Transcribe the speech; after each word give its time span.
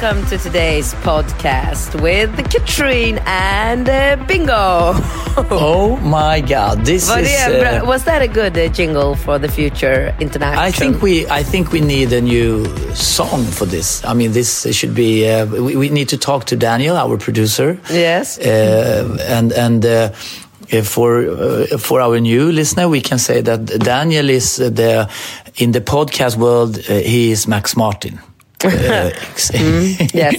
Welcome 0.00 0.24
to 0.28 0.38
today's 0.38 0.94
podcast 0.94 2.00
with 2.00 2.34
Katrin 2.50 3.18
and 3.26 3.86
uh, 3.86 4.16
Bingo. 4.26 4.94
Oh 5.50 5.96
my 5.96 6.40
God! 6.40 6.86
This 6.86 7.06
Var, 7.06 7.20
is. 7.20 7.60
bra- 7.60 7.82
uh, 7.82 7.86
was 7.86 8.04
that 8.04 8.22
a 8.22 8.28
good 8.28 8.56
uh, 8.56 8.68
jingle 8.68 9.14
for 9.14 9.38
the 9.38 9.48
future 9.48 10.14
international? 10.18 10.64
I 10.64 10.70
think 10.70 11.02
we. 11.02 11.26
I 11.28 11.42
think 11.42 11.70
we 11.70 11.80
need 11.80 12.12
a 12.14 12.20
new 12.22 12.64
song 12.94 13.44
for 13.44 13.66
this. 13.66 14.02
I 14.04 14.14
mean, 14.14 14.32
this 14.32 14.66
should 14.74 14.94
be. 14.94 15.28
Uh, 15.28 15.44
we, 15.46 15.76
we 15.76 15.88
need 15.90 16.08
to 16.08 16.16
talk 16.16 16.44
to 16.46 16.56
Daniel, 16.56 16.96
our 16.96 17.18
producer. 17.18 17.78
Yes. 17.90 18.38
Uh, 18.38 19.18
and 19.28 19.52
and. 19.52 19.84
Uh, 19.84 20.12
for 20.82 21.28
uh, 21.28 21.66
for 21.78 22.00
our 22.00 22.20
new 22.20 22.50
listener, 22.52 22.88
we 22.88 23.00
can 23.02 23.18
say 23.18 23.42
that 23.42 23.66
Daniel 23.66 24.30
is 24.30 24.60
uh, 24.60 24.70
the 24.70 25.10
in 25.56 25.72
the 25.72 25.80
podcast 25.80 26.36
world. 26.36 26.78
Uh, 26.78 26.94
he 26.94 27.30
is 27.32 27.46
Max 27.46 27.76
Martin. 27.76 28.18
Uh, 28.64 29.10
ex- 29.30 29.50
Yes. 30.14 30.34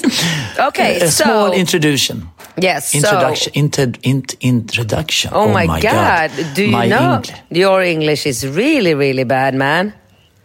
Okay, 0.67 1.01
a 1.01 1.07
so 1.09 1.23
small 1.23 1.51
introduction. 1.53 2.27
yes, 2.57 2.93
Introduction. 2.93 3.53
So, 3.53 3.59
Inter, 3.59 3.91
int, 4.03 4.35
introduction. 4.41 5.31
oh, 5.33 5.47
my, 5.51 5.79
God, 5.81 6.31
do 6.53 6.63
you 6.63 6.71
My 6.71 6.87
know 6.87 7.21
Engl- 7.21 7.41
your 7.49 7.81
English 7.81 8.25
is 8.27 8.45
really, 8.47 8.93
really 8.93 9.23
bad, 9.23 9.55
man? 9.55 9.93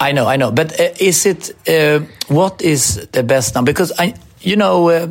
I 0.01 0.13
know, 0.13 0.27
I 0.27 0.37
know. 0.37 0.51
But 0.53 0.79
uh, 0.81 0.89
is 1.01 1.25
it 1.27 1.51
uh, 1.69 2.01
what 2.29 2.63
is 2.63 3.07
the 3.13 3.23
best 3.23 3.55
now? 3.55 3.63
Because 3.63 3.93
I, 3.99 4.15
you 4.41 4.55
know, 4.57 4.89
uh, 4.91 5.07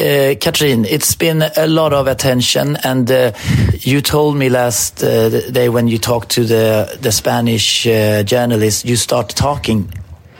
uh, 0.00 0.34
Katrin, 0.40 0.84
it's 0.84 1.14
been 1.16 1.42
a 1.56 1.66
lot 1.66 1.92
of 1.92 2.06
attention, 2.06 2.76
and 2.84 3.10
uh, 3.10 3.32
you 3.80 4.00
told 4.00 4.36
me 4.36 4.48
last 4.48 5.02
uh, 5.02 5.28
day 5.50 5.68
when 5.68 5.88
you 5.88 5.98
talked 5.98 6.28
to 6.30 6.44
the 6.44 6.96
the 7.02 7.10
Spanish 7.10 7.86
uh, 7.86 8.22
journalist, 8.22 8.84
you 8.84 8.96
start 8.96 9.30
talking 9.30 9.92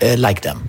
uh, 0.02 0.14
like 0.18 0.40
them. 0.42 0.68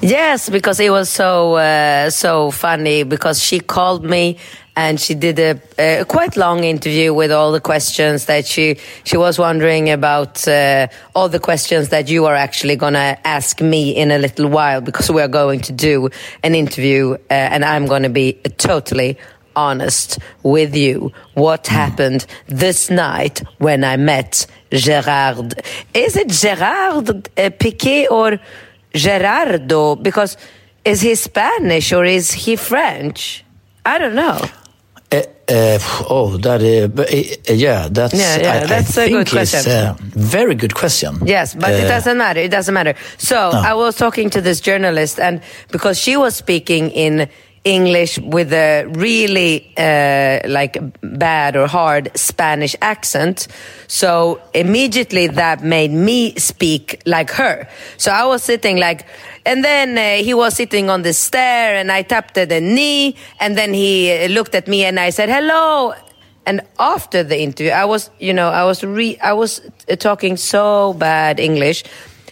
Yes, 0.00 0.48
because 0.48 0.78
it 0.80 0.90
was 0.90 1.08
so 1.08 1.56
uh, 1.56 2.10
so 2.10 2.50
funny 2.50 3.02
because 3.02 3.42
she 3.42 3.60
called 3.60 4.04
me 4.04 4.38
and 4.76 5.00
she 5.00 5.14
did 5.14 5.38
a, 5.40 5.60
a 5.76 6.04
quite 6.04 6.36
long 6.36 6.62
interview 6.62 7.12
with 7.12 7.32
all 7.32 7.50
the 7.50 7.60
questions 7.60 8.26
that 8.26 8.46
she 8.46 8.76
she 9.02 9.16
was 9.16 9.38
wondering 9.38 9.90
about 9.90 10.46
uh, 10.46 10.86
all 11.16 11.28
the 11.28 11.40
questions 11.40 11.88
that 11.88 12.08
you 12.08 12.26
are 12.26 12.36
actually 12.36 12.76
gonna 12.76 13.18
ask 13.24 13.60
me 13.60 13.90
in 13.90 14.12
a 14.12 14.18
little 14.18 14.48
while 14.48 14.80
because 14.80 15.10
we 15.10 15.20
are 15.20 15.32
going 15.42 15.60
to 15.60 15.72
do 15.72 16.08
an 16.44 16.54
interview 16.54 17.14
uh, 17.14 17.54
and 17.54 17.64
I'm 17.64 17.86
gonna 17.86 18.08
be 18.08 18.34
totally 18.56 19.18
honest 19.56 20.20
with 20.44 20.76
you 20.76 21.12
what 21.34 21.66
happened 21.66 22.24
this 22.46 22.88
night 22.88 23.42
when 23.58 23.82
I 23.82 23.96
met 23.96 24.46
Gerard. 24.70 25.54
Is 25.92 26.16
it 26.16 26.28
Gerard 26.28 27.08
uh, 27.10 27.50
Piqué 27.50 28.08
or 28.08 28.38
Gerardo? 28.94 29.96
Because 29.96 30.36
is 30.84 31.00
he 31.00 31.14
Spanish 31.14 31.92
or 31.92 32.04
is 32.04 32.32
he 32.32 32.56
French? 32.56 33.44
I 33.84 33.98
don't 33.98 34.14
know. 34.14 34.40
Uh, 35.10 35.22
uh, 35.48 35.78
oh, 36.10 36.36
that 36.36 36.60
uh, 36.60 36.88
but, 36.88 37.10
yeah, 37.48 37.88
that's 37.90 38.12
Yeah, 38.12 38.36
yeah, 38.36 38.52
I, 38.52 38.66
that's 38.66 38.98
I 38.98 39.04
a 39.04 39.08
good 39.08 39.30
question. 39.30 39.70
a 39.70 39.96
very 39.98 40.54
good 40.54 40.74
question. 40.74 41.20
Yes, 41.24 41.54
but 41.54 41.70
it 41.70 41.88
doesn't 41.88 42.18
matter. 42.18 42.40
It 42.40 42.50
doesn't 42.50 42.74
matter. 42.74 42.94
So 43.16 43.50
I 43.50 43.72
was 43.72 43.96
talking 43.96 44.28
to 44.30 44.42
this 44.42 44.60
journalist, 44.60 45.18
and 45.18 45.40
because 45.72 45.98
she 45.98 46.18
was 46.18 46.36
speaking 46.36 46.90
in 46.90 47.30
English 47.74 48.18
with 48.18 48.52
a 48.52 48.84
really 48.86 49.72
uh, 49.76 50.40
like 50.48 50.78
bad 51.02 51.56
or 51.56 51.66
hard 51.66 52.10
Spanish 52.14 52.74
accent, 52.80 53.48
so 53.86 54.40
immediately 54.54 55.26
that 55.26 55.62
made 55.62 55.92
me 55.92 56.34
speak 56.36 57.02
like 57.06 57.30
her. 57.30 57.68
So 57.96 58.10
I 58.10 58.24
was 58.26 58.42
sitting 58.42 58.78
like, 58.78 59.06
and 59.44 59.64
then 59.64 59.98
uh, 59.98 60.22
he 60.24 60.34
was 60.34 60.54
sitting 60.54 60.90
on 60.90 61.02
the 61.02 61.12
stair, 61.12 61.76
and 61.76 61.92
I 61.92 62.02
tapped 62.02 62.38
at 62.38 62.48
the 62.48 62.60
knee, 62.60 63.16
and 63.40 63.56
then 63.56 63.74
he 63.74 64.12
uh, 64.12 64.28
looked 64.28 64.54
at 64.54 64.66
me, 64.68 64.84
and 64.84 64.98
I 64.98 65.10
said 65.10 65.28
hello, 65.28 65.94
and 66.46 66.62
after 66.78 67.22
the 67.22 67.38
interview 67.38 67.72
i 67.72 67.84
was 67.84 68.10
you 68.18 68.32
know 68.32 68.48
i 68.48 68.64
was 68.64 68.82
re 68.82 69.18
i 69.18 69.34
was 69.34 69.60
uh, 69.90 69.96
talking 69.96 70.36
so 70.36 70.94
bad 70.94 71.38
english. 71.38 71.84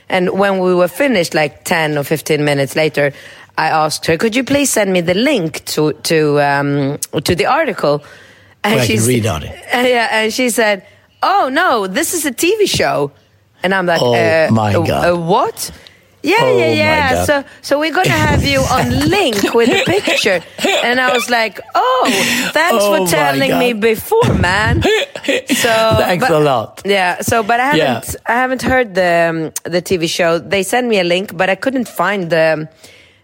And 0.09 0.39
when 0.39 0.61
we 0.61 0.73
were 0.73 0.89
finished 0.89 1.35
like 1.35 1.65
10 1.65 1.99
or 1.99 2.05
15 2.05 2.45
minutes 2.45 2.77
later 2.77 3.13
i 3.59 3.69
asked 3.69 4.07
her 4.07 4.17
could 4.17 4.35
you 4.37 4.45
please 4.45 4.71
send 4.71 4.93
me 4.93 5.01
the 5.01 5.15
link 5.15 5.65
to 5.65 5.93
to 6.03 6.41
um 6.41 6.99
to 7.25 7.35
the 7.35 7.47
article 7.47 8.03
and 8.65 8.79
can 8.81 8.87
she's- 8.87 9.07
read 9.09 9.27
on 9.27 9.43
it. 9.43 9.53
uh, 9.75 9.79
yeah 9.79 10.09
and 10.13 10.33
she 10.33 10.51
said 10.51 10.85
oh 11.23 11.49
no 11.53 11.87
this 11.87 12.15
is 12.15 12.25
a 12.27 12.33
tv 12.33 12.69
show 12.69 13.11
and 13.63 13.75
i'm 13.75 13.87
like 13.87 14.01
Oh, 14.03 14.15
uh, 14.15 14.49
my 14.51 14.75
uh, 14.75 14.83
God. 14.85 15.05
uh, 15.11 15.17
what 15.17 15.71
yeah, 16.23 16.39
Oh, 16.41 16.59
yeah, 16.59 16.73
yeah. 16.73 17.15
God. 17.15 17.27
So, 17.27 17.45
so 17.63 17.79
we're 17.79 17.95
gonna 17.95 18.09
have 18.11 18.43
you 18.43 18.59
on 18.79 18.91
link 19.09 19.55
with 19.55 19.69
a 19.69 19.85
picture, 19.85 20.41
and 20.83 20.99
I 21.01 21.13
was 21.15 21.31
like, 21.31 21.61
"Oh, 21.73 22.03
thanks 22.53 22.83
Oh, 22.83 23.05
for 23.05 23.07
telling 23.09 23.57
me 23.61 23.75
before, 23.75 24.35
man." 24.35 24.83
So 25.65 25.71
Thanks 26.03 26.27
but- 26.27 26.33
a 26.33 26.41
lot. 26.41 26.83
Yeah. 26.85 27.21
So, 27.21 27.45
but 27.45 27.61
I 27.61 27.67
haven't, 27.77 28.17
I 28.27 28.33
haven't 28.43 28.63
heard 28.63 28.97
the 28.97 29.13
um, 29.31 29.71
the 29.73 29.81
TV 29.81 30.09
show. 30.09 30.41
They 30.41 30.65
sent 30.65 30.89
me 30.89 30.99
a 30.99 31.05
link, 31.05 31.37
but 31.37 31.49
I 31.49 31.55
couldn't 31.55 31.87
find 31.87 32.29
the 32.29 32.69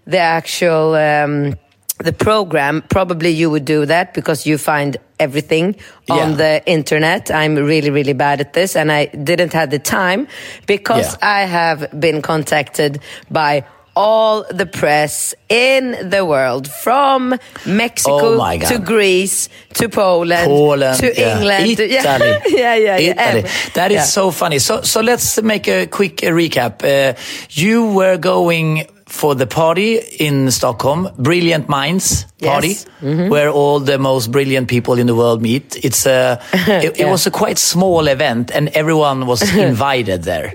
the 0.07 0.19
actual 0.19 0.95
um, 0.95 1.55
the 1.99 2.13
program. 2.13 2.83
Probably 2.89 3.31
you 3.31 3.51
would 3.51 3.65
do 3.65 3.87
that 3.87 4.15
because 4.15 4.47
you 4.47 4.59
find 4.59 4.97
everything 5.21 5.77
on 6.11 6.31
Yeah. 6.31 6.37
the 6.37 6.63
internet. 6.67 7.31
I'm 7.31 7.55
really, 7.57 7.91
really 7.91 8.12
bad 8.15 8.41
at 8.41 8.53
this, 8.53 8.75
and 8.77 8.91
I 8.91 9.07
didn't 9.07 9.53
have 9.53 9.71
the 9.71 9.79
time 9.79 10.27
because 10.67 11.12
Yeah. 11.15 11.29
I 11.41 11.41
have 11.45 11.88
been 12.00 12.23
contacted 12.23 13.00
by 13.31 13.65
all 13.94 14.43
the 14.49 14.65
press 14.65 15.35
in 15.50 16.09
the 16.09 16.25
world 16.25 16.67
from 16.67 17.35
Mexico 17.67 18.41
Oh 18.41 18.59
to 18.59 18.79
Greece 18.79 19.50
to 19.75 19.88
Poland, 19.91 20.47
Poland, 20.47 20.99
to 21.00 21.12
yeah. 21.12 21.37
England 21.37 21.76
to- 21.76 21.85
Italy, 21.85 22.35
yeah, 22.59 22.75
yeah, 22.75 22.97
yeah. 22.97 23.11
Italy. 23.12 23.43
Ev- 23.44 23.71
That 23.75 23.91
is 23.93 23.97
yeah. 23.97 24.05
so 24.05 24.31
funny. 24.31 24.59
So, 24.61 24.81
so 24.81 25.03
let's 25.03 25.43
make 25.43 25.69
a 25.69 25.87
quick 25.87 26.17
recap. 26.23 26.82
Uh, 26.82 27.15
you 27.50 27.85
were 27.93 28.17
going 28.17 28.87
for 29.12 29.35
the 29.37 29.47
party 29.47 29.99
in 30.19 30.50
Stockholm, 30.50 31.09
Brilliant 31.19 31.69
Minds 31.69 32.25
party, 32.41 32.69
Yes. 32.69 32.87
Mm-hmm. 33.03 33.29
where 33.29 33.50
all 33.50 33.79
the 33.85 33.99
most 33.99 34.31
brilliant 34.32 34.69
people 34.69 34.99
in 34.99 35.06
the 35.06 35.14
world 35.14 35.43
meet. 35.43 35.76
It's 35.85 36.06
a, 36.06 36.38
it, 36.87 36.99
it 37.00 37.06
was 37.06 37.26
a 37.26 37.31
quite 37.31 37.59
small 37.59 38.09
event, 38.09 38.50
and 38.50 38.69
everyone 38.75 39.26
was 39.26 39.43
invited 39.70 40.23
there. 40.23 40.55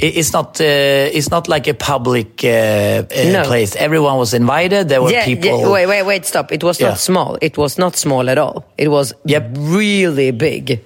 It's 0.00 0.32
not. 0.32 0.60
Uh, 0.60 1.16
it's 1.18 1.30
not 1.30 1.48
like 1.48 1.68
a 1.70 1.74
public 1.74 2.42
uh, 2.44 2.48
uh, 2.48 3.32
No. 3.32 3.42
place. 3.44 3.76
Everyone 3.76 4.16
was 4.18 4.34
invited. 4.34 4.88
There 4.88 5.00
were 5.02 5.10
yeah, 5.12 5.24
people. 5.24 5.60
yeah, 5.60 5.70
wait, 5.72 5.86
wait, 5.86 6.02
wait, 6.06 6.24
stop. 6.26 6.50
It 6.52 6.62
was 6.64 6.80
Yeah. 6.80 6.88
not 6.88 6.98
small. 6.98 7.38
It 7.40 7.56
was 7.56 7.78
not 7.78 7.96
small 7.96 8.28
at 8.30 8.38
all. 8.38 8.64
It 8.76 8.88
was 8.88 9.12
Yep. 9.24 9.56
really 9.58 10.30
big. 10.32 10.80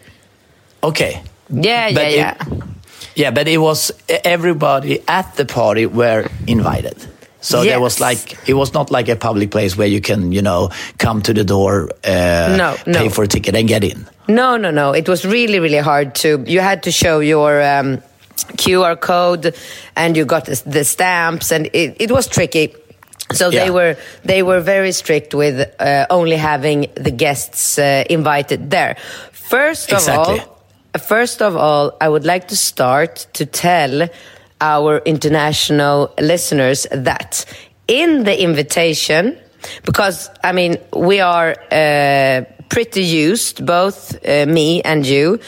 Okay. 0.82 1.22
Yeah, 1.48 1.92
But 1.94 2.12
yeah, 2.12 2.34
it- 2.40 2.62
yeah. 3.14 3.24
Yeah, 3.26 3.30
but 3.34 3.48
it 3.48 3.58
was 3.58 3.92
everybody 4.24 5.00
at 5.08 5.34
the 5.36 5.44
party 5.44 5.86
were 5.86 6.26
invited. 6.46 6.96
So 7.40 7.64
there 7.64 7.80
was 7.80 7.98
like 8.00 8.48
it 8.48 8.54
was 8.54 8.72
not 8.72 8.90
like 8.90 9.08
a 9.12 9.16
public 9.16 9.50
place 9.50 9.76
where 9.76 9.88
you 9.88 10.00
can 10.00 10.32
you 10.32 10.42
know 10.42 10.70
come 10.98 11.22
to 11.22 11.32
the 11.34 11.44
door, 11.44 11.88
uh, 12.04 12.56
No, 12.56 12.76
pay 12.84 13.04
no. 13.04 13.10
for 13.10 13.24
a 13.24 13.26
ticket 13.28 13.54
and 13.56 13.68
get 13.68 13.82
in. 13.82 14.06
No, 14.28 14.56
no, 14.56 14.70
no. 14.70 14.92
It 14.94 15.08
was 15.08 15.24
really, 15.24 15.58
really 15.58 15.82
hard 15.82 16.14
to. 16.22 16.44
You 16.46 16.60
had 16.60 16.82
to 16.84 16.92
show 16.92 17.18
your 17.20 17.60
um, 17.60 17.98
QR 18.56 18.96
code, 18.96 19.54
and 19.96 20.16
you 20.16 20.24
got 20.24 20.44
the, 20.44 20.84
stamps, 20.84 21.50
and 21.52 21.66
it, 21.72 21.96
it 21.98 22.10
was 22.12 22.28
tricky. 22.28 22.74
So 23.32 23.50
they 23.50 23.70
were 23.70 23.96
they 24.24 24.42
were 24.42 24.60
very 24.60 24.92
strict 24.92 25.34
with 25.34 25.68
uh, 25.80 26.06
only 26.10 26.36
having 26.36 26.86
the 26.94 27.10
guests 27.10 27.78
uh, 27.78 28.04
invited 28.10 28.70
there. 28.70 28.96
First 29.32 29.90
of 29.90 29.98
Exactly. 29.98 30.38
all, 30.40 30.51
first 31.00 31.42
of 31.42 31.56
all, 31.56 31.96
I 32.00 32.08
would 32.08 32.24
like 32.24 32.48
to 32.48 32.56
start 32.56 33.26
to 33.34 33.46
tell 33.46 34.08
our 34.60 34.98
international 35.04 36.14
listeners 36.20 36.86
that 36.92 37.44
in 37.88 38.24
the 38.24 38.42
invitation, 38.42 39.38
because 39.84 40.30
I 40.44 40.52
mean 40.52 40.76
we 40.94 41.20
are 41.20 41.56
uh, 41.70 42.44
pretty 42.68 43.02
used, 43.02 43.66
both 43.66 44.16
uh, 44.26 44.46
me 44.46 44.82
and 44.82 45.06
you, 45.06 45.40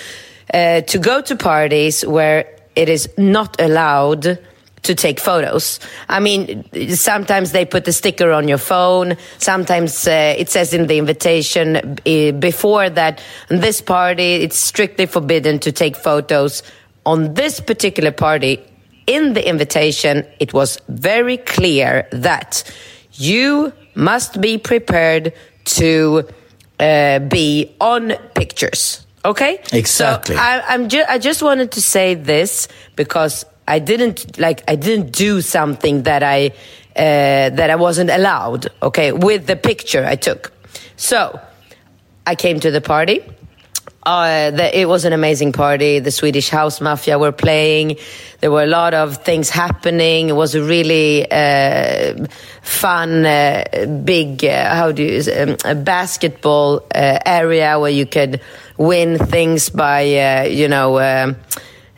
uh, 0.53 0.81
to 0.83 0.99
go 0.99 1.21
to 1.23 1.37
parties 1.37 2.05
where 2.05 2.47
it 2.77 2.89
is 2.89 3.09
not 3.17 3.61
allowed 3.61 4.39
to 4.85 4.95
take 4.95 5.21
photos. 5.21 5.81
I 6.09 6.21
mean, 6.21 6.65
sometimes 6.95 7.53
they 7.53 7.65
put 7.65 7.89
a 7.89 7.93
sticker 7.93 8.33
on 8.33 8.49
your 8.49 8.59
phone. 8.59 9.17
Sometimes 9.39 10.07
uh, 10.07 10.35
it 10.39 10.49
says 10.51 10.73
in 10.73 10.87
the 10.87 10.99
invitation 10.99 11.77
uh, 11.77 12.33
before 12.39 12.89
that 12.91 13.21
this 13.49 13.81
party 13.81 14.35
it's 14.45 14.57
strictly 14.57 15.07
forbidden 15.07 15.59
to 15.61 15.73
take 15.73 15.97
photos. 15.97 16.63
On 17.07 17.35
this 17.35 17.61
particular 17.61 18.13
party, 18.13 18.61
in 19.07 19.35
the 19.35 19.47
invitation, 19.47 20.25
it 20.41 20.55
was 20.55 20.81
very 20.89 21.37
clear 21.37 22.09
that 22.13 22.65
you 23.13 23.73
must 23.95 24.41
be 24.41 24.59
prepared 24.59 25.33
to 25.65 26.27
uh, 26.81 27.19
be 27.19 27.75
on 27.81 28.13
pictures. 28.35 29.07
Okay. 29.25 29.61
Exactly. 29.73 30.37
So 30.37 30.43
I, 30.43 30.63
I'm 30.69 30.89
ju- 30.89 31.05
I 31.09 31.19
just 31.19 31.43
wanted 31.43 31.73
to 31.73 31.81
say 31.81 32.15
this 32.15 32.69
because 32.97 33.45
I 33.67 33.79
didn't 33.79 34.39
like 34.39 34.63
I 34.69 34.77
didn't 34.77 35.13
do 35.13 35.41
something 35.41 36.03
that 36.03 36.23
I 36.23 36.53
uh, 36.97 37.51
that 37.51 37.71
I 37.71 37.77
wasn't 37.77 38.11
allowed. 38.11 38.69
Okay, 38.83 39.13
with 39.13 39.47
the 39.47 39.57
picture 39.57 40.05
I 40.05 40.17
took. 40.17 40.53
So 40.97 41.41
I 42.27 42.35
came 42.35 42.61
to 42.61 42.71
the 42.71 42.81
party. 42.81 43.23
Uh, 44.07 44.51
the, 44.51 44.79
it 44.79 44.87
was 44.87 45.07
an 45.07 45.15
amazing 45.15 45.53
party. 45.53 45.99
The 45.99 46.11
Swedish 46.11 46.51
House 46.51 46.79
Mafia 46.79 47.19
were 47.19 47.33
playing. 47.33 47.97
There 48.41 48.51
were 48.51 48.63
a 48.63 48.67
lot 48.67 48.93
of 48.93 49.25
things 49.25 49.49
happening. 49.49 50.29
It 50.29 50.35
was 50.35 50.55
a 50.55 50.63
really 50.63 51.27
uh, 51.31 52.27
fun, 52.61 53.25
uh, 53.25 53.65
big, 54.05 54.45
uh, 54.45 54.75
how 54.75 54.93
do 54.93 55.03
you, 55.03 55.33
um, 55.33 55.57
a 55.65 55.75
basketball 55.75 56.87
uh, 56.95 57.19
area 57.25 57.81
where 57.81 57.91
you 57.91 58.05
could 58.05 58.43
win 58.77 59.17
things 59.17 59.71
by, 59.71 60.03
uh, 60.19 60.43
you 60.45 60.69
know, 60.69 61.01
um 61.01 61.37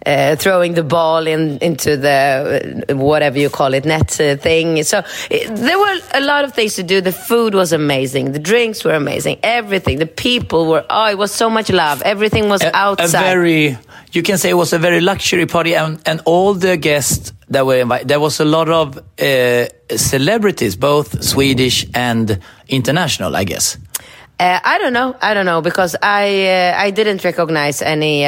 uh, 0.06 0.36
throwing 0.36 0.74
the 0.74 0.84
ball 0.84 1.26
in 1.26 1.58
into 1.58 1.96
the 1.96 2.84
uh, 2.88 2.96
whatever 2.96 3.38
you 3.38 3.50
call 3.50 3.74
it 3.74 3.84
net 3.84 4.20
uh, 4.20 4.36
thing. 4.36 4.82
So 4.84 5.02
it, 5.30 5.54
there 5.54 5.78
were 5.78 5.98
a 6.14 6.20
lot 6.20 6.44
of 6.44 6.54
things 6.54 6.74
to 6.76 6.82
do. 6.82 7.00
The 7.00 7.12
food 7.12 7.54
was 7.54 7.72
amazing. 7.72 8.32
The 8.32 8.38
drinks 8.38 8.84
were 8.84 8.94
amazing. 8.94 9.40
Everything. 9.42 9.98
The 9.98 10.06
people 10.06 10.66
were. 10.66 10.84
Oh, 10.88 11.10
it 11.10 11.18
was 11.18 11.32
so 11.32 11.50
much 11.50 11.70
love. 11.70 12.02
Everything 12.02 12.48
was 12.48 12.62
A, 12.62 12.68
a 12.68 12.76
outside. 12.76 13.22
very, 13.22 13.76
you 14.12 14.22
can 14.22 14.38
say 14.38 14.50
it 14.50 14.54
was 14.54 14.72
a 14.72 14.78
very 14.78 15.00
luxury 15.00 15.46
party, 15.46 15.74
and, 15.74 16.00
and 16.06 16.20
all 16.24 16.54
the 16.54 16.76
guests 16.76 17.32
that 17.48 17.66
were 17.66 17.78
invited, 17.78 18.08
there 18.08 18.20
was 18.20 18.38
a 18.40 18.44
lot 18.44 18.68
of 18.68 18.98
uh, 18.98 19.66
celebrities, 19.96 20.76
both 20.76 21.22
Swedish 21.22 21.86
and 21.94 22.38
international, 22.68 23.34
I 23.34 23.44
guess. 23.44 23.76
Uh, 24.38 24.60
I 24.62 24.78
don't 24.78 24.92
know. 24.92 25.16
I 25.20 25.34
don't 25.34 25.46
know 25.46 25.62
because 25.62 25.96
I 26.00 26.46
uh, 26.46 26.74
I 26.76 26.90
didn't 26.92 27.24
recognize 27.24 27.82
any. 27.82 28.24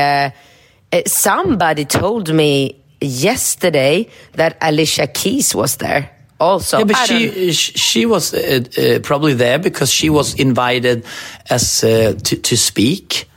Uh, 0.93 1.03
somebody 1.07 1.85
told 1.85 2.33
me 2.33 2.75
yesterday 3.01 4.09
that 4.33 4.57
Alicia 4.61 5.07
Keys 5.07 5.55
was 5.55 5.77
there. 5.77 6.11
Also, 6.41 6.79
yeah, 6.79 6.85
but 6.85 6.97
she, 7.07 7.53
she 7.53 8.07
was 8.07 8.33
uh, 8.33 8.61
uh, 8.79 8.99
probably 9.01 9.35
there 9.35 9.59
because 9.59 9.91
she 9.93 10.09
was 10.09 10.35
invited 10.35 11.05
as 11.51 11.83
uh, 11.83 12.15
to 12.23 12.37
to 12.37 12.57
speak, 12.57 13.29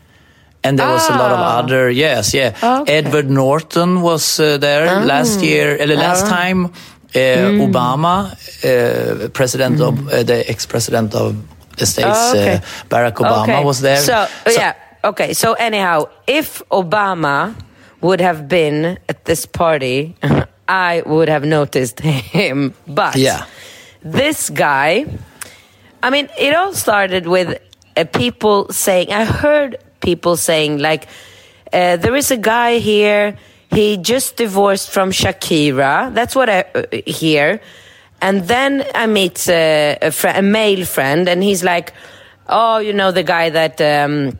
and 0.64 0.78
there 0.78 0.88
was 0.88 1.10
a 1.10 1.14
lot 1.18 1.32
of 1.32 1.40
Ah. 1.40 1.58
other. 1.60 1.90
Yes, 1.90 2.34
yeah. 2.34 2.54
Okay. 2.64 2.98
Edward 2.98 3.28
Norton 3.30 4.02
was 4.02 4.40
uh, 4.40 4.58
there 4.60 5.04
last 5.06 5.42
year, 5.42 5.78
last 5.88 6.26
Ah. 6.26 6.30
time. 6.44 6.66
Uh, 7.14 7.66
Obama, 7.68 8.32
uh, 8.64 9.28
president 9.34 9.82
of 9.82 9.94
uh, 10.08 10.24
the 10.24 10.48
ex-president 10.50 11.14
of 11.16 11.36
the 11.78 11.86
states, 11.86 12.08
Oh, 12.18 12.38
okay. 12.38 12.54
uh, 12.56 12.60
Barack 12.90 13.16
Obama 13.18 13.44
Okay. 13.44 13.64
was 13.66 13.80
there. 13.82 13.98
So, 13.98 14.28
yeah, 14.48 14.74
okay. 15.04 15.34
So 15.34 15.54
anyhow, 15.54 16.10
if 16.28 16.62
Obama 16.72 17.56
would 18.02 18.22
have 18.22 18.48
been 18.48 18.98
at 19.10 19.26
this 19.26 19.46
party, 19.46 20.16
I 20.68 21.04
would 21.06 21.30
have 21.30 21.46
noticed 21.46 22.00
him. 22.00 22.74
But 22.88 23.16
Yeah. 23.16 23.46
this 24.04 24.50
guy, 24.50 25.06
I 26.04 26.10
mean, 26.10 26.30
it 26.40 26.56
all 26.56 26.74
started 26.74 27.28
with 27.28 27.60
uh, 27.98 28.06
people 28.06 28.72
saying. 28.72 29.12
I 29.12 29.26
heard 29.26 29.78
people 30.00 30.36
saying 30.38 30.80
like, 30.80 31.08
uh, 31.74 31.98
"There 31.98 32.16
is 32.16 32.32
a 32.32 32.38
guy 32.38 32.80
here. 32.80 33.38
He 33.70 33.98
just 33.98 34.38
divorced 34.38 34.90
from 34.92 35.12
Shakira." 35.12 36.12
That's 36.14 36.36
what 36.36 36.50
I 36.50 36.62
uh, 36.74 36.84
hear. 37.06 37.60
And 38.22 38.48
then 38.48 38.86
I 38.96 39.06
meet 39.08 39.48
uh, 39.50 39.98
a, 40.02 40.12
a 40.36 40.42
male 40.42 40.86
friend, 40.86 41.28
and 41.30 41.44
he's 41.44 41.64
like, 41.64 41.94
"Oh, 42.48 42.78
you 42.80 42.94
know 42.94 43.12
the 43.12 43.24
guy 43.24 43.50
that 43.52 43.80
um, 43.82 44.40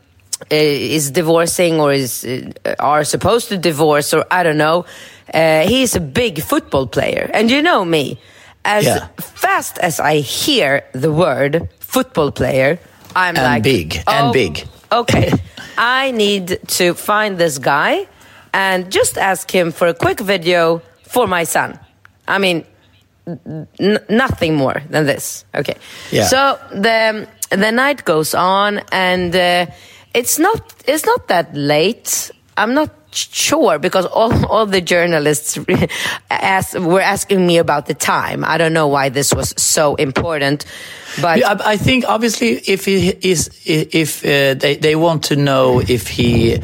is 0.50 1.10
divorcing 1.10 1.80
or 1.80 1.92
is 1.92 2.24
uh, 2.24 2.74
are 2.78 3.04
supposed 3.04 3.48
to 3.48 3.56
divorce, 3.58 4.12
or 4.14 4.24
I 4.30 4.42
don't 4.42 4.58
know. 4.58 4.84
Uh, 5.32 5.66
he's 5.66 5.96
a 5.96 6.00
big 6.00 6.42
football 6.42 6.86
player, 6.86 7.30
and 7.32 7.50
you 7.50 7.62
know 7.62 7.84
me. 7.84 8.18
As 8.64 8.84
Yeah. 8.84 9.08
fast 9.18 9.78
as 9.78 9.98
I 10.00 10.20
hear 10.20 10.82
the 10.92 11.10
word 11.10 11.68
football 11.80 12.30
player, 12.30 12.78
I'm 13.16 13.36
And 13.36 13.44
like, 13.44 13.62
big, 13.62 13.96
and 14.06 14.28
"Oh, 14.28 14.32
big." 14.32 14.64
Okay, 14.90 15.32
I 15.78 16.10
need 16.12 16.58
to 16.78 16.94
find 16.94 17.38
this 17.38 17.58
guy 17.58 18.06
and 18.52 18.90
just 18.92 19.16
ask 19.18 19.50
him 19.50 19.72
for 19.72 19.88
a 19.88 19.94
quick 19.94 20.20
video 20.20 20.80
for 21.08 21.26
my 21.26 21.44
son. 21.44 21.78
I 22.28 22.38
mean, 22.38 22.64
n- 23.26 23.98
nothing 24.08 24.54
more 24.54 24.82
than 24.90 25.06
this. 25.06 25.44
Okay. 25.54 25.76
Yeah. 26.10 26.26
So 26.26 26.58
the 26.70 27.26
the 27.50 27.70
night 27.72 28.04
goes 28.04 28.34
on, 28.34 28.80
and 28.92 29.34
uh, 29.34 29.66
it's 30.14 30.38
not 30.38 30.74
it's 30.86 31.06
not 31.06 31.28
that 31.28 31.54
late. 31.54 32.30
I'm 32.56 32.74
not 32.74 32.90
sure 33.14 33.78
because 33.78 34.06
all 34.06 34.46
all 34.46 34.66
the 34.66 34.80
journalists 34.80 35.58
asked, 36.30 36.78
were 36.78 37.00
asking 37.00 37.46
me 37.46 37.58
about 37.58 37.86
the 37.86 37.94
time. 37.94 38.44
I 38.44 38.58
don't 38.58 38.72
know 38.72 38.88
why 38.88 39.08
this 39.08 39.32
was 39.34 39.54
so 39.56 39.94
important, 39.96 40.64
but 41.20 41.38
Yeah, 41.38 41.52
I, 41.52 41.72
I 41.72 41.76
think 41.76 42.04
obviously 42.06 42.60
if 42.66 42.84
he 42.84 43.08
is 43.08 43.50
if 43.64 44.24
uh, 44.24 44.54
they 44.54 44.76
they 44.76 44.96
want 44.96 45.24
to 45.24 45.36
know 45.36 45.80
if 45.80 46.08
he 46.08 46.58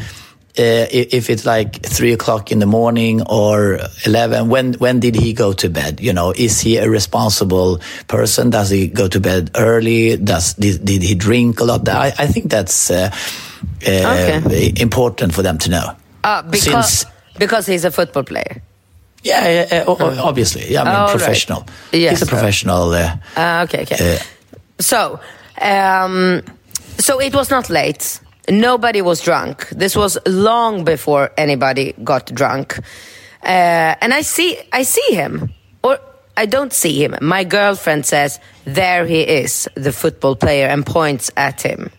uh, 0.58 0.86
if 0.90 1.30
it's 1.30 1.44
like 1.46 1.82
three 1.86 2.12
o'clock 2.12 2.50
in 2.52 2.58
the 2.58 2.66
morning 2.66 3.22
or 3.26 3.78
eleven, 4.04 4.48
when 4.48 4.74
when 4.74 5.00
did 5.00 5.14
he 5.14 5.32
go 5.32 5.52
to 5.52 5.68
bed? 5.70 6.00
You 6.00 6.12
know, 6.12 6.32
is 6.36 6.60
he 6.60 6.76
a 6.78 6.88
responsible 6.90 7.80
person? 8.08 8.50
Does 8.50 8.70
he 8.70 8.88
go 8.88 9.08
to 9.08 9.20
bed 9.20 9.50
early? 9.54 10.16
Does 10.16 10.54
did, 10.54 10.84
did 10.84 11.02
he 11.02 11.14
drink 11.14 11.60
a 11.60 11.64
lot? 11.64 11.88
I, 11.88 12.12
I 12.18 12.26
think 12.26 12.50
that's 12.50 12.90
uh, 12.90 13.10
uh, 13.86 14.40
Okay. 14.40 14.72
important 14.80 15.32
for 15.34 15.42
them 15.42 15.58
to 15.58 15.70
know. 15.70 15.96
uh, 16.24 16.42
because 16.42 16.98
Since- 17.02 17.04
because 17.38 17.66
he's 17.66 17.84
a 17.84 17.90
football 17.90 18.24
player. 18.24 18.60
Yeah, 19.22 19.48
yeah, 19.48 19.66
yeah, 19.72 19.84
o- 19.86 19.96
o- 19.98 20.22
obviously. 20.28 20.72
Yeah, 20.72 20.82
I 20.82 20.84
mean, 20.84 20.94
Oh, 20.94 20.98
right. 21.06 21.10
professional. 21.16 21.64
Yes. 21.92 22.10
He's 22.18 22.22
a 22.22 22.26
professional. 22.26 22.90
Uh, 22.94 23.16
Uh, 23.36 23.64
okay, 23.66 23.82
okay. 23.82 24.16
Uh, 24.16 24.18
so, 24.80 25.20
um, 25.60 26.42
so 26.98 27.20
it 27.20 27.34
was 27.34 27.50
not 27.50 27.68
late. 27.70 28.20
Nobody 28.50 29.02
was 29.02 29.20
drunk. 29.20 29.68
This 29.70 29.94
was 29.94 30.18
long 30.26 30.84
before 30.84 31.30
anybody 31.36 31.94
got 32.02 32.32
drunk. 32.34 32.78
Uh, 33.42 33.94
and 34.00 34.14
I 34.14 34.22
see, 34.22 34.58
I 34.72 34.82
see 34.84 35.14
him, 35.14 35.52
or 35.82 35.98
I 36.36 36.46
don't 36.46 36.72
see 36.72 37.02
him. 37.02 37.16
My 37.20 37.44
girlfriend 37.44 38.06
says, 38.06 38.40
"There 38.64 39.06
he 39.06 39.20
is, 39.20 39.68
the 39.74 39.92
football 39.92 40.34
player," 40.34 40.66
and 40.66 40.84
points 40.84 41.30
at 41.36 41.62
him. 41.62 41.90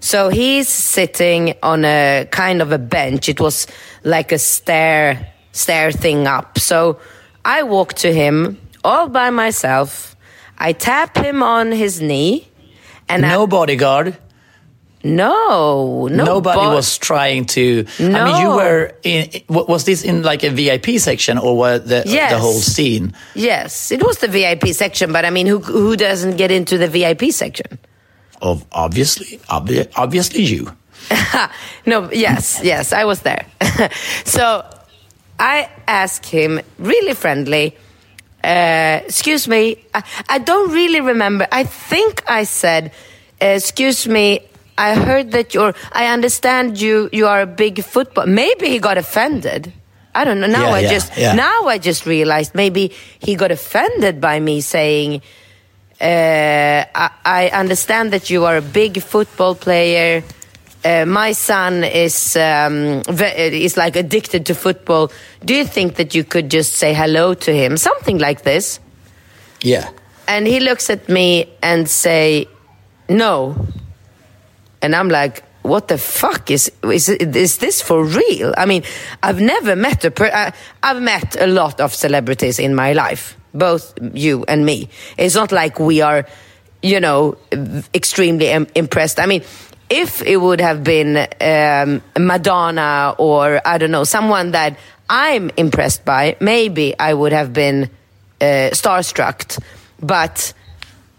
So 0.00 0.30
he's 0.30 0.68
sitting 0.68 1.54
on 1.62 1.84
a 1.84 2.26
kind 2.30 2.60
of 2.60 2.72
a 2.72 2.78
bench. 2.78 3.28
It 3.28 3.40
was 3.40 3.68
like 4.02 4.32
a 4.32 4.38
stair 4.38 5.32
stair 5.52 5.92
thing 5.92 6.26
up. 6.26 6.58
So 6.58 6.98
I 7.44 7.62
walk 7.62 7.94
to 7.94 8.12
him 8.12 8.58
all 8.82 9.08
by 9.08 9.30
myself. 9.30 10.16
I 10.58 10.72
tap 10.72 11.16
him 11.16 11.42
on 11.42 11.72
his 11.72 12.00
knee, 12.00 12.48
and 13.08 13.24
I, 13.24 13.30
no 13.30 13.46
bodyguard. 13.46 14.16
No, 15.04 16.06
no. 16.10 16.24
Nobody 16.24 16.58
but- 16.60 16.74
was 16.74 16.96
trying 16.98 17.44
to. 17.46 17.84
No. 17.98 18.18
I 18.20 18.24
mean, 18.24 18.40
you 18.42 18.48
were 18.54 18.92
in. 19.02 19.28
Was 19.48 19.84
this 19.84 20.02
in 20.04 20.22
like 20.22 20.44
a 20.44 20.50
VIP 20.50 20.98
section 20.98 21.38
or 21.38 21.56
was 21.56 21.84
the 21.84 22.02
Yes. 22.06 22.30
the 22.32 22.38
whole 22.38 22.60
scene? 22.60 23.12
Yes, 23.34 23.90
it 23.90 24.02
was 24.02 24.18
the 24.18 24.28
VIP 24.28 24.72
section, 24.72 25.12
but 25.12 25.24
I 25.24 25.30
mean, 25.30 25.46
who 25.46 25.58
who 25.58 25.96
doesn't 25.96 26.36
get 26.36 26.50
into 26.50 26.78
the 26.78 26.86
VIP 26.88 27.32
section? 27.32 27.78
Of 28.40 28.64
obviously, 28.72 29.38
obvi- 29.50 29.88
obviously 29.96 30.42
you. 30.42 30.72
no, 31.86 32.10
yes, 32.12 32.60
yes, 32.62 32.92
I 32.92 33.04
was 33.04 33.20
there. 33.22 33.44
so 34.24 34.64
I 35.38 35.68
asked 35.88 36.26
him 36.26 36.60
really 36.78 37.14
friendly, 37.14 37.76
uh, 38.44 39.00
excuse 39.04 39.48
me, 39.48 39.76
I, 39.94 40.02
I 40.28 40.38
don't 40.38 40.70
really 40.72 41.00
remember. 41.00 41.46
I 41.50 41.64
think 41.64 42.22
I 42.28 42.44
said, 42.44 42.92
uh, 43.40 43.46
excuse 43.46 44.06
me, 44.06 44.40
I 44.78 44.94
heard 44.94 45.32
that 45.32 45.54
you're, 45.54 45.74
I 45.92 46.06
understand 46.06 46.80
you, 46.80 47.08
you 47.12 47.26
are 47.26 47.42
a 47.42 47.46
big 47.46 47.82
football. 47.84 48.26
Maybe 48.26 48.68
he 48.68 48.78
got 48.78 48.96
offended. 48.98 49.72
I 50.14 50.24
don't 50.24 50.40
know. 50.40 50.46
Now 50.46 50.68
Yeah, 50.68 50.74
I 50.74 50.80
yeah, 50.80 50.90
just, 50.90 51.16
yeah. 51.16 51.34
now 51.34 51.66
I 51.66 51.78
just 51.78 52.06
realized 52.06 52.54
maybe 52.54 52.92
he 53.18 53.34
got 53.34 53.50
offended 53.50 54.20
by 54.20 54.40
me 54.40 54.60
saying, 54.60 55.22
uh, 56.00 56.84
I, 56.94 57.10
I 57.24 57.48
understand 57.50 58.12
that 58.12 58.28
you 58.28 58.44
are 58.44 58.56
a 58.56 58.62
big 58.62 59.00
football 59.02 59.54
player. 59.54 60.22
Uh, 60.84 61.04
my 61.06 61.30
son 61.32 61.84
is 61.84 62.34
um, 62.36 63.02
is 63.08 63.76
like 63.76 63.94
addicted 63.94 64.46
to 64.46 64.54
football. 64.54 65.12
Do 65.44 65.54
you 65.54 65.64
think 65.64 65.94
that 65.94 66.12
you 66.12 66.24
could 66.24 66.50
just 66.50 66.72
say 66.72 66.92
hello 66.92 67.34
to 67.34 67.52
him, 67.52 67.76
something 67.76 68.18
like 68.18 68.42
this? 68.42 68.80
Yeah. 69.60 69.90
And 70.26 70.44
he 70.48 70.58
looks 70.58 70.90
at 70.90 71.08
me 71.08 71.46
and 71.62 71.88
say, 71.88 72.48
"No." 73.08 73.54
And 74.82 74.94
I'm 74.94 75.08
like, 75.08 75.42
"What 75.62 75.88
the 75.88 75.98
fuck 75.98 76.50
is 76.50 76.70
is 76.82 77.08
is 77.08 77.58
this 77.58 77.80
for 77.82 78.04
real?" 78.04 78.52
I 78.56 78.66
mean, 78.66 78.82
I've 79.22 79.40
never 79.40 79.76
met 79.76 80.04
a 80.04 80.10
per- 80.10 80.30
I, 80.32 80.52
I've 80.82 81.00
met 81.00 81.36
a 81.40 81.46
lot 81.46 81.80
of 81.80 81.94
celebrities 81.94 82.58
in 82.58 82.74
my 82.74 82.92
life, 82.92 83.36
both 83.54 83.94
you 84.14 84.44
and 84.48 84.64
me. 84.66 84.88
It's 85.16 85.34
not 85.34 85.52
like 85.52 85.78
we 85.78 86.02
are, 86.02 86.26
you 86.82 87.00
know, 87.00 87.36
extremely 87.94 88.48
im- 88.48 88.66
impressed. 88.74 89.18
I 89.20 89.26
mean. 89.26 89.42
If 89.94 90.22
it 90.22 90.38
would 90.38 90.62
have 90.62 90.82
been 90.82 91.18
um, 91.38 92.00
Madonna 92.18 93.14
or 93.18 93.60
I 93.62 93.76
don't 93.76 93.90
know 93.90 94.04
someone 94.04 94.52
that 94.52 94.78
I'm 95.10 95.50
impressed 95.58 96.02
by, 96.06 96.36
maybe 96.40 96.94
I 96.98 97.12
would 97.12 97.32
have 97.32 97.52
been 97.52 97.90
uh, 98.40 98.70
starstruck. 98.72 99.58
But 100.00 100.54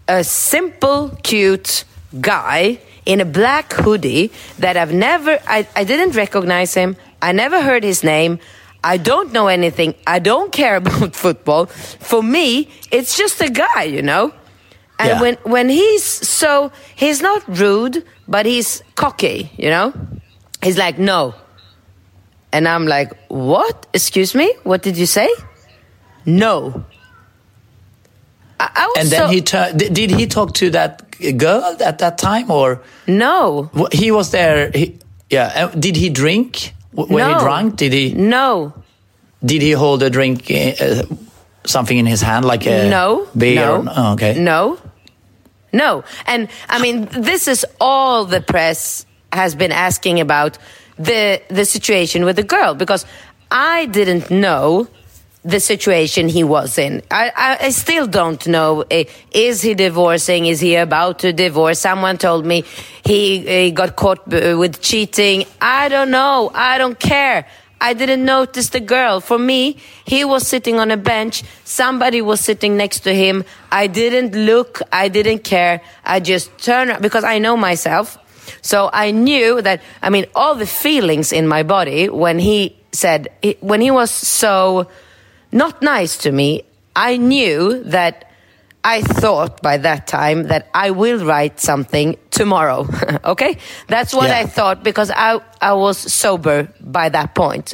a 0.08 0.24
simple, 0.24 1.16
cute 1.22 1.84
guy 2.20 2.80
in 3.06 3.20
a 3.20 3.24
black 3.24 3.72
hoodie 3.72 4.30
that 4.58 4.76
I've 4.76 4.92
never, 4.92 5.38
I, 5.46 5.66
I 5.76 5.84
didn't 5.84 6.16
recognize 6.16 6.74
him. 6.74 6.96
I 7.20 7.32
never 7.32 7.60
heard 7.62 7.84
his 7.84 8.02
name. 8.04 8.38
I 8.82 8.96
don't 8.98 9.32
know 9.32 9.48
anything. 9.48 9.94
I 10.06 10.18
don't 10.18 10.52
care 10.52 10.76
about 10.82 11.14
football. 11.14 11.66
For 11.66 12.22
me, 12.22 12.68
it's 12.90 13.16
just 13.16 13.40
a 13.40 13.50
guy, 13.50 13.84
you 13.84 14.02
know? 14.02 14.32
And 14.98 15.08
Yeah. 15.08 15.20
when, 15.20 15.34
when 15.44 15.68
he's 15.68 16.04
so, 16.04 16.70
he's 16.94 17.20
not 17.20 17.42
rude, 17.48 18.04
but 18.28 18.46
he's 18.46 18.82
cocky, 18.94 19.50
you 19.56 19.68
know? 19.70 19.92
He's 20.62 20.78
like, 20.78 20.98
no. 20.98 21.34
And 22.52 22.68
I'm 22.68 22.86
like, 22.86 23.12
what? 23.28 23.86
Excuse 23.92 24.34
me? 24.34 24.54
What 24.62 24.82
did 24.82 24.96
you 24.96 25.06
say? 25.06 25.28
No. 26.24 26.84
I, 28.60 28.86
was 28.86 28.96
And 28.98 29.08
then 29.10 29.20
so- 29.20 29.28
he 29.28 29.40
turned. 29.42 29.78
Did, 29.94 30.10
he 30.10 30.26
talk 30.26 30.54
to 30.54 30.70
that 30.70 31.02
girl 31.36 31.76
at 31.84 31.98
that 31.98 32.18
time, 32.18 32.50
or 32.50 32.80
No. 33.06 33.70
he 33.92 34.10
was 34.10 34.30
there? 34.30 34.70
He, 34.74 34.98
yeah. 35.30 35.70
Did 35.78 35.96
he 35.96 36.08
drink? 36.10 36.72
W- 36.94 37.12
When 37.14 37.26
no. 37.28 37.34
he 37.38 37.44
drank, 37.44 37.76
did 37.76 37.92
he? 37.92 38.12
No. 38.14 38.72
Did 39.44 39.60
he 39.62 39.72
hold 39.72 40.02
a 40.02 40.10
drink, 40.10 40.50
uh, 40.50 41.02
something 41.66 41.98
in 41.98 42.06
his 42.06 42.20
hand, 42.22 42.44
like 42.44 42.66
a 42.66 42.88
no. 42.88 43.26
beer? 43.36 43.56
No. 43.56 43.76
or- 43.82 43.84
oh, 43.96 44.12
okay. 44.14 44.34
No. 44.38 44.78
No. 45.72 46.04
And 46.26 46.48
I 46.68 46.80
mean, 46.80 47.08
this 47.10 47.48
is 47.48 47.66
all 47.80 48.24
the 48.24 48.40
press 48.40 49.04
has 49.32 49.54
been 49.56 49.72
asking 49.72 50.20
about 50.20 50.58
the 50.96 51.42
the 51.48 51.64
situation 51.64 52.24
with 52.24 52.36
the 52.36 52.44
girl 52.44 52.74
because 52.74 53.04
I 53.50 53.86
didn't 53.86 54.30
know 54.30 54.86
the 55.44 55.60
situation 55.60 56.28
he 56.28 56.42
was 56.42 56.78
in. 56.78 57.02
I, 57.10 57.30
I, 57.36 57.66
I 57.66 57.70
still 57.70 58.06
don't 58.06 58.46
know. 58.46 58.84
eh, 58.90 59.04
Is 59.32 59.60
he 59.62 59.74
divorcing? 59.74 60.46
Is 60.46 60.60
he 60.60 60.76
about 60.76 61.18
to 61.20 61.32
divorce? 61.32 61.78
Someone 61.80 62.16
told 62.16 62.46
me 62.46 62.64
he, 63.04 63.40
he 63.40 63.70
got 63.70 63.94
caught 63.94 64.20
uh, 64.32 64.56
with 64.58 64.80
cheating. 64.80 65.44
I 65.60 65.88
don't 65.88 66.10
know. 66.10 66.50
I 66.54 66.78
don't 66.78 66.98
care. 66.98 67.46
I 67.80 67.92
didn't 67.92 68.24
notice 68.24 68.70
the 68.70 68.80
girl. 68.80 69.20
For 69.20 69.38
me, 69.38 69.76
he 70.06 70.24
was 70.24 70.46
sitting 70.48 70.78
on 70.80 70.90
a 70.90 70.96
bench. 70.96 71.42
Somebody 71.64 72.22
was 72.22 72.40
sitting 72.40 72.78
next 72.78 73.00
to 73.00 73.14
him. 73.14 73.44
I 73.70 73.86
didn't 73.88 74.34
look. 74.46 74.80
I 74.90 75.08
didn't 75.08 75.40
care. 75.44 75.82
I 76.04 76.20
just 76.20 76.56
turned 76.56 77.02
because 77.02 77.24
I 77.24 77.38
know 77.38 77.56
myself. 77.58 78.16
So 78.62 78.88
I 78.92 79.10
knew 79.10 79.60
that, 79.60 79.82
I 80.00 80.08
mean, 80.08 80.24
all 80.34 80.54
the 80.54 80.66
feelings 80.66 81.32
in 81.32 81.46
my 81.46 81.62
body 81.62 82.08
when 82.08 82.38
he 82.38 82.76
said, 82.92 83.28
when 83.60 83.82
he 83.82 83.90
was 83.90 84.10
so 84.10 84.88
not 85.54 85.80
nice 85.82 86.18
to 86.18 86.32
me, 86.32 86.62
I 86.96 87.16
knew 87.16 87.82
that 87.84 88.30
I 88.84 89.00
thought 89.00 89.62
by 89.62 89.78
that 89.78 90.06
time 90.06 90.48
that 90.48 90.68
I 90.74 90.90
will 90.90 91.24
write 91.24 91.58
something 91.60 92.16
tomorrow. 92.30 92.86
okay? 93.24 93.56
That's 93.88 94.12
what 94.12 94.28
Yeah. 94.28 94.40
I 94.40 94.46
thought 94.46 94.84
because 94.84 95.10
I, 95.10 95.40
I 95.62 95.72
was 95.72 95.96
sober 95.96 96.68
by 96.80 97.08
that 97.08 97.34
point. 97.34 97.72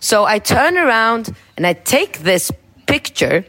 So 0.00 0.24
I 0.24 0.38
turn 0.38 0.78
around 0.78 1.34
and 1.56 1.66
I 1.66 1.74
take 1.74 2.20
this 2.20 2.50
picture. 2.86 3.44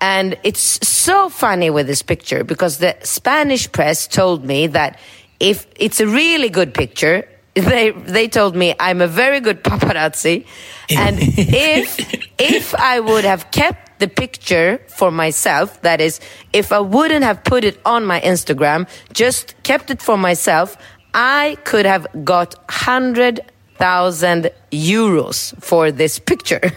And 0.00 0.38
it's 0.44 0.86
so 0.88 1.28
funny 1.28 1.70
with 1.70 1.86
this 1.86 2.02
picture 2.02 2.44
because 2.44 2.78
the 2.78 2.96
Spanish 3.02 3.70
press 3.70 4.06
told 4.06 4.44
me 4.44 4.68
that 4.68 4.98
if 5.40 5.66
it's 5.76 6.00
a 6.00 6.06
really 6.06 6.48
good 6.48 6.72
picture, 6.72 7.28
they 7.64 7.90
they 7.90 8.28
told 8.28 8.54
me 8.56 8.74
I'm 8.80 9.00
a 9.00 9.06
very 9.06 9.40
good 9.40 9.62
paparazzi, 9.64 10.46
and 10.90 11.16
if 11.20 11.98
if 12.38 12.74
I 12.74 13.00
would 13.00 13.24
have 13.24 13.50
kept 13.50 13.98
the 14.00 14.08
picture 14.08 14.80
for 14.88 15.10
myself, 15.10 15.80
that 15.82 16.00
is, 16.00 16.20
if 16.52 16.72
I 16.72 16.80
wouldn't 16.80 17.24
have 17.24 17.42
put 17.44 17.64
it 17.64 17.80
on 17.84 18.04
my 18.06 18.20
Instagram, 18.20 18.88
just 19.12 19.54
kept 19.64 19.90
it 19.90 20.00
for 20.00 20.16
myself, 20.16 20.76
I 21.14 21.56
could 21.64 21.86
have 21.86 22.06
got 22.24 22.54
hundred 22.70 23.40
thousand 23.76 24.50
euros 24.72 25.54
for 25.62 25.90
this 25.92 26.18
picture. 26.18 26.60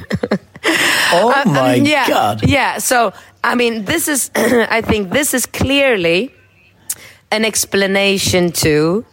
Oh 1.14 1.34
Uh, 1.36 1.50
my 1.50 1.80
um, 1.80 1.86
yeah, 1.86 2.08
god! 2.08 2.48
Yeah. 2.48 2.78
So 2.78 3.14
I 3.44 3.56
mean, 3.56 3.86
this 3.86 4.08
is. 4.08 4.30
I 4.36 4.82
think 4.82 5.10
this 5.10 5.34
is 5.34 5.48
clearly 5.48 6.32
an 7.32 7.44
explanation 7.46 8.52
to 8.52 9.04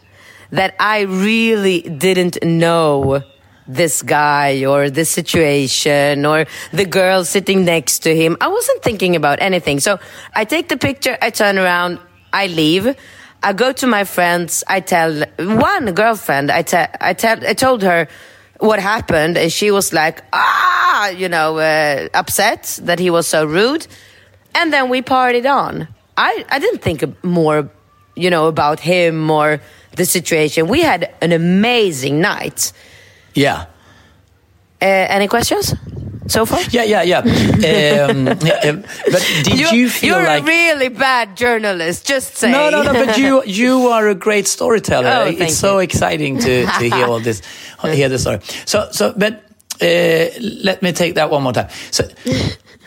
that 0.51 0.75
I 0.79 1.01
really 1.01 1.81
didn't 1.81 2.43
know 2.43 3.23
this 3.67 4.01
guy 4.01 4.65
or 4.65 4.89
this 4.89 5.09
situation 5.11 6.25
or 6.25 6.45
the 6.73 6.85
girl 6.85 7.23
sitting 7.23 7.65
next 7.65 7.99
to 7.99 8.15
him. 8.15 8.35
I 8.41 8.47
wasn't 8.47 8.81
thinking 8.81 9.15
about 9.15 9.41
anything. 9.41 9.79
So 9.79 9.99
I 10.33 10.45
take 10.45 10.69
the 10.69 10.77
picture, 10.77 11.17
I 11.21 11.29
turn 11.29 11.59
around, 11.59 11.99
I 12.33 12.47
leave. 12.47 12.95
I 13.41 13.53
go 13.53 13.71
to 13.71 13.87
my 13.87 14.03
friends. 14.03 14.63
I 14.67 14.81
tell 14.81 15.23
one 15.37 15.93
girlfriend. 15.93 16.51
I 16.51 16.61
tell. 16.61 16.87
I 16.99 17.13
tell. 17.13 17.45
I 17.47 17.53
told 17.53 17.83
her 17.83 18.07
what 18.59 18.79
happened, 18.79 19.37
and 19.37 19.51
she 19.51 19.71
was 19.71 19.93
like, 19.93 20.23
ah, 20.33 21.09
you 21.09 21.29
know, 21.29 21.57
uh, 21.57 22.09
upset 22.13 22.79
that 22.83 22.99
he 22.99 23.09
was 23.09 23.27
so 23.27 23.45
rude. 23.45 23.87
And 24.53 24.73
then 24.73 24.89
we 24.89 25.01
partied 25.01 25.49
on. 25.49 25.87
I 26.17 26.45
I 26.49 26.59
didn't 26.59 26.81
think 26.81 27.23
more, 27.23 27.69
you 28.15 28.29
know, 28.29 28.47
about 28.47 28.81
him 28.81 29.31
or 29.31 29.61
the 29.99 30.05
situation. 30.05 30.67
We 30.67 30.81
had 30.81 31.13
an 31.21 31.31
amazing 31.31 32.19
night. 32.19 32.73
Yeah. 33.35 33.67
Uh, 34.81 34.85
any 34.85 35.27
questions 35.27 35.75
so 36.27 36.45
far? 36.45 36.61
Yeah, 36.71 36.83
yeah, 36.83 37.03
yeah. 37.03 37.19
um, 38.09 38.27
um, 38.27 38.35
but 39.11 39.21
did 39.43 39.59
You're, 39.59 39.73
you 39.73 39.89
feel 39.89 40.15
you're 40.15 40.25
like 40.25 40.43
a 40.43 40.45
really 40.45 40.87
bad 40.89 41.35
journalist. 41.37 42.07
Just 42.07 42.37
saying. 42.37 42.53
No, 42.53 42.69
no, 42.69 42.81
no. 42.81 42.93
But 42.93 43.17
you, 43.17 43.43
you 43.61 43.89
are 43.89 44.07
a 44.07 44.15
great 44.15 44.47
storyteller. 44.47 45.09
Oh, 45.09 45.25
it's 45.25 45.57
so 45.57 45.75
you. 45.75 45.83
exciting 45.83 46.39
to, 46.39 46.65
to 46.65 46.89
hear 46.89 47.05
all 47.05 47.19
this, 47.19 47.41
hear 47.83 48.09
the 48.09 48.17
story. 48.17 48.39
So, 48.65 48.87
so, 48.91 49.13
but 49.15 49.43
uh, 49.81 50.29
let 50.63 50.81
me 50.81 50.93
take 50.93 51.15
that 51.15 51.29
one 51.29 51.43
more 51.43 51.53
time. 51.53 51.69
So, 51.91 52.07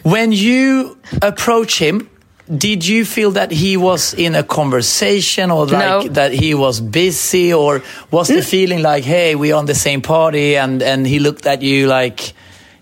when 0.03 0.33
you 0.33 0.99
approach 1.21 1.79
him, 1.79 2.09
did 2.57 2.87
you 2.87 3.05
feel 3.05 3.31
that 3.33 3.51
he 3.51 3.77
was 3.77 4.15
in 4.15 4.35
a 4.35 4.43
conversation, 4.43 5.51
or 5.51 5.67
like 5.67 6.05
No. 6.05 6.09
that 6.13 6.33
he 6.33 6.55
was 6.55 6.81
busy, 6.81 7.53
or 7.53 7.83
was 8.11 8.29
the 8.29 8.43
feeling 8.43 8.83
like, 8.83 9.05
hey, 9.05 9.35
we're 9.35 9.55
on 9.57 9.67
the 9.67 9.75
same 9.75 10.01
party, 10.03 10.57
and 10.57 10.83
and 10.83 11.07
he 11.07 11.19
looked 11.19 11.47
at 11.47 11.63
you 11.63 11.87
like? 11.87 12.33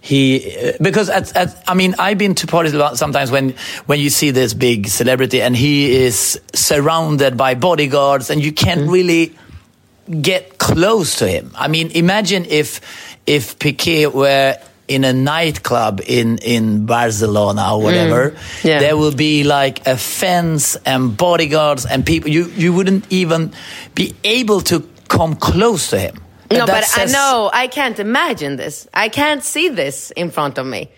he 0.02 0.56
uh, 0.56 0.72
because 0.80 1.10
at, 1.10 1.36
at, 1.36 1.62
I 1.68 1.74
mean 1.74 1.94
I've 1.98 2.16
been 2.16 2.34
to 2.36 2.46
parties 2.46 2.72
a 2.72 2.78
lot 2.78 2.96
sometimes 2.96 3.30
when 3.30 3.54
when 3.84 4.00
you 4.00 4.08
see 4.08 4.30
this 4.32 4.54
big 4.54 4.88
celebrity 4.88 5.42
and 5.42 5.54
he 5.54 6.04
is 6.06 6.40
surrounded 6.54 7.36
by 7.36 7.54
bodyguards 7.54 8.30
and 8.30 8.42
you 8.42 8.50
can't 8.50 8.88
really 8.88 9.36
get 10.22 10.56
close 10.56 11.16
to 11.16 11.28
him. 11.28 11.50
I 11.54 11.68
mean, 11.68 11.90
imagine 11.90 12.46
if 12.48 12.80
if 13.26 13.58
Piqué 13.58 14.10
were 14.10 14.56
in 14.90 15.04
a 15.04 15.12
nightclub 15.12 16.00
in 16.06 16.38
in 16.38 16.86
Barcelona 16.86 17.62
or 17.74 17.82
whatever, 17.82 18.30
Mm. 18.30 18.64
Yeah. 18.64 18.80
there 18.80 18.96
will 18.96 19.14
be 19.16 19.44
like 19.44 19.86
a 19.86 19.96
fence 19.96 20.78
and 20.84 21.16
bodyguards 21.16 21.86
and 21.86 22.04
people. 22.04 22.30
You 22.30 22.44
you 22.56 22.72
wouldn't 22.76 23.04
even 23.10 23.52
be 23.94 24.12
able 24.24 24.60
to 24.62 24.82
come 25.08 25.36
close 25.36 25.90
to 25.90 25.98
him. 25.98 26.14
No, 26.50 26.66
but 26.66 26.84
I 26.96 27.04
know 27.06 27.50
I 27.64 27.68
can't 27.68 27.98
imagine 27.98 28.56
this. 28.56 28.86
I 29.04 29.08
can't 29.08 29.44
see 29.44 29.68
this 29.70 30.10
in 30.16 30.30
front 30.30 30.58
of 30.58 30.66
me. 30.66 30.88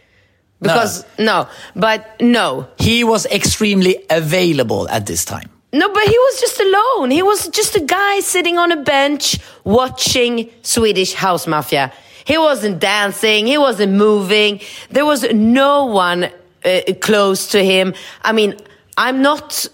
Because 0.61 1.05
no, 1.19 1.47
but 1.75 2.01
no. 2.21 2.67
he 2.79 3.05
was 3.05 3.27
extremely 3.27 3.95
available 4.11 4.89
at 4.89 5.05
this 5.07 5.25
time. 5.25 5.49
No, 5.75 5.89
but 5.89 6.03
he 6.05 6.19
was 6.27 6.41
just 6.41 6.61
alone. 6.61 7.11
He 7.11 7.23
was 7.23 7.49
just 7.49 7.77
a 7.77 7.81
guy 7.81 8.21
sitting 8.21 8.59
on 8.59 8.71
a 8.73 8.77
bench 8.77 9.39
watching 9.65 10.51
Swedish 10.63 11.15
House 11.15 11.47
Mafia. 11.49 11.91
He 12.25 12.39
wasn't 12.39 12.79
dancing. 12.79 13.47
He 13.47 13.59
wasn't 13.59 13.93
moving. 13.93 14.61
There 14.91 15.05
was 15.05 15.25
no 15.33 15.87
one 15.87 16.31
uh, 16.65 16.81
close 17.01 17.49
to 17.49 17.65
him. 17.65 17.95
I 18.23 18.33
mean, 18.33 18.57
I'm 18.97 19.23
not. 19.23 19.67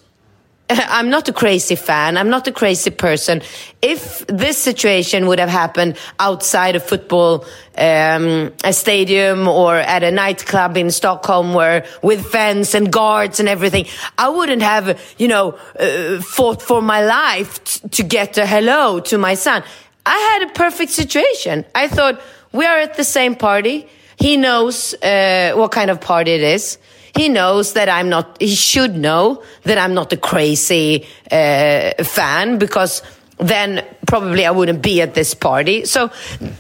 I'm 0.71 1.09
not 1.09 1.28
a 1.28 1.33
crazy 1.33 1.76
fan. 1.76 2.17
I'm 2.19 2.28
not 2.28 2.47
a 2.47 2.52
crazy 2.52 2.90
person. 2.90 3.40
If 3.81 4.26
this 4.26 4.59
situation 4.59 5.26
would 5.26 5.38
have 5.38 5.49
happened 5.49 5.97
outside 6.19 6.76
a 6.76 6.81
football 6.81 7.47
um, 7.76 8.52
a 8.64 8.73
stadium 8.73 9.49
or 9.49 9.76
at 9.76 10.02
a 10.02 10.11
nightclub 10.11 10.76
in 10.76 10.90
Stockholm, 10.90 11.55
where 11.55 11.87
with 12.02 12.26
fence 12.26 12.75
and 12.75 12.93
guards 12.93 13.40
and 13.40 13.49
everything, 13.49 13.87
I 14.19 14.28
wouldn't 14.28 14.62
have, 14.62 15.00
you 15.17 15.28
know, 15.28 15.59
uh, 15.78 16.21
fought 16.21 16.61
for 16.61 16.83
my 16.83 17.05
life 17.05 17.81
to 17.90 18.02
get 18.02 18.37
a 18.37 18.47
hello 18.47 19.00
to 19.00 19.17
my 19.17 19.35
son. 19.35 19.62
I 20.05 20.19
had 20.19 20.50
a 20.50 20.52
perfect 20.55 20.90
situation. 20.90 21.64
I 21.75 21.88
thought 21.88 22.21
we 22.52 22.64
are 22.64 22.78
at 22.78 22.97
the 22.97 23.05
same 23.05 23.35
party. 23.35 23.87
He 24.17 24.37
knows 24.37 24.95
uh, 24.95 25.52
what 25.55 25.71
kind 25.73 25.90
of 25.90 26.00
party 26.00 26.33
it 26.33 26.43
is. 26.43 26.78
He 27.14 27.28
knows 27.28 27.73
that 27.73 27.88
I'm 27.88 28.09
not, 28.09 28.37
he 28.40 28.55
should 28.55 28.97
know 28.97 29.43
that 29.64 29.78
I'm 29.78 29.95
not 29.95 30.12
a 30.12 30.17
crazy 30.17 31.07
uh, 31.31 32.05
fan 32.05 32.59
because 32.59 33.02
then 33.40 33.85
probably 34.07 34.45
I 34.47 34.50
wouldn't 34.50 34.83
be 34.83 35.00
at 35.00 35.14
this 35.14 35.35
party. 35.35 35.85
So 35.85 36.11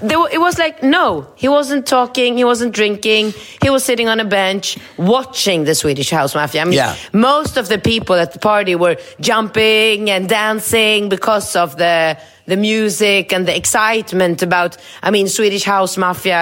there, 0.00 0.18
it 0.30 0.40
was 0.40 0.58
like, 0.58 0.82
no, 0.82 1.26
he 1.36 1.48
wasn't 1.48 1.86
talking, 1.86 2.36
he 2.36 2.44
wasn't 2.44 2.72
drinking, 2.74 3.32
he 3.62 3.70
was 3.70 3.84
sitting 3.84 4.08
on 4.08 4.20
a 4.20 4.24
bench 4.24 4.78
watching 4.96 5.64
the 5.64 5.74
Swedish 5.74 6.10
House 6.10 6.34
Mafia. 6.34 6.62
I 6.62 6.64
mean, 6.64 6.74
Yeah. 6.74 6.94
most 7.12 7.56
of 7.56 7.68
the 7.68 7.78
people 7.78 8.16
at 8.16 8.32
the 8.32 8.38
party 8.38 8.74
were 8.76 8.96
jumping 9.20 10.10
and 10.10 10.28
dancing 10.28 11.08
because 11.08 11.56
of 11.56 11.76
the 11.76 12.16
the 12.46 12.56
music 12.56 13.30
and 13.34 13.46
the 13.46 13.54
excitement 13.54 14.42
about 14.42 14.78
i 15.02 15.10
mean 15.10 15.28
swedish 15.28 15.64
house 15.64 15.98
mafia 15.98 16.40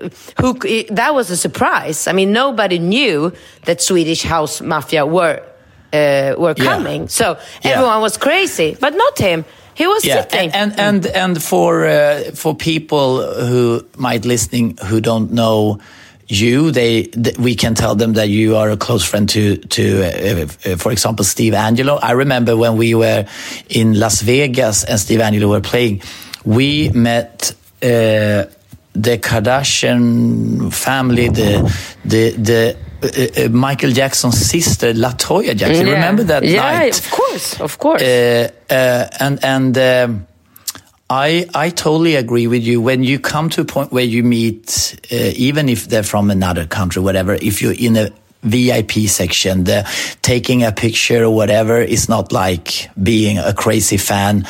uh, 0.00 0.08
who 0.40 0.54
that 0.90 1.14
was 1.14 1.28
a 1.30 1.36
surprise 1.36 2.06
i 2.08 2.12
mean 2.12 2.32
nobody 2.32 2.78
knew 2.78 3.30
that 3.66 3.78
swedish 3.82 4.22
house 4.22 4.62
mafia 4.62 5.04
were 5.04 5.42
uh, 5.92 6.34
were 6.38 6.54
Yeah. 6.56 6.64
coming 6.72 7.06
so 7.08 7.36
Yeah. 7.62 7.72
everyone 7.72 8.00
was 8.00 8.16
crazy 8.16 8.76
but 8.80 8.94
not 8.94 9.18
him 9.18 9.44
he 9.74 9.86
was 9.86 10.04
Yeah, 10.04 10.22
sitting 10.22 10.50
and 10.52 10.78
and 10.78 11.06
and 11.06 11.42
for 11.42 11.84
uh, 11.86 12.32
for 12.34 12.54
people 12.54 13.22
who 13.46 13.84
might 13.96 14.24
listening 14.24 14.76
who 14.88 15.00
don't 15.00 15.30
know 15.32 15.78
you, 16.28 16.70
they 16.70 17.02
th- 17.02 17.36
we 17.38 17.54
can 17.54 17.74
tell 17.74 17.94
them 17.94 18.14
that 18.14 18.28
you 18.28 18.56
are 18.56 18.70
a 18.70 18.76
close 18.76 19.04
friend 19.04 19.28
to 19.28 19.56
to 19.56 19.82
uh, 20.02 20.46
uh, 20.72 20.76
for 20.76 20.92
example 20.92 21.24
Steve 21.24 21.52
Angello. 21.54 21.98
I 22.02 22.12
remember 22.12 22.56
when 22.56 22.76
we 22.78 22.94
were 22.94 23.26
in 23.68 23.98
Las 23.98 24.22
Vegas 24.22 24.84
and 24.84 24.98
Steve 24.98 25.20
Angello 25.20 25.48
were 25.48 25.60
playing, 25.60 26.02
we 26.44 26.90
met. 26.90 27.54
Uh, 27.82 28.44
the 28.94 29.16
Kardashian 29.18 30.70
family, 30.72 31.28
the 31.28 31.62
the 32.04 32.30
the 32.32 32.76
uh, 33.02 33.46
uh, 33.46 33.48
Michael 33.48 33.90
Jackson's 33.90 34.38
sister, 34.38 34.92
Latoya 34.92 35.56
Jackson. 35.56 35.86
Yeah. 35.86 35.94
Remember 35.94 36.22
that 36.24 36.44
yeah 36.44 36.60
night? 36.78 36.98
of 36.98 37.10
course 37.10 37.60
of 37.60 37.78
course 37.78 38.02
uh, 38.02 38.48
uh, 38.72 39.08
and 39.20 39.44
and 39.44 39.78
um, 39.78 40.26
I 41.10 41.46
I 41.54 41.68
totally 41.70 42.16
agree 42.16 42.46
with 42.46 42.62
you. 42.62 42.80
When 42.80 43.04
you 43.04 43.18
come 43.18 43.50
to 43.50 43.60
a 43.60 43.64
point 43.64 43.92
where 43.92 44.04
you 44.04 44.22
meet, 44.22 44.98
uh, 45.12 45.32
even 45.36 45.68
if 45.68 45.88
they're 45.88 46.02
from 46.02 46.30
another 46.30 46.66
country, 46.66 47.02
whatever, 47.02 47.34
if 47.34 47.60
you're 47.60 47.74
in 47.78 47.96
a 47.96 48.10
VIP 48.42 48.92
section, 49.08 49.64
the 49.64 49.86
taking 50.22 50.64
a 50.64 50.72
picture 50.72 51.24
or 51.24 51.30
whatever 51.30 51.80
is 51.80 52.08
not 52.08 52.32
like 52.32 52.90
being 53.00 53.38
a 53.38 53.52
crazy 53.52 53.98
fan, 53.98 54.46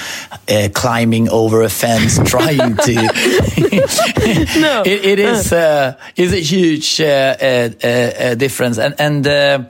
uh, 0.49 0.69
climbing 0.73 1.29
over 1.29 1.63
a 1.63 1.69
fence, 1.69 2.19
trying 2.25 2.77
to. 2.77 2.95
no, 4.61 4.83
it, 4.87 5.05
it 5.05 5.19
is 5.19 5.53
uh, 5.53 5.99
is 6.17 6.33
a 6.33 6.41
huge 6.41 7.01
uh, 7.01 7.05
uh, 7.05 7.71
uh, 7.83 7.87
uh, 7.87 8.35
difference, 8.37 8.79
and 8.79 8.95
and 8.99 9.27
uh, 9.27 9.65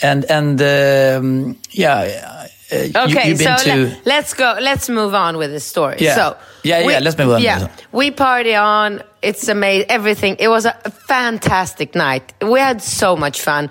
and 0.00 0.24
and 0.30 0.62
um, 0.62 1.58
yeah. 1.72 2.48
Uh, 2.72 3.04
Okay, 3.06 3.34
been 3.34 3.36
so 3.36 3.56
to, 3.64 3.74
le- 3.76 3.96
let's 4.06 4.34
go. 4.34 4.56
Let's 4.60 4.88
move 4.88 5.14
on 5.14 5.36
with 5.36 5.50
the 5.52 5.60
story. 5.60 5.96
Yeah. 6.00 6.14
So 6.14 6.36
Yeah, 6.62 6.80
yeah, 6.88 7.00
let's 7.00 7.18
move 7.18 7.30
on. 7.30 7.42
Yeah, 7.42 7.68
we 7.92 8.10
party 8.10 8.54
on. 8.54 9.02
It's 9.20 9.46
amazing. 9.48 9.90
Everything. 9.90 10.36
It 10.38 10.48
was 10.48 10.64
a 10.64 10.72
fantastic 11.06 11.94
night. 11.94 12.32
We 12.40 12.58
had 12.60 12.80
so 12.82 13.16
much 13.16 13.40
fun. 13.42 13.70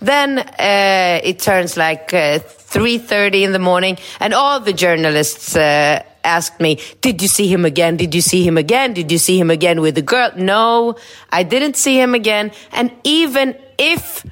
Then 0.00 0.38
uh, 0.38 1.20
it 1.24 1.38
turns 1.40 1.76
like 1.76 2.14
uh, 2.14 2.38
three 2.38 2.98
thirty 2.98 3.42
in 3.44 3.52
the 3.52 3.58
morning, 3.58 3.98
and 4.20 4.32
all 4.32 4.60
the 4.60 4.72
journalists 4.72 5.56
uh, 5.56 6.02
asked 6.24 6.60
me, 6.60 6.78
"Did 7.00 7.20
you 7.20 7.28
see 7.28 7.48
him 7.48 7.64
again? 7.64 7.96
Did 7.96 8.14
you 8.14 8.20
see 8.22 8.46
him 8.46 8.56
again? 8.56 8.94
Did 8.94 9.10
you 9.10 9.18
see 9.18 9.38
him 9.38 9.50
again 9.50 9.80
with 9.80 9.94
the 9.96 10.02
girl?" 10.02 10.30
No, 10.36 10.94
I 11.30 11.42
didn't 11.42 11.76
see 11.76 11.98
him 12.00 12.14
again. 12.14 12.52
And 12.72 12.92
even 13.04 13.56
if 13.76 14.24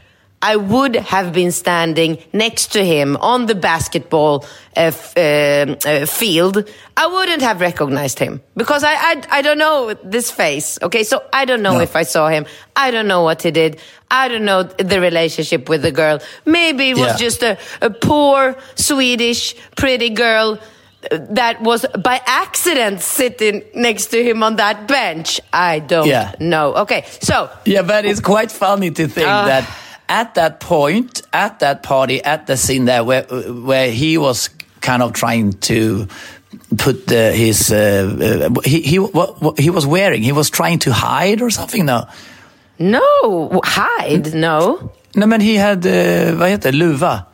I 0.42 0.56
would 0.56 0.94
have 0.96 1.32
been 1.32 1.50
standing 1.50 2.18
next 2.32 2.72
to 2.72 2.84
him 2.84 3.16
on 3.16 3.46
the 3.46 3.54
basketball 3.54 4.44
uh, 4.76 4.92
f- 4.92 5.16
um, 5.16 5.76
uh, 5.86 6.04
field, 6.06 6.68
I 6.96 7.06
wouldn't 7.06 7.42
have 7.42 7.60
recognized 7.60 8.18
him 8.18 8.42
because 8.54 8.84
I, 8.84 8.94
I 8.94 9.22
I 9.38 9.42
don't 9.42 9.58
know 9.58 9.94
this 10.04 10.30
face. 10.30 10.78
Okay, 10.82 11.04
so 11.04 11.22
I 11.32 11.46
don't 11.46 11.62
know 11.62 11.74
No. 11.78 11.80
if 11.80 11.96
I 11.96 12.04
saw 12.04 12.28
him. 12.28 12.44
I 12.76 12.90
don't 12.90 13.08
know 13.08 13.22
what 13.22 13.42
he 13.42 13.50
did. 13.50 13.80
I 14.10 14.28
don't 14.28 14.44
know 14.44 14.62
the 14.62 15.00
relationship 15.00 15.68
with 15.68 15.82
the 15.82 15.90
girl. 15.90 16.20
Maybe 16.44 16.90
it 16.90 16.96
was 16.98 17.12
Yeah. 17.12 17.26
just 17.26 17.42
a, 17.42 17.56
a 17.80 17.88
poor 17.90 18.56
Swedish 18.74 19.54
pretty 19.74 20.10
girl 20.10 20.58
uh, 21.10 21.18
that 21.30 21.62
was 21.62 21.86
by 21.98 22.20
accident 22.26 23.00
sitting 23.00 23.62
next 23.74 24.06
to 24.12 24.22
him 24.22 24.42
on 24.42 24.56
that 24.56 24.86
bench. 24.86 25.40
I 25.52 25.78
don't 25.80 26.06
Yeah. 26.08 26.34
know. 26.38 26.74
Okay, 26.84 27.04
so 27.20 27.48
Yeah, 27.64 27.82
but 27.82 28.04
it's 28.04 28.20
quite 28.20 28.52
funny 28.52 28.90
to 28.90 29.08
think 29.08 29.26
Ah. 29.28 29.46
that 29.46 29.64
at 30.08 30.34
that 30.34 30.60
point, 30.60 31.22
at 31.32 31.58
that 31.60 31.82
party, 31.82 32.22
at 32.22 32.46
the 32.46 32.56
scene 32.56 32.84
there, 32.86 33.02
where 33.04 33.22
where 33.24 33.90
he 33.90 34.18
was 34.18 34.50
kind 34.80 35.02
of 35.02 35.12
trying 35.12 35.52
to 35.52 36.06
put 36.78 37.06
the, 37.06 37.32
his 37.32 37.70
uh, 37.72 38.48
uh, 38.56 38.60
he 38.64 38.80
he 38.82 38.98
what, 38.98 39.40
what 39.42 39.58
he 39.58 39.70
was 39.70 39.86
wearing, 39.86 40.22
he 40.22 40.32
was 40.32 40.50
trying 40.50 40.78
to 40.80 40.92
hide 40.92 41.42
or 41.42 41.50
something. 41.50 41.84
No, 41.86 42.06
no 42.78 43.60
hide. 43.64 44.34
No. 44.34 44.90
no, 45.14 45.26
men 45.26 45.40
he 45.40 45.56
had 45.56 45.86
uh, 45.86 46.34
vad 46.36 46.50
heter 46.50 46.72
luva, 46.72 47.26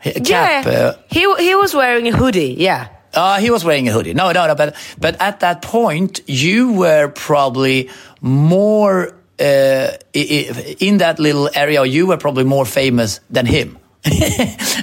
He- 0.00 0.12
cap. 0.20 0.66
Uh, 0.66 0.70
Yeah, 0.70 0.92
he 1.10 1.20
he 1.38 1.54
was 1.54 1.74
wearing 1.74 2.06
a 2.08 2.12
hoodie. 2.16 2.54
Yeah, 2.58 2.88
Uh, 3.14 3.38
he 3.40 3.50
was 3.50 3.64
wearing 3.64 3.88
a 3.88 3.92
hoodie. 3.92 4.14
No, 4.14 4.32
no, 4.32 4.46
no. 4.46 4.54
But 4.54 4.74
but 5.00 5.16
at 5.20 5.40
that 5.40 5.62
point, 5.62 6.20
you 6.26 6.72
were 6.72 7.08
probably 7.08 7.88
more 8.20 9.12
uh, 9.40 9.44
i- 9.44 9.96
i- 10.14 10.76
in 10.80 10.98
that 10.98 11.18
little 11.18 11.48
area. 11.54 11.84
You 11.84 12.06
were 12.06 12.16
probably 12.18 12.44
more 12.44 12.64
famous 12.66 13.20
than 13.30 13.46
him. 13.46 13.78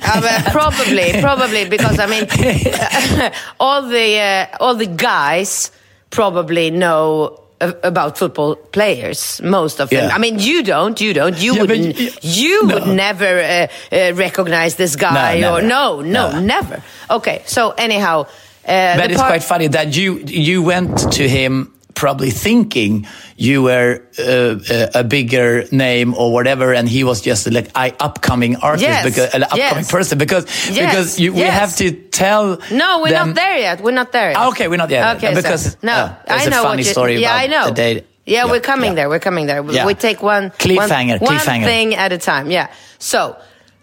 Uh, 0.08 0.22
but 0.22 0.52
probably, 0.52 1.14
probably 1.20 1.68
because 1.68 1.98
I 2.00 2.06
mean, 2.06 2.28
all 3.60 3.82
the 3.82 4.20
uh, 4.20 4.58
all 4.64 4.76
the 4.76 4.86
guys 4.86 5.72
probably 6.10 6.70
know 6.70 7.40
about 7.60 8.18
football 8.18 8.56
players. 8.56 9.42
Most 9.42 9.80
of 9.80 9.90
them. 9.90 10.10
Yeah. 10.10 10.16
I 10.16 10.20
mean, 10.20 10.38
you 10.40 10.62
don't. 10.64 11.00
You 11.02 11.14
don't. 11.14 11.38
You 11.42 11.54
Yeah, 11.56 11.62
wouldn't. 11.62 11.98
y- 11.98 12.10
you 12.22 12.68
no. 12.68 12.76
would 12.76 12.88
never 12.88 13.40
uh, 13.40 13.68
uh, 13.92 14.14
recognize 14.16 14.76
this 14.76 14.96
guy 14.96 15.40
No, 15.40 15.56
or 15.56 15.62
no, 15.62 16.02
no, 16.02 16.32
No. 16.32 16.40
never. 16.40 16.84
Okay. 17.10 17.42
So 17.46 17.72
anyhow, 17.78 18.28
uh, 18.68 18.98
But 18.98 19.10
it's 19.12 19.20
part- 19.22 19.32
quite 19.32 19.44
funny 19.44 19.68
that 19.70 19.96
you 19.96 20.20
you 20.28 20.62
went 20.62 21.14
to 21.14 21.28
him 21.28 21.72
probably 21.96 22.30
thinking 22.30 23.08
you 23.38 23.64
were 23.64 24.02
uh, 24.20 24.60
a, 24.70 25.00
a 25.00 25.04
bigger 25.04 25.66
name 25.72 26.14
or 26.14 26.32
whatever, 26.32 26.74
and 26.74 26.88
he 26.88 27.04
was 27.04 27.22
just 27.22 27.50
like 27.52 27.70
I 27.74 27.94
upcoming 28.00 28.58
artist 28.58 28.84
Yes, 28.84 29.06
because 29.06 29.34
an 29.34 29.44
upcoming 29.44 29.84
yes. 29.88 29.92
person 29.92 30.18
because 30.18 30.46
Yes, 30.70 30.78
because 30.92 31.20
you, 31.20 31.34
we 31.34 31.42
have 31.42 31.76
to 31.78 31.92
tell. 31.92 32.60
No, 32.72 33.02
we're 33.02 33.10
them- 33.10 33.28
not 33.30 33.36
there 33.36 33.58
yet. 33.58 33.82
We're 33.82 33.92
not 33.92 34.12
there 34.12 34.30
yet. 34.32 34.38
Ah, 34.38 34.50
okay, 34.50 34.68
we're 34.68 34.78
not 34.78 34.90
there. 34.90 35.16
Okay, 35.16 35.34
because 35.34 35.72
so, 35.74 35.78
no, 35.84 35.94
uh, 35.94 36.16
there's 36.28 36.48
I 36.48 36.50
know 36.50 36.60
a 36.62 36.64
funny 36.64 36.82
what 36.82 36.86
you, 36.86 36.92
story 36.92 37.14
Yeah, 37.18 37.32
about 37.32 37.44
I 37.44 37.48
know. 37.48 37.66
the 37.70 37.76
day. 37.76 38.04
Yeah, 38.26 38.46
we're 38.50 38.60
coming 38.60 38.92
yeah. 38.92 38.96
there. 38.96 39.10
We're 39.10 39.20
coming 39.20 39.46
there. 39.48 39.62
We- 39.64 39.76
Yeah. 39.76 39.86
We 39.86 39.94
take 39.94 40.22
one 40.22 40.50
Cliffhanger, 40.52 41.22
one, 41.22 41.36
one 41.36 41.40
thing 41.64 41.96
at 41.96 42.12
a 42.12 42.18
time. 42.18 42.50
Yeah. 42.52 42.68
So 43.00 43.38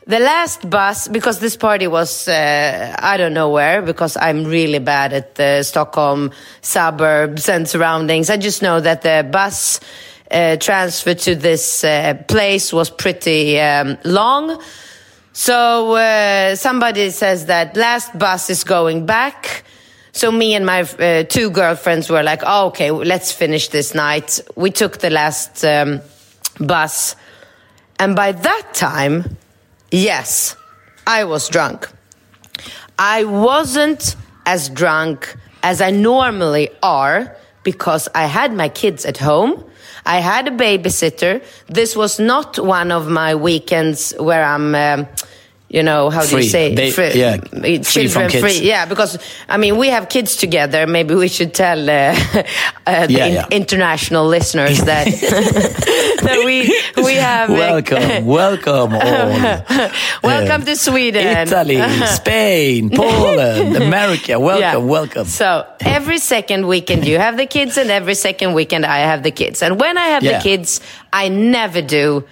the 0.06 0.18
last 0.18 0.68
bus, 0.68 1.08
because 1.08 1.38
this 1.38 1.56
party 1.56 1.86
was, 1.86 2.26
uh, 2.26 2.96
I 2.98 3.16
don't 3.16 3.34
know 3.34 3.50
where, 3.50 3.82
because 3.82 4.16
I'm 4.16 4.44
really 4.44 4.80
bad 4.80 5.12
at 5.12 5.36
the 5.36 5.62
Stockholm 5.62 6.32
suburbs 6.60 7.48
and 7.48 7.68
surroundings. 7.68 8.28
I 8.28 8.36
just 8.36 8.62
know 8.62 8.80
that 8.80 9.02
the 9.02 9.28
bus 9.30 9.80
uh, 10.30 10.56
transfer 10.56 11.14
to 11.14 11.34
this 11.34 11.84
uh, 11.84 12.14
place 12.26 12.72
was 12.72 12.90
pretty 12.90 13.60
um, 13.60 13.96
long. 14.04 14.60
So 15.32 15.94
uh, 15.94 16.56
somebody 16.56 17.10
says 17.10 17.46
that 17.46 17.76
last 17.76 18.18
bus 18.18 18.50
is 18.50 18.64
going 18.64 19.06
back. 19.06 19.64
So 20.12 20.30
me 20.30 20.54
and 20.54 20.66
my 20.66 20.82
uh, 20.82 21.22
two 21.24 21.50
girlfriends 21.50 22.10
were 22.10 22.22
like, 22.22 22.42
oh, 22.44 22.66
okay, 22.66 22.90
let's 22.90 23.32
finish 23.32 23.68
this 23.68 23.94
night. 23.94 24.40
We 24.56 24.70
took 24.70 24.98
the 24.98 25.10
last 25.10 25.64
um, 25.64 26.00
bus. 26.58 27.16
And 27.98 28.16
by 28.16 28.32
that 28.32 28.74
time, 28.74 29.38
Yes, 29.92 30.56
I 31.06 31.24
was 31.24 31.50
drunk. 31.50 31.86
I 32.98 33.24
wasn't 33.24 34.16
as 34.46 34.70
drunk 34.70 35.36
as 35.62 35.82
I 35.82 35.90
normally 35.90 36.70
are 36.82 37.36
because 37.62 38.08
I 38.14 38.24
had 38.24 38.54
my 38.54 38.70
kids 38.70 39.04
at 39.04 39.18
home. 39.18 39.62
I 40.06 40.20
had 40.20 40.48
a 40.48 40.50
babysitter. 40.50 41.44
This 41.68 41.94
was 41.94 42.18
not 42.18 42.58
one 42.58 42.90
of 42.90 43.10
my 43.10 43.34
weekends 43.34 44.14
where 44.18 44.42
I'm. 44.42 44.74
Um, 44.74 45.06
you 45.72 45.82
know 45.82 46.10
how 46.10 46.22
do 46.24 46.36
you 46.36 46.42
say 46.56 46.74
They- 46.74 46.90
free, 46.92 47.12
yeah, 47.14 47.38
free 47.82 48.08
from 48.08 48.28
kids. 48.28 48.42
free 48.44 48.60
yeah 48.68 48.84
because 48.86 49.18
i 49.48 49.56
mean 49.56 49.78
we 49.78 49.88
have 49.88 50.08
kids 50.08 50.36
together 50.36 50.86
maybe 50.86 51.14
we 51.14 51.28
should 51.28 51.52
tell 51.54 51.80
uh, 51.88 51.92
uh, 52.86 53.06
the 53.06 53.12
Yeah, 53.18 53.26
in- 53.26 53.34
yeah. 53.34 53.46
international 53.50 54.26
listeners 54.36 54.78
that 54.84 55.06
that 56.26 56.38
we 56.44 56.56
we 57.02 57.14
have 57.14 57.48
uh, 57.50 57.54
Welcome, 57.54 58.26
welcome 58.40 58.90
all. 58.94 59.30
welcome 60.22 60.62
Uh, 60.62 60.68
to 60.68 60.76
sweden 60.76 61.26
Italy, 61.26 61.80
Spain, 62.06 62.90
Poland, 62.90 63.76
America. 63.76 64.38
Welcome, 64.38 64.60
Yeah. 64.60 64.76
welcome. 64.96 65.24
So 65.26 65.64
every 65.80 66.18
second 66.18 66.66
weekend 66.66 67.06
you 67.06 67.18
have 67.18 67.36
the 67.36 67.46
kids, 67.46 67.78
and 67.78 67.90
every 67.90 68.14
second 68.14 68.52
weekend 68.54 68.84
I 68.84 68.98
have 69.10 69.22
the 69.22 69.30
kids. 69.30 69.62
And 69.62 69.80
when 69.80 69.96
I 69.96 70.08
have 70.14 70.22
the 70.22 70.38
kids, 70.42 70.80
I 71.12 71.28
never 71.28 71.80
do 71.82 72.24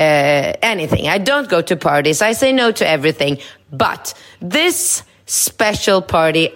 anything. 0.00 1.08
I 1.08 1.18
don't 1.18 1.48
go 1.48 1.62
to 1.62 1.76
parties. 1.76 2.22
I 2.22 2.32
say 2.32 2.52
no 2.52 2.72
to 2.72 2.86
everything. 2.86 3.38
But 3.72 4.14
this 4.40 5.02
special 5.26 6.02
party, 6.02 6.50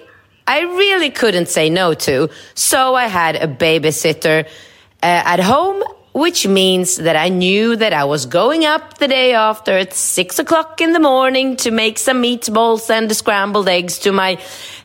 I 0.47 0.61
really 0.61 1.11
couldn't 1.11 1.49
say 1.49 1.71
no 1.71 1.95
to. 1.95 2.29
So 2.55 2.95
I 2.95 3.07
had 3.07 3.37
a 3.37 3.49
babysitter 3.49 4.45
uh, 4.45 4.49
at 5.03 5.41
home. 5.41 5.83
Which 6.13 6.45
means 6.45 6.97
that 6.97 7.15
I 7.15 7.29
knew 7.29 7.77
that 7.77 7.93
I 7.93 8.03
was 8.03 8.27
going 8.27 8.65
up 8.65 8.99
the 8.99 9.07
day 9.07 9.33
after 9.33 9.79
at 9.79 9.95
six 9.95 10.41
o'clock 10.41 10.81
in 10.81 10.93
the 10.93 10.99
morning 10.99 11.55
to 11.59 11.71
make 11.71 11.99
some 11.99 12.21
meatballs 12.21 12.91
and 12.91 13.15
scrambled 13.15 13.69
eggs 13.69 14.01
to 14.01 14.11
my 14.11 14.37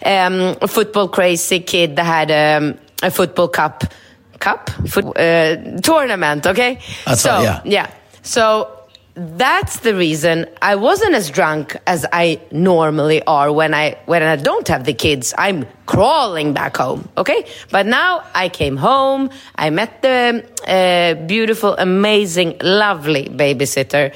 um, 0.05 0.55
football 0.67 1.07
crazy 1.07 1.61
kid 1.61 1.95
that 1.95 2.05
had 2.05 2.29
um, 2.29 2.77
a 3.01 3.09
football 3.09 3.47
cup 3.47 3.85
cup 4.37 4.69
Foot, 4.69 5.17
uh, 5.17 5.81
tournament. 5.81 6.45
Okay, 6.45 6.79
That's 7.05 7.21
so 7.21 7.31
right, 7.31 7.43
yeah. 7.43 7.61
yeah. 7.65 7.91
So 8.25 8.71
that's 9.13 9.79
the 9.81 9.93
reason 9.95 10.47
I 10.61 10.75
wasn't 10.75 11.13
as 11.13 11.29
drunk 11.29 11.77
as 11.85 12.05
I 12.11 12.41
normally 12.51 13.21
are 13.23 13.51
when 13.51 13.73
I 13.73 13.97
when 14.07 14.23
I 14.23 14.35
don't 14.35 14.67
have 14.67 14.83
the 14.83 14.93
kids. 14.93 15.33
I'm 15.37 15.67
crawling 15.85 16.53
back 16.53 16.75
home, 16.77 17.07
okay? 17.15 17.45
But 17.69 17.85
now 17.85 18.23
I 18.33 18.49
came 18.49 18.77
home. 18.77 19.29
I 19.55 19.69
met 19.69 20.01
the 20.01 20.43
uh, 20.67 21.25
beautiful, 21.27 21.75
amazing, 21.77 22.57
lovely 22.61 23.29
babysitter. 23.29 24.11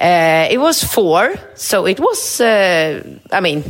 Uh, 0.00 0.48
it 0.50 0.58
was 0.58 0.82
four, 0.82 1.34
so 1.54 1.86
it 1.86 2.00
was. 2.00 2.40
Uh, 2.40 3.02
I 3.30 3.40
mean, 3.40 3.62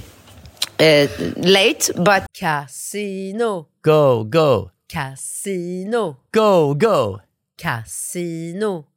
uh, 0.78 1.06
late, 1.36 1.90
but 1.96 2.28
casino, 2.32 3.66
Go, 3.82 4.22
go, 4.24 4.70
casino, 4.88 6.18
go, 6.30 6.72
go, 6.74 7.20
casino. 7.58 8.86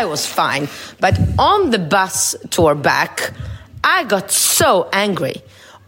I 0.00 0.04
was 0.06 0.26
fine. 0.26 0.68
But 1.00 1.14
on 1.38 1.70
the 1.70 1.78
bus 1.78 2.34
tour 2.50 2.74
back, 2.74 3.32
I 3.82 4.04
got 4.04 4.30
so 4.30 4.88
angry. 4.92 5.36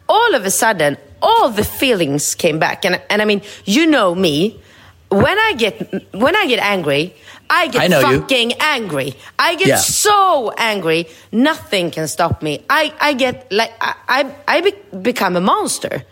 All 0.08 0.34
of 0.34 0.44
a 0.44 0.50
sudden, 0.50 0.96
all 1.20 1.50
the 1.50 1.64
feelings 1.64 2.34
came 2.36 2.58
back. 2.58 2.84
And, 2.84 3.00
and 3.10 3.20
I 3.22 3.24
mean, 3.24 3.42
you 3.64 3.86
know 3.86 4.14
me. 4.14 4.60
When 5.08 5.38
I 5.48 5.54
get 5.56 5.74
when 6.12 6.34
I 6.34 6.46
get 6.46 6.58
angry, 6.58 7.14
I 7.48 7.68
get 7.68 7.82
I 7.82 7.86
know 7.86 8.00
you. 8.10 8.20
fucking 8.20 8.50
angry. 8.58 9.14
I 9.38 9.54
get 9.54 9.68
Yeah. 9.68 9.76
so 9.78 10.50
angry, 10.58 11.06
nothing 11.30 11.92
can 11.92 12.08
stop 12.08 12.42
me. 12.42 12.64
I, 12.68 12.92
I 13.00 13.14
get 13.14 13.46
like 13.52 13.72
I 13.80 13.94
I, 14.18 14.34
I 14.48 14.60
be- 14.66 14.98
become 15.10 15.36
a 15.36 15.40
monster. 15.40 16.02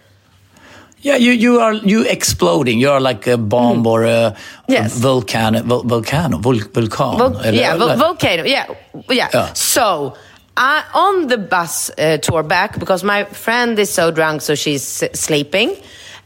Yeah, 1.05 1.17
you, 1.17 1.33
you 1.33 1.61
are 1.61 1.75
you 1.75 2.03
exploding. 2.09 2.81
You 2.81 2.91
are 2.91 3.01
like 3.01 3.27
a 3.27 3.37
bomb 3.37 3.87
or 3.87 4.05
a, 4.05 4.33
Mm. 4.33 4.37
Yes. 4.69 4.97
a 4.97 5.01
volcan, 5.01 5.63
vul, 5.69 5.83
volcano, 5.85 6.39
vul, 6.39 6.57
vulkan. 6.73 7.19
Vol- 7.19 7.55
yeah, 7.55 7.77
vol- 7.77 7.97
volcano. 7.97 8.45
Yeah, 8.45 8.67
yeah. 9.11 9.29
Yeah. 9.35 9.53
So 9.53 10.15
I 10.57 10.83
on 10.95 11.27
the 11.29 11.37
bus 11.37 11.91
uh, 11.99 12.17
tour 12.23 12.43
back 12.43 12.79
because 12.79 13.05
my 13.05 13.25
friend 13.25 13.79
is 13.79 13.91
so 13.93 14.11
drunk, 14.11 14.41
so 14.41 14.55
she's 14.55 15.05
sleeping. 15.13 15.77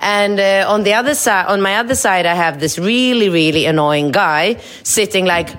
And 0.00 0.38
uh, 0.38 0.72
on 0.72 0.84
the 0.84 0.94
other 0.94 1.14
side, 1.16 1.46
on 1.48 1.60
my 1.60 1.74
other 1.78 1.96
side, 1.96 2.24
I 2.24 2.34
have 2.34 2.60
this 2.60 2.78
really, 2.78 3.28
really 3.28 3.66
annoying 3.66 4.12
guy 4.12 4.58
sitting 4.84 5.26
like, 5.26 5.50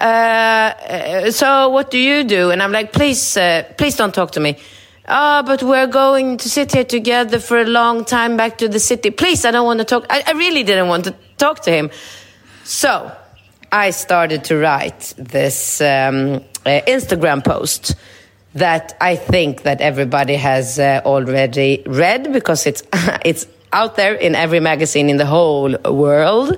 uh, 0.00 0.04
uh, 0.04 1.30
"So 1.30 1.68
what 1.68 1.92
do 1.92 1.98
you 1.98 2.24
do?" 2.24 2.50
And 2.50 2.60
I'm 2.60 2.72
like, 2.72 2.90
"Please, 2.92 3.36
uh, 3.36 3.62
please 3.78 3.94
don't 3.96 4.12
talk 4.12 4.32
to 4.32 4.40
me." 4.40 4.56
Oh, 5.08 5.42
but 5.42 5.62
we're 5.62 5.86
going 5.86 6.36
to 6.38 6.48
sit 6.48 6.72
here 6.72 6.84
together 6.84 7.38
for 7.38 7.60
a 7.60 7.66
long 7.66 8.04
time 8.04 8.36
back 8.36 8.58
to 8.58 8.68
the 8.68 8.80
city. 8.80 9.10
Please, 9.10 9.44
I 9.44 9.50
don't 9.50 9.66
want 9.66 9.78
to 9.80 9.84
talk. 9.84 10.06
I, 10.10 10.22
I 10.26 10.32
really 10.32 10.62
didn't 10.62 10.88
want 10.88 11.04
to 11.04 11.14
talk 11.36 11.60
to 11.60 11.70
him. 11.70 11.90
So 12.64 13.14
I 13.70 13.90
started 13.90 14.44
to 14.44 14.56
write 14.56 15.14
this 15.16 15.80
um, 15.80 16.36
uh, 16.64 16.80
Instagram 16.86 17.44
post 17.44 17.94
that 18.54 18.96
I 19.00 19.16
think 19.16 19.62
that 19.62 19.80
everybody 19.80 20.36
has 20.36 20.78
uh, 20.78 21.02
already 21.04 21.82
read 21.86 22.32
because 22.32 22.66
it's 22.66 22.82
it's 23.24 23.46
out 23.72 23.96
there 23.96 24.14
in 24.14 24.34
every 24.34 24.60
magazine 24.60 25.10
in 25.10 25.16
the 25.16 25.26
whole 25.26 25.76
world. 25.90 26.56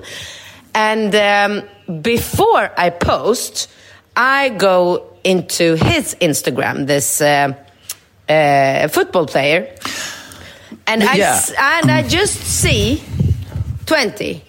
And 0.75 1.15
um, 1.15 2.01
before 2.01 2.71
I 2.77 2.91
post, 2.91 3.67
I 4.15 4.49
go 4.49 5.13
into 5.23 5.75
his 5.75 6.15
Instagram, 6.21 6.85
this 6.85 7.19
uh, 7.19 7.53
uh, 8.29 8.87
football 8.89 9.25
player, 9.25 9.67
and 10.87 11.03
I 11.03 11.15
Yeah. 11.15 11.35
s- 11.35 11.51
and 11.57 11.91
I 11.91 12.01
just 12.07 12.35
see 12.43 13.01
twenty. 13.85 14.43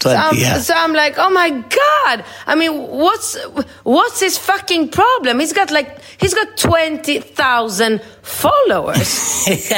20, 0.00 0.16
so, 0.16 0.20
I'm, 0.20 0.36
yeah. 0.36 0.58
so 0.58 0.74
I'm 0.74 0.92
like, 0.94 1.14
oh 1.16 1.30
my 1.30 1.50
god! 1.50 2.24
I 2.48 2.56
mean, 2.56 2.72
what's 2.88 3.36
what's 3.84 4.18
his 4.18 4.36
fucking 4.36 4.88
problem? 4.88 5.38
He's 5.38 5.52
got 5.52 5.70
like 5.70 5.96
he's 6.18 6.34
got 6.34 6.56
twenty 6.56 7.20
thousand 7.20 8.02
followers. 8.22 9.44
he's 9.46 9.70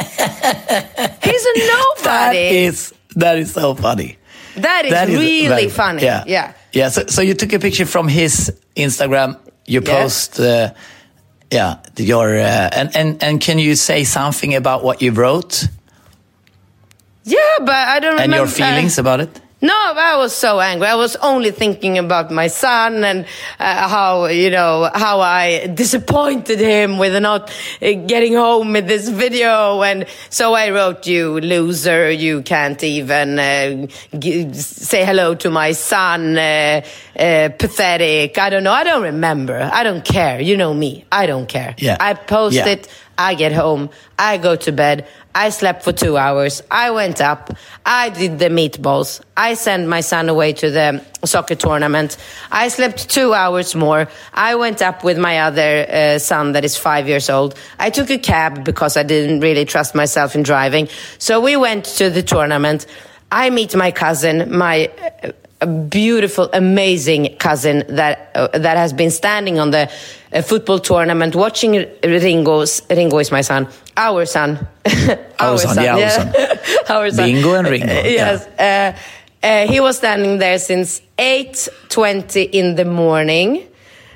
a 1.45 1.53
nobody. 1.67 2.65
is 2.65 2.93
that 3.15 3.37
is 3.37 3.53
so 3.53 3.75
funny. 3.75 4.17
that 4.57 4.85
is 4.85 4.91
That 4.91 5.09
is 5.09 5.19
really 5.19 5.47
very- 5.47 5.69
funny. 5.69 6.01
Yeah, 6.03 6.23
yeah. 6.25 6.53
yeah. 6.73 6.89
So, 6.89 7.05
so 7.07 7.21
you 7.21 7.35
took 7.35 7.53
a 7.53 7.59
picture 7.59 7.85
from 7.85 8.07
his 8.07 8.51
Instagram. 8.75 9.37
You 9.67 9.81
Yeah. 9.85 10.01
post, 10.01 10.39
uh, 10.39 10.73
yeah, 11.55 11.77
your 11.97 12.35
uh, 12.37 12.69
and 12.79 12.95
and 12.95 13.23
and 13.23 13.41
can 13.41 13.57
you 13.59 13.75
say 13.75 14.03
something 14.03 14.55
about 14.55 14.83
what 14.83 15.01
you 15.01 15.11
wrote 15.13 15.67
Yeah, 17.23 17.39
but 17.59 17.75
I 17.95 17.99
don't 17.99 18.19
and 18.19 18.31
remember. 18.31 18.37
your 18.37 18.47
feelings 18.47 18.97
about 18.99 19.19
it? 19.21 19.41
No, 19.65 19.73
I 19.73 20.15
was 20.17 20.31
so 20.35 20.59
angry. 20.59 20.87
I 20.87 20.95
was 20.95 21.15
only 21.17 21.49
thinking 21.51 21.97
about 21.97 22.29
my 22.29 22.47
son 22.47 23.03
and 23.03 23.25
uh, 23.59 23.87
how 23.87 24.25
you 24.25 24.49
know 24.51 24.89
how 24.93 25.21
I 25.21 25.67
disappointed 25.67 26.59
him 26.59 26.97
with 26.99 27.19
not 27.21 27.49
uh, 27.81 27.93
getting 28.05 28.35
home 28.35 28.73
with 28.73 28.87
this 28.87 29.09
video, 29.09 29.81
and 29.81 30.05
so 30.29 30.53
I 30.53 30.69
wrote, 30.69 31.07
"You 31.07 31.39
loser! 31.39 32.11
You 32.11 32.41
can't 32.43 32.81
even 32.83 33.39
uh, 33.39 33.87
g- 34.19 34.53
say 34.53 35.03
hello 35.03 35.33
to 35.35 35.49
my 35.49 35.71
son. 35.71 36.37
Uh, 36.37 36.81
uh, 37.17 37.47
pathetic. 37.57 38.37
I 38.37 38.49
don't 38.49 38.63
know. 38.65 38.73
I 38.73 38.83
don't 38.83 39.03
remember. 39.03 39.57
I 39.73 39.83
don't 39.83 40.03
care. 40.03 40.41
You 40.41 40.57
know 40.57 40.73
me. 40.73 41.05
I 41.11 41.25
don't 41.27 41.47
care. 41.47 41.73
Yeah. 41.77 41.95
I 41.99 42.13
post 42.13 42.57
Yeah. 42.57 42.67
it. 42.67 42.89
I 43.17 43.35
get 43.35 43.51
home, 43.53 43.89
I 44.19 44.37
go 44.37 44.55
to 44.55 44.71
bed, 44.71 45.07
I 45.33 45.49
slept 45.49 45.83
for 45.83 45.91
two 45.91 46.17
hours, 46.17 46.61
I 46.71 46.91
went 46.91 47.21
up, 47.21 47.55
I 47.85 48.09
did 48.09 48.39
the 48.39 48.49
meatballs, 48.49 49.21
I 49.35 49.53
sent 49.53 49.87
my 49.87 50.01
son 50.01 50.29
away 50.29 50.53
to 50.53 50.71
the 50.71 51.03
soccer 51.23 51.55
tournament, 51.55 52.17
I 52.51 52.67
slept 52.69 53.09
two 53.09 53.33
hours 53.33 53.75
more, 53.75 54.07
I 54.33 54.55
went 54.55 54.81
up 54.81 55.03
with 55.03 55.17
my 55.17 55.39
other 55.39 55.85
uh, 55.89 56.19
son 56.19 56.53
that 56.53 56.65
is 56.65 56.77
five 56.77 57.07
years 57.07 57.29
old. 57.29 57.55
I 57.79 57.89
took 57.89 58.09
a 58.09 58.17
cab 58.17 58.63
because 58.63 58.97
I 58.97 59.03
didn't 59.03 59.41
really 59.41 59.65
trust 59.65 59.95
myself 59.95 60.35
in 60.35 60.43
driving. 60.43 60.87
So 61.17 61.41
we 61.41 61.55
went 61.57 61.85
to 61.97 62.09
the 62.09 62.23
tournament. 62.23 62.85
I 63.31 63.49
meet 63.49 63.75
my 63.75 63.91
cousin, 63.91 64.55
my 64.55 64.89
uh, 65.23 65.31
beautiful, 65.65 66.49
amazing 66.53 67.37
cousin 67.37 67.83
that 67.87 68.31
uh, 68.35 68.47
that 68.57 68.77
has 68.77 68.93
been 68.93 69.11
standing 69.11 69.57
on 69.57 69.71
the 69.71 69.89
uh, 70.35 70.41
football 70.41 70.79
tournament 70.79 71.35
watching 71.35 71.85
Ringo's. 72.03 72.81
Ringo 72.89 73.19
is 73.19 73.31
my 73.31 73.41
son, 73.41 73.67
our 73.95 74.25
son, 74.25 74.67
Our 75.39 75.57
son, 75.57 75.83
yeah, 75.83 75.95
our 75.95 76.09
son. 76.09 76.33
our 76.89 77.11
son. 77.11 77.25
Bingo 77.25 77.53
and 77.53 77.67
Ringo, 77.67 77.87
yes, 78.03 78.45
uh, 78.59 78.97
uh, 79.41 79.67
he 79.67 79.79
was 79.79 79.97
standing 79.97 80.37
there 80.37 80.59
since 80.59 81.01
eight 81.17 81.67
twenty 81.89 82.43
in 82.43 82.75
the 82.75 82.85
morning 82.85 83.65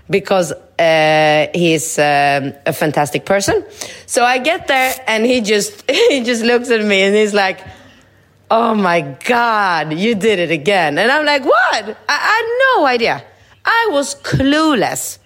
because 0.10 0.51
uh, 0.51 1.47
he's 1.53 1.97
um, 1.99 2.53
a 2.65 2.73
fantastic 2.73 3.25
person. 3.25 3.63
So 4.05 4.23
I 4.23 4.39
get 4.39 4.67
there 4.67 4.93
and 5.08 5.25
he 5.25 5.41
just 5.41 5.89
he 5.89 6.23
just 6.23 6.43
looks 6.43 6.69
at 6.69 6.84
me 6.84 7.01
and 7.01 7.15
he's 7.15 7.34
like. 7.34 7.60
Oh 8.51 8.73
my 8.73 9.01
God, 9.01 9.93
you 9.93 10.15
did 10.15 10.39
it 10.39 10.49
again. 10.49 10.97
And 10.97 11.12
I'm 11.12 11.23
like, 11.23 11.45
what? 11.45 11.86
I, 11.86 11.95
I 12.10 12.17
had 12.17 12.77
no 12.79 12.88
idea. 12.88 13.23
I 13.63 13.89
was 13.91 14.15
clueless. 14.15 15.19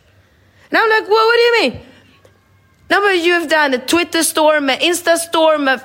And 0.73 0.81
I'm 0.81 0.89
like, 0.89 1.07
well, 1.07 1.25
what 1.27 1.35
do 1.35 1.41
you 1.41 1.61
mean? 1.69 1.81
No, 2.89 2.99
but 3.01 3.23
you 3.23 3.33
have 3.33 3.47
done 3.47 3.73
a 3.75 3.77
Twitter 3.77 4.23
storm, 4.23 4.69
an 4.71 4.79
Insta 4.79 5.17
storm, 5.17 5.67
a 5.67 5.79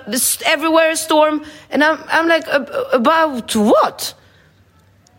everywhere 0.47 0.97
storm. 0.97 1.45
And 1.71 1.85
I'm, 1.85 2.03
I'm 2.09 2.27
like, 2.27 2.49
"Ab- 2.49 2.71
about 2.93 3.55
what? 3.55 4.15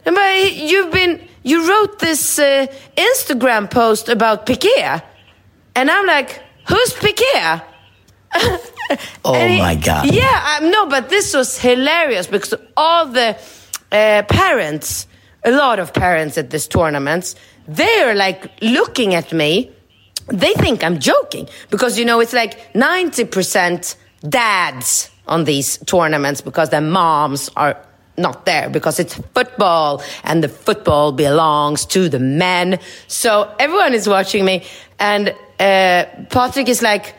And 0.05 0.15
but 0.15 0.53
you've 0.55 0.91
been, 0.91 1.21
you 1.43 1.69
wrote 1.69 1.99
this 1.99 2.39
uh, 2.39 2.65
Instagram 2.97 3.69
post 3.69 4.09
about 4.09 4.47
Piqué. 4.47 5.03
And 5.75 5.91
I'm 5.91 6.07
like, 6.07 6.41
who's 6.67 6.93
Piqué? 6.95 7.61
Oh 9.23 9.33
he- 9.47 9.59
my 9.59 9.75
god! 9.75 10.11
Yeah, 10.11 10.57
um, 10.61 10.71
no, 10.71 10.87
but 10.87 11.09
this 11.09 11.33
was 11.35 11.59
hilarious 11.59 12.25
because 12.27 12.55
all 12.75 13.05
the 13.05 13.37
uh, 13.91 14.23
parents, 14.23 15.05
a 15.43 15.51
lot 15.51 15.77
of 15.79 15.93
parents 15.93 16.37
at 16.37 16.49
this 16.49 16.67
tournament, 16.67 17.35
they're 17.69 18.15
like 18.15 18.51
looking 18.61 19.13
at 19.13 19.31
me. 19.31 19.71
They 20.27 20.53
think 20.53 20.83
I'm 20.83 20.99
joking 20.99 21.47
because 21.69 21.97
you 21.97 22.05
know 22.05 22.19
it's 22.19 22.33
like 22.33 22.73
ninety 22.75 23.25
percent 23.25 23.95
dads 24.27 25.09
on 25.27 25.43
these 25.45 25.77
tournaments 25.85 26.41
because 26.41 26.69
their 26.69 26.81
moms 26.81 27.49
are 27.55 27.77
not 28.17 28.45
there 28.45 28.69
because 28.69 28.99
it's 28.99 29.15
football 29.33 30.03
and 30.23 30.43
the 30.43 30.49
football 30.49 31.11
belongs 31.11 31.85
to 31.85 32.09
the 32.09 32.19
men. 32.19 32.79
So 33.07 33.53
everyone 33.59 33.93
is 33.93 34.07
watching 34.07 34.45
me, 34.45 34.65
and 34.99 35.29
uh, 35.59 36.05
Patrick 36.29 36.69
is 36.69 36.81
like, 36.81 37.15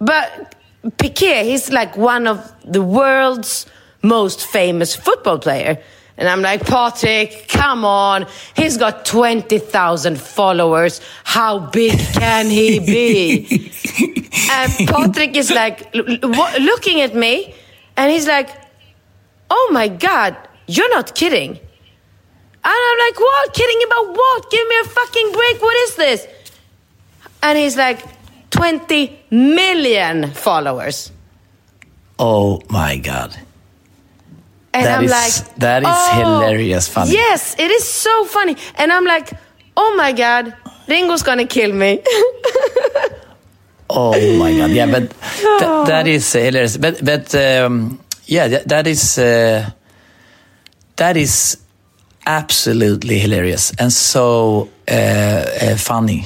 but 0.00 0.54
Piqué, 0.84 1.42
he's 1.44 1.70
like 1.70 1.96
one 1.96 2.26
of 2.26 2.52
the 2.64 2.82
world's 2.82 3.66
most 4.02 4.46
famous 4.46 4.94
football 4.94 5.38
player. 5.38 5.82
And 6.18 6.28
I'm 6.28 6.40
like, 6.40 6.64
Patrick, 6.64 7.46
come 7.48 7.84
on. 7.84 8.26
He's 8.54 8.76
got 8.76 9.04
20,000 9.04 10.18
followers. 10.18 11.00
How 11.24 11.58
big 11.58 11.98
can 12.14 12.46
he 12.46 12.78
be? 12.78 13.70
and 14.50 14.88
Patrick 14.88 15.36
is 15.36 15.50
like 15.50 15.94
looking 15.94 17.02
at 17.02 17.14
me 17.14 17.54
and 17.96 18.10
he's 18.10 18.26
like, 18.26 18.48
oh 19.50 19.70
my 19.72 19.88
God, 19.88 20.36
you're 20.66 20.90
not 20.90 21.14
kidding. 21.14 21.50
And 21.50 21.58
I'm 22.64 22.98
like, 22.98 23.20
what? 23.20 23.54
Kidding 23.54 23.86
about 23.86 24.16
what? 24.16 24.50
Give 24.50 24.66
me 24.68 24.76
a 24.80 24.84
fucking 24.84 25.32
break. 25.32 25.62
What 25.62 25.76
is 25.88 25.96
this? 25.96 26.26
And 27.42 27.58
he's 27.58 27.76
like, 27.76 28.02
20 28.50 29.18
million 29.30 30.30
followers. 30.32 31.12
Oh 32.18 32.62
my 32.70 32.96
god! 32.96 33.36
And 34.76 34.84
That 34.86 34.98
I'm 34.98 35.04
is- 35.04 35.10
like, 35.10 35.54
that 35.58 35.82
is 35.82 35.88
"Oh, 35.90 36.18
hilarious 36.20 36.88
funny." 36.88 37.12
Yes, 37.12 37.56
it 37.58 37.70
is 37.70 37.84
so 37.88 38.24
funny. 38.26 38.56
And 38.76 38.92
I'm 38.92 39.04
like, 39.04 39.32
oh 39.76 39.94
my 39.96 40.12
God, 40.12 40.52
Ringo's 40.88 41.22
gonna 41.22 41.46
kill 41.46 41.72
me. 41.72 42.02
Oh 43.88 44.12
my 44.38 44.50
god! 44.58 44.70
Yeah, 44.70 44.86
but 44.90 45.10
th- 45.60 45.86
that 45.86 46.06
is 46.08 46.32
hilarious. 46.32 46.76
But 46.76 47.04
but 47.04 47.32
um, 47.34 48.00
yeah, 48.26 48.48
that, 48.48 48.68
that 48.68 48.86
is 48.86 49.16
uh, 49.18 49.70
that 50.96 51.16
is 51.16 51.58
absolutely 52.26 53.18
hilarious 53.20 53.72
and 53.78 53.92
so 53.92 54.68
uh, 54.90 54.92
uh, 54.92 55.76
funny. 55.76 56.24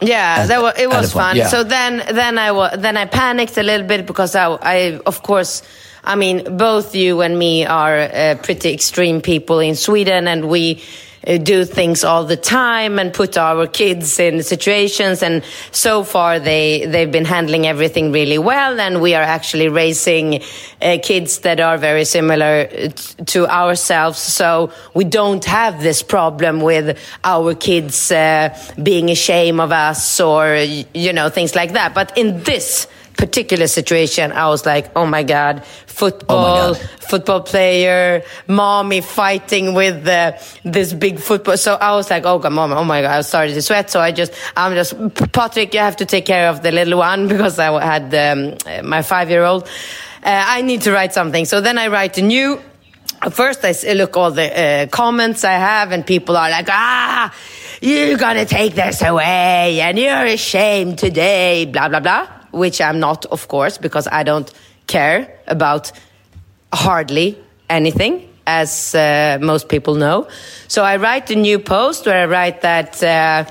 Yeah, 0.00 0.36
At- 0.42 0.48
that 0.48 0.60
was, 0.62 0.74
it 0.78 0.88
was 0.88 1.12
fun. 1.12 1.36
yeah. 1.36 1.48
So 1.48 1.64
then, 1.64 2.02
then 2.14 2.38
I 2.38 2.52
wa- 2.52 2.76
then 2.76 2.96
I 2.96 3.06
panicked 3.06 3.56
a 3.58 3.62
little 3.62 3.86
bit 3.86 4.06
because 4.06 4.36
I, 4.36 4.46
I 4.62 5.00
of 5.06 5.22
course, 5.22 5.62
I 6.08 6.16
mean, 6.16 6.56
both 6.56 6.94
you 6.94 7.20
and 7.20 7.38
me 7.38 7.66
are 7.66 7.98
uh, 7.98 8.36
pretty 8.42 8.72
extreme 8.72 9.20
people 9.20 9.60
in 9.60 9.76
Sweden, 9.76 10.26
and 10.26 10.48
we 10.48 10.82
uh, 11.26 11.36
do 11.36 11.66
things 11.66 12.02
all 12.02 12.24
the 12.24 12.34
time 12.34 12.98
and 12.98 13.12
put 13.12 13.36
our 13.36 13.66
kids 13.66 14.18
in 14.18 14.42
situations. 14.42 15.22
And 15.22 15.44
so 15.70 16.04
far, 16.04 16.38
they 16.40 16.86
they've 16.86 17.12
been 17.12 17.26
handling 17.26 17.66
everything 17.66 18.10
really 18.10 18.38
well, 18.38 18.80
and 18.80 19.02
we 19.02 19.14
are 19.14 19.22
actually 19.22 19.68
raising 19.68 20.40
uh, 20.80 20.96
kids 21.02 21.40
that 21.40 21.60
are 21.60 21.76
very 21.76 22.06
similar 22.06 22.66
uh, 22.72 22.88
to 23.26 23.46
ourselves. 23.46 24.18
So 24.18 24.72
we 24.94 25.04
don't 25.04 25.44
have 25.44 25.82
this 25.82 26.02
problem 26.02 26.62
with 26.62 26.98
our 27.22 27.54
kids 27.54 28.10
uh, 28.10 28.56
being 28.82 29.10
ashamed 29.10 29.60
of 29.60 29.72
us 29.72 30.20
or 30.20 30.56
you 30.94 31.12
know 31.12 31.28
things 31.28 31.54
like 31.54 31.72
that. 31.72 31.92
But 31.92 32.16
in 32.16 32.42
this 32.44 32.86
particular 33.18 33.66
situation, 33.66 34.32
I 34.32 34.48
was 34.48 34.64
like, 34.64 34.90
oh 34.96 35.04
my 35.04 35.24
God, 35.24 35.64
football, 35.86 36.74
Oh 36.76 36.98
football 37.08 37.40
player, 37.40 38.22
mommy 38.46 39.00
fighting 39.00 39.74
with 39.74 40.06
uh, 40.06 40.32
this 40.62 40.92
big 40.92 41.18
football. 41.18 41.56
So 41.56 41.74
I 41.74 41.94
was 41.96 42.10
like, 42.10 42.24
oh, 42.24 42.38
God, 42.38 42.52
mom, 42.52 42.72
oh 42.72 42.84
my 42.84 43.02
God, 43.02 43.18
I 43.18 43.20
started 43.22 43.54
to 43.54 43.62
sweat. 43.62 43.90
So 43.90 44.00
I 44.00 44.12
just, 44.12 44.32
I'm 44.56 44.74
just, 44.74 44.94
Patrick, 45.32 45.74
you 45.74 45.80
have 45.80 45.96
to 45.96 46.06
take 46.06 46.26
care 46.26 46.48
of 46.48 46.62
the 46.62 46.70
little 46.70 46.98
one 46.98 47.28
because 47.32 47.58
I 47.58 47.68
had 47.82 48.14
um, 48.14 48.88
my 48.88 49.02
five 49.02 49.30
year 49.30 49.44
old. 49.44 49.64
Uh, 50.22 50.44
I 50.46 50.62
need 50.62 50.82
to 50.82 50.92
write 50.92 51.12
something. 51.12 51.44
So 51.44 51.60
then 51.60 51.78
I 51.78 51.88
write 51.88 52.18
a 52.18 52.22
new 52.22 52.60
First, 53.32 53.64
I 53.64 53.72
look 53.94 54.16
all 54.16 54.30
the 54.30 54.46
uh, 54.46 54.86
comments 54.86 55.42
I 55.42 55.54
have, 55.54 55.90
and 55.90 56.06
people 56.06 56.36
are 56.36 56.48
like, 56.48 56.68
"Ah, 56.70 57.34
you're 57.80 58.16
gonna 58.16 58.44
take 58.44 58.76
this 58.76 59.02
away, 59.02 59.80
and 59.80 59.98
you're 59.98 60.24
ashamed 60.24 60.98
today," 60.98 61.64
blah 61.64 61.88
blah 61.88 61.98
blah. 61.98 62.37
Which 62.58 62.80
I'm 62.80 62.98
not, 62.98 63.26
of 63.26 63.48
course, 63.48 63.78
because 63.78 64.08
I 64.10 64.22
don't 64.22 64.52
care 64.86 65.28
about 65.46 65.92
hardly 66.72 67.38
anything, 67.70 68.28
as 68.46 68.94
uh, 68.94 69.38
most 69.40 69.68
people 69.68 69.94
know. 69.94 70.26
So 70.66 70.82
I 70.82 70.96
write 70.96 71.30
a 71.30 71.36
new 71.36 71.58
post 71.58 72.06
where 72.06 72.22
I 72.22 72.26
write 72.26 72.62
that. 72.62 73.02
Uh, 73.02 73.44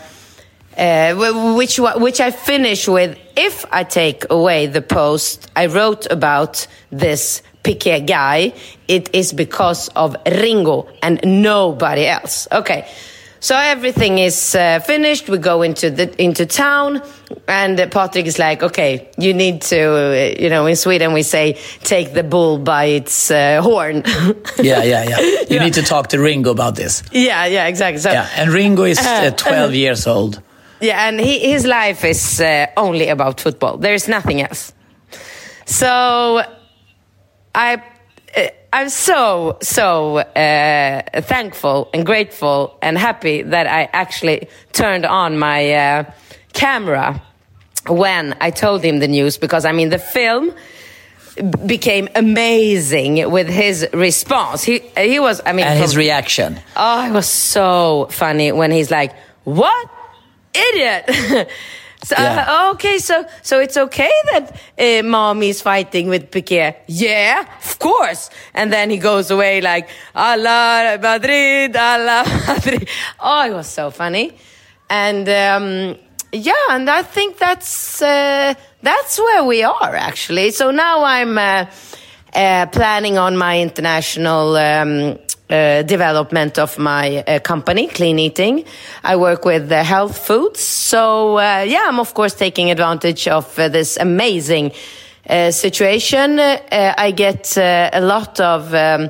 uh, 0.77 1.55
which 1.55 1.79
which 1.79 2.19
I 2.19 2.31
finish 2.31 2.87
with. 2.87 3.17
If 3.35 3.65
I 3.71 3.83
take 3.83 4.25
away 4.29 4.67
the 4.67 4.81
post 4.81 5.49
I 5.55 5.65
wrote 5.65 6.05
about 6.11 6.67
this 6.91 7.41
Piqué 7.63 8.05
guy, 8.05 8.53
it 8.87 9.09
is 9.13 9.33
because 9.33 9.89
of 9.89 10.15
Ringo 10.25 10.87
and 11.01 11.19
nobody 11.23 12.05
else. 12.05 12.47
Okay. 12.51 12.87
So 13.39 13.55
everything 13.55 14.17
is 14.19 14.55
uh, 14.55 14.79
finished. 14.79 15.29
We 15.29 15.37
go 15.37 15.61
into 15.61 15.89
the 15.91 16.09
into 16.21 16.45
town, 16.45 17.01
and 17.47 17.77
Patrick 17.91 18.25
is 18.25 18.37
like, 18.39 18.63
"Okay, 18.63 19.09
you 19.17 19.33
need 19.33 19.61
to, 19.69 19.77
uh, 19.77 20.41
you 20.43 20.49
know, 20.49 20.65
in 20.67 20.75
Sweden 20.75 21.13
we 21.13 21.23
say 21.23 21.53
take 21.83 22.13
the 22.13 22.23
bull 22.23 22.57
by 22.57 22.85
its 22.85 23.29
uh, 23.31 23.61
horn." 23.61 24.03
Yeah, 24.63 24.83
yeah, 24.83 25.03
yeah. 25.09 25.19
You 25.19 25.45
Yeah. 25.55 25.63
need 25.63 25.73
to 25.75 25.83
talk 25.83 26.07
to 26.07 26.17
Ringo 26.19 26.49
about 26.51 26.75
this. 26.75 27.03
yeah, 27.11 27.45
yeah, 27.47 27.67
exactly. 27.67 27.99
So 28.01 28.11
Yeah, 28.11 28.27
and 28.37 28.51
Ringo 28.51 28.83
is 28.85 28.97
uh, 28.99 29.31
12 29.37 29.73
years 29.75 30.07
old. 30.07 30.41
Yeah, 30.81 31.07
and 31.07 31.19
he, 31.19 31.39
his 31.51 31.65
life 31.65 32.03
is 32.09 32.39
uh, 32.41 32.65
only 32.75 33.09
about 33.09 33.39
football. 33.41 33.77
There 33.77 33.93
is 33.95 34.07
nothing 34.07 34.41
else. 34.41 34.73
So 35.65 36.41
I, 37.55 37.81
I'm 38.73 38.89
so 38.89 39.57
so 39.61 40.17
uh, 40.17 41.21
thankful 41.21 41.89
and 41.93 42.05
grateful 42.05 42.77
and 42.81 42.97
happy 42.97 43.41
that 43.43 43.65
I 43.67 43.89
actually 43.93 44.49
turned 44.73 45.05
on 45.05 45.37
my 45.37 45.73
uh, 45.73 46.11
camera 46.53 47.21
when 47.87 48.35
I 48.41 48.51
told 48.51 48.83
him 48.83 48.99
the 48.99 49.07
news 49.07 49.37
because 49.37 49.63
I 49.65 49.71
mean 49.71 49.89
the 49.89 49.99
film 49.99 50.53
became 51.65 52.09
amazing 52.15 53.31
with 53.31 53.47
his 53.47 53.87
response. 53.93 54.63
He 54.63 54.79
he 54.97 55.19
was 55.19 55.41
I 55.45 55.53
mean 55.53 55.65
And 55.65 55.79
his 55.79 55.95
reaction. 55.95 56.59
Oh, 56.75 57.07
it 57.07 57.11
was 57.11 57.27
so 57.27 58.07
funny 58.11 58.51
when 58.51 58.71
he's 58.71 58.91
like, 58.91 59.13
"What, 59.43 59.89
idiot!" 60.53 61.49
so, 62.03 62.15
Yeah. 62.17 62.45
uh, 62.47 62.71
okay, 62.73 62.99
so 62.99 63.25
so 63.41 63.59
it's 63.59 63.77
okay 63.77 64.11
that 64.31 64.51
uh, 64.77 65.03
mommy's 65.03 65.61
fighting 65.61 66.09
with 66.09 66.29
Piqué. 66.31 66.75
Yeah, 66.87 67.45
of 67.65 67.79
course. 67.79 68.29
And 68.53 68.71
then 68.71 68.89
he 68.89 68.97
goes 68.97 69.31
away 69.31 69.61
like, 69.61 69.89
"Hala 70.15 70.97
Madrid, 71.01 71.75
Allah 71.75 72.23
Madrid." 72.47 72.87
Oh, 73.19 73.45
it 73.45 73.53
was 73.53 73.67
so 73.67 73.89
funny, 73.91 74.31
and 74.89 75.27
um, 75.27 75.95
yeah, 76.31 76.53
and 76.69 76.89
I 76.89 77.03
think 77.03 77.37
that's 77.37 78.01
uh, 78.01 78.53
that's 78.83 79.17
where 79.19 79.43
we 79.43 79.63
are 79.63 79.95
actually. 79.95 80.51
So 80.51 80.71
now 80.71 81.03
I'm. 81.03 81.37
Uh, 82.37 82.67
planning 82.67 83.17
on 83.17 83.35
my 83.35 83.59
international 83.59 84.55
um, 84.55 85.17
uh, 85.49 85.81
development 85.81 86.59
of 86.59 86.77
my 86.77 87.23
uh, 87.27 87.39
company, 87.39 87.87
Clean 87.87 88.19
Eating. 88.19 88.63
I 89.03 89.15
work 89.15 89.43
with 89.43 89.71
uh, 89.71 89.83
health 89.83 90.19
foods. 90.19 90.59
So, 90.59 91.37
uh, 91.39 91.65
yeah, 91.67 91.85
I'm 91.87 91.99
of 91.99 92.13
course 92.13 92.35
taking 92.35 92.69
advantage 92.69 93.27
of 93.27 93.57
uh, 93.57 93.69
this 93.69 93.97
amazing 93.97 94.71
uh, 95.27 95.49
situation. 95.49 96.39
I 96.39 97.11
get 97.15 97.57
uh, 97.57 97.89
a 97.91 98.01
lot 98.01 98.39
of 98.39 98.71
um, 98.71 99.09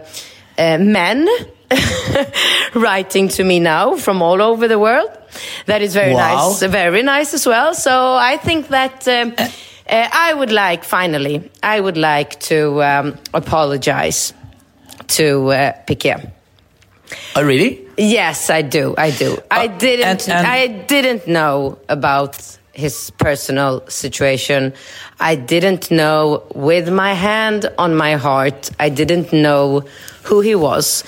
men 0.57 1.27
writing 2.75 3.27
to 3.27 3.43
me 3.43 3.59
now 3.59 3.97
from 3.97 4.21
all 4.21 4.41
over 4.41 4.69
the 4.69 4.79
world. 4.79 5.09
That 5.65 5.81
is 5.81 5.93
very 5.93 6.13
Wow. 6.13 6.47
nice, 6.47 6.61
very 6.63 7.03
nice 7.03 7.33
as 7.33 7.45
well. 7.45 7.73
So 7.73 8.15
I 8.15 8.37
think 8.37 8.69
that 8.69 9.05
um, 9.05 9.35
uh, 9.89 10.07
I 10.11 10.33
would 10.33 10.51
like, 10.51 10.83
finally, 10.83 11.49
I 11.63 11.79
would 11.79 11.97
like 11.97 12.39
to 12.41 12.81
um, 12.83 13.15
apologize 13.33 14.33
to 15.07 15.51
uh, 15.51 15.73
Piqué. 15.85 16.31
Oh, 17.35 17.43
really? 17.43 17.85
Yes, 17.97 18.49
I 18.49 18.61
do. 18.63 18.93
I 18.97 19.11
do. 19.11 19.37
I 19.49 19.65
Uh, 19.67 19.77
didn't. 19.77 20.27
and- 20.27 20.37
and- 20.37 20.47
I 20.47 20.67
didn't 20.67 21.27
know 21.27 21.77
about 21.89 22.35
his 22.73 23.11
personal 23.17 23.83
situation. 23.87 24.73
I 25.19 25.35
didn't 25.35 25.89
know. 25.89 26.43
With 26.53 26.89
my 26.91 27.13
hand 27.13 27.71
on 27.77 27.95
my 27.95 28.15
heart, 28.17 28.69
I 28.79 28.89
didn't 28.89 29.31
know 29.33 29.83
who 30.23 30.41
he 30.41 30.53
was. 30.55 31.03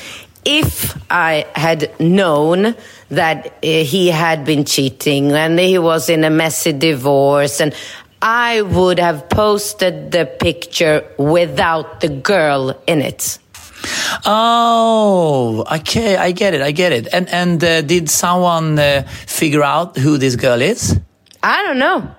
If 0.46 0.98
I 1.12 1.46
had 1.56 1.92
known 2.00 2.76
that 3.12 3.48
uh, 3.48 3.52
he 3.62 4.08
had 4.08 4.46
been 4.46 4.63
cheating 4.65 5.32
and 5.34 5.60
he 5.60 5.78
was 5.78 6.10
in 6.10 6.24
a 6.24 6.30
messy 6.30 6.72
divorce, 6.74 7.60
and 7.62 7.74
I 8.21 8.62
would 8.62 8.99
have 8.99 9.29
posted 9.29 10.12
the 10.12 10.25
picture 10.25 11.05
without 11.17 12.01
the 12.01 12.10
girl 12.10 12.75
in 12.86 13.01
it. 13.01 13.39
Oh, 14.25 15.65
okay. 15.71 16.17
I 16.17 16.32
get 16.32 16.53
it. 16.53 16.62
I 16.62 16.71
get 16.71 16.91
it. 16.91 17.08
And 17.13 17.29
and 17.29 17.63
uh, 17.63 17.82
did 17.82 18.10
someone 18.10 18.77
uh, 18.77 19.03
figure 19.25 19.63
out 19.63 19.97
who 19.97 20.17
this 20.17 20.36
girl 20.36 20.62
is? 20.62 20.99
I 21.41 21.63
don't 21.63 21.79
know. 21.79 22.15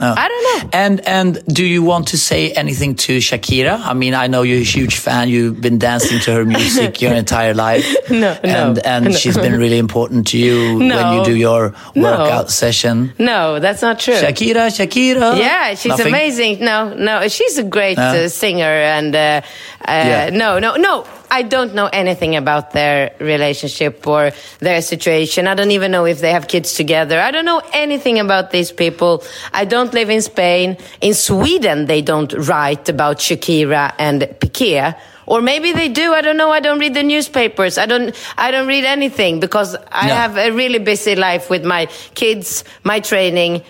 No. 0.00 0.14
I 0.16 0.28
don't 0.28 0.44
know. 0.64 0.70
And 0.72 1.00
and 1.06 1.44
do 1.54 1.64
you 1.64 1.82
want 1.82 2.08
to 2.08 2.16
say 2.18 2.52
anything 2.52 2.94
to 3.04 3.18
Shakira? 3.18 3.78
I 3.84 3.92
mean, 3.94 4.14
I 4.14 4.28
know 4.28 4.42
you're 4.42 4.60
a 4.60 4.72
huge 4.78 4.96
fan. 4.96 5.28
You've 5.28 5.60
been 5.60 5.78
dancing 5.78 6.18
to 6.20 6.32
her 6.32 6.44
music 6.44 7.00
your 7.04 7.12
entire 7.14 7.54
life. 7.54 7.84
No, 8.10 8.32
no, 8.42 8.50
and 8.50 8.78
and 8.86 9.04
no. 9.04 9.10
she's 9.12 9.36
been 9.36 9.58
really 9.58 9.78
important 9.78 10.26
to 10.28 10.38
you 10.38 10.78
when 10.90 11.14
you 11.14 11.24
do 11.24 11.36
your 11.36 11.74
No. 11.94 12.02
workout 12.02 12.50
session. 12.50 13.12
No, 13.18 13.60
that's 13.60 13.82
not 13.82 13.98
true. 14.00 14.14
Shakira, 14.14 14.68
Shakira. 14.70 15.36
Yeah, 15.38 15.74
she's 15.74 15.90
Nothing? 15.90 16.06
amazing. 16.08 16.58
No, 16.64 16.92
no, 16.94 17.28
she's 17.28 17.58
a 17.58 17.62
great 17.64 17.98
uh, 17.98 18.28
singer, 18.28 18.64
and 18.96 19.14
uh, 19.14 19.18
uh, 19.18 19.42
Yeah. 19.86 20.30
no, 20.32 20.58
no, 20.58 20.76
no. 20.76 21.04
I 21.30 21.42
don't 21.42 21.74
know 21.74 21.86
anything 21.92 22.34
about 22.36 22.72
their 22.72 23.12
relationship 23.20 24.06
or 24.06 24.32
their 24.58 24.82
situation. 24.82 25.46
I 25.46 25.54
don't 25.54 25.70
even 25.70 25.90
know 25.92 26.04
if 26.04 26.20
they 26.20 26.32
have 26.32 26.48
kids 26.48 26.74
together. 26.74 27.20
I 27.20 27.30
don't 27.30 27.44
know 27.44 27.62
anything 27.72 28.18
about 28.18 28.50
these 28.50 28.72
people. 28.72 29.22
I 29.52 29.64
don't 29.64 29.94
live 29.94 30.10
in 30.10 30.22
Spain. 30.22 30.76
In 31.00 31.14
Sweden, 31.14 31.86
they 31.86 32.02
don't 32.02 32.32
write 32.48 32.88
about 32.88 33.18
Shakira 33.18 33.94
and 33.98 34.22
Piqué. 34.22 34.96
Or 35.26 35.40
maybe 35.40 35.70
they 35.72 35.88
do. 35.88 36.12
I 36.12 36.22
don't 36.22 36.36
know. 36.36 36.50
I 36.50 36.58
don't 36.58 36.80
read 36.80 36.94
the 36.94 37.04
newspapers. 37.04 37.78
I 37.78 37.86
don't. 37.86 38.12
I 38.36 38.50
don't 38.50 38.66
read 38.66 38.84
anything 38.84 39.38
because 39.38 39.76
I 39.92 40.08
No. 40.08 40.14
have 40.14 40.36
a 40.36 40.50
really 40.50 40.80
busy 40.80 41.14
life 41.14 41.48
with 41.48 41.64
my 41.64 41.86
kids, 42.14 42.64
my 42.82 42.98
training, 42.98 43.62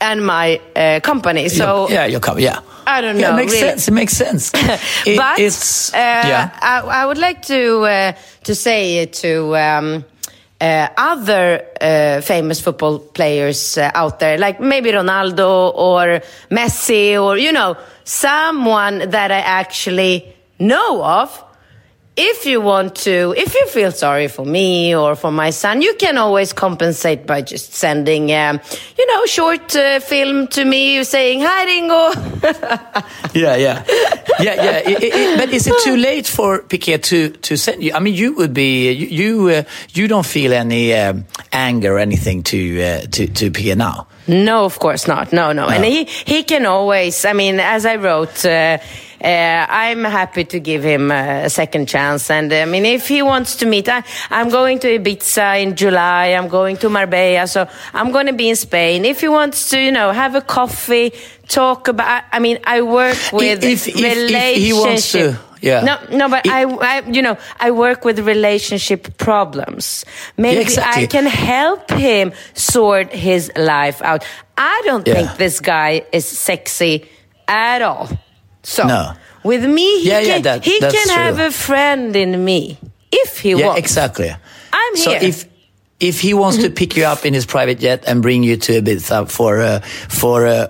and 0.00 0.26
my 0.26 0.60
uh, 0.74 0.98
company. 1.04 1.48
So 1.48 1.86
Your- 1.86 1.90
yeah, 1.90 2.06
your 2.06 2.18
cover. 2.20 2.40
Yeah. 2.40 2.58
I 2.86 3.00
don't 3.00 3.16
know. 3.16 3.28
Yeah, 3.28 3.32
it 3.32 3.36
makes 3.36 3.52
really. 3.52 3.68
sense. 3.68 3.88
It 3.88 3.92
makes 3.94 4.12
sense. 4.16 4.52
It- 5.06 5.16
but 5.18 5.38
it's 5.38 5.92
uh, 5.92 5.96
yeah. 5.96 6.50
I, 6.60 6.80
I 7.02 7.06
would 7.06 7.18
like 7.18 7.42
to 7.42 7.80
uh, 7.84 8.12
to 8.44 8.54
say 8.54 9.06
to 9.06 9.56
um, 9.56 10.04
uh, 10.60 10.88
other 10.96 11.62
uh, 11.80 12.20
famous 12.22 12.60
football 12.60 12.98
players 12.98 13.76
uh, 13.78 13.90
out 13.94 14.18
there, 14.20 14.38
like 14.38 14.60
maybe 14.60 14.90
Ronaldo 14.92 15.72
or 15.74 16.20
Messi, 16.50 17.20
or 17.20 17.36
you 17.36 17.52
know, 17.52 17.76
someone 18.04 19.10
that 19.10 19.30
I 19.30 19.40
actually 19.40 20.34
know 20.58 21.02
of. 21.04 21.42
If 22.16 22.46
you 22.46 22.60
want 22.60 22.94
to, 23.06 23.34
if 23.36 23.54
you 23.56 23.66
feel 23.66 23.90
sorry 23.90 24.28
for 24.28 24.44
me 24.46 24.94
or 24.94 25.16
for 25.16 25.32
my 25.32 25.50
son, 25.50 25.82
you 25.82 25.94
can 25.94 26.16
always 26.16 26.52
compensate 26.52 27.26
by 27.26 27.42
just 27.42 27.74
sending, 27.74 28.30
um, 28.32 28.60
you 28.96 29.06
know, 29.12 29.26
short 29.26 29.74
uh, 29.74 29.98
film 29.98 30.46
to 30.48 30.64
me 30.64 31.02
saying, 31.02 31.40
"Hi, 31.42 31.64
Ringo." 31.64 32.12
Yeah, 33.34 33.56
yeah, 33.56 33.82
yeah, 34.38 34.54
yeah. 34.54 34.82
I- 34.86 34.96
I- 35.02 35.32
I- 35.32 35.36
but 35.38 35.52
is 35.52 35.66
it 35.66 35.74
too 35.82 35.96
late 36.08 36.28
for 36.28 36.60
Piqué 36.62 36.98
to 37.02 37.30
to 37.30 37.56
send 37.56 37.82
you? 37.82 37.92
I 37.92 37.98
mean, 37.98 38.14
you 38.14 38.32
would 38.36 38.54
be 38.54 38.92
you 38.92 39.06
you, 39.08 39.48
uh, 39.48 39.62
you 39.92 40.06
don't 40.06 40.26
feel 40.26 40.52
any 40.52 40.94
um, 40.94 41.24
anger 41.52 41.94
or 41.94 41.98
anything 41.98 42.44
to 42.44 42.56
uh, 42.56 43.00
to 43.10 43.26
to 43.26 43.50
Piqué 43.50 43.74
now. 43.76 44.06
No, 44.28 44.64
of 44.64 44.78
course 44.78 45.08
not. 45.08 45.32
No, 45.32 45.52
no. 45.52 45.66
And 45.68 45.84
he, 45.84 46.04
he 46.04 46.44
can 46.44 46.64
always, 46.64 47.26
I 47.26 47.34
mean, 47.34 47.60
as 47.60 47.84
I 47.84 47.96
wrote, 47.96 48.42
uh, 48.46 48.48
uh, 48.48 48.78
Uh, 49.24 49.64
I'm 49.70 50.04
happy 50.04 50.44
to 50.44 50.60
give 50.60 50.82
him 50.84 51.10
a 51.10 51.48
second 51.48 51.88
chance. 51.88 52.30
And 52.30 52.52
I 52.52 52.66
mean, 52.66 52.84
if 52.84 53.08
he 53.08 53.22
wants 53.22 53.56
to 53.56 53.66
meet, 53.66 53.88
I, 53.88 54.04
I'm 54.30 54.50
going 54.50 54.78
to 54.80 54.98
Ibiza 54.98 55.62
in 55.62 55.76
July. 55.76 56.26
I'm 56.38 56.48
going 56.48 56.76
to 56.78 56.90
Marbella, 56.90 57.46
so 57.46 57.66
I'm 57.94 58.12
going 58.12 58.26
to 58.26 58.34
be 58.34 58.50
in 58.50 58.56
Spain. 58.56 59.06
If 59.06 59.22
he 59.22 59.28
wants 59.28 59.70
to, 59.70 59.80
you 59.80 59.92
know, 59.92 60.12
have 60.12 60.34
a 60.34 60.42
coffee, 60.42 61.12
talk 61.48 61.88
about. 61.88 62.24
I 62.32 62.38
mean, 62.38 62.58
I 62.64 62.82
work 62.82 63.16
with 63.32 63.64
If- 63.64 63.88
if- 63.88 63.96
if- 63.96 64.30
if 64.30 64.56
he 64.58 64.72
wants 64.74 65.12
to, 65.12 65.38
yeah. 65.62 65.80
No, 65.80 65.96
no, 66.14 66.28
but 66.28 66.46
I, 66.46 66.64
I, 66.64 67.02
you 67.08 67.22
know, 67.22 67.38
I 67.58 67.70
work 67.70 68.04
with 68.04 68.18
relationship 68.18 69.16
problems. 69.16 70.04
Maybe 70.36 70.60
exactly. 70.60 71.04
I 71.04 71.06
can 71.06 71.24
help 71.24 71.90
him 71.90 72.32
sort 72.52 73.10
his 73.10 73.50
life 73.56 74.02
out. 74.02 74.22
I 74.58 74.82
don't 74.84 75.06
Yeah. 75.08 75.14
think 75.14 75.36
this 75.38 75.60
guy 75.60 76.04
is 76.12 76.26
sexy 76.26 77.08
at 77.48 77.80
all. 77.80 78.08
So 78.64 78.82
No. 78.86 79.12
with 79.44 79.64
me, 79.64 80.00
he 80.00 80.08
Yeah, 80.08 80.18
yeah, 80.20 80.32
can, 80.34 80.42
that- 80.42 80.64
he 80.64 80.80
can 80.80 80.90
true. 80.90 81.14
have 81.14 81.38
a 81.38 81.50
friend 81.52 82.16
in 82.16 82.44
me 82.44 82.76
if 83.12 83.38
he 83.40 83.50
Yeah, 83.50 83.66
wants. 83.66 83.78
exactly. 83.78 84.34
I'm 84.72 84.96
so 84.96 85.10
here. 85.10 85.20
If 85.22 85.44
if 86.00 86.20
he 86.20 86.34
wants 86.34 86.58
to 86.58 86.68
pick 86.70 86.96
you 86.96 87.04
up 87.06 87.24
in 87.24 87.32
his 87.34 87.46
private 87.46 87.78
jet 87.78 88.02
and 88.06 88.20
bring 88.20 88.42
you 88.42 88.56
to 88.56 88.82
Ibiza 88.82 89.30
for 89.30 89.60
a 89.60 89.80
for 90.08 90.44
a, 90.44 90.68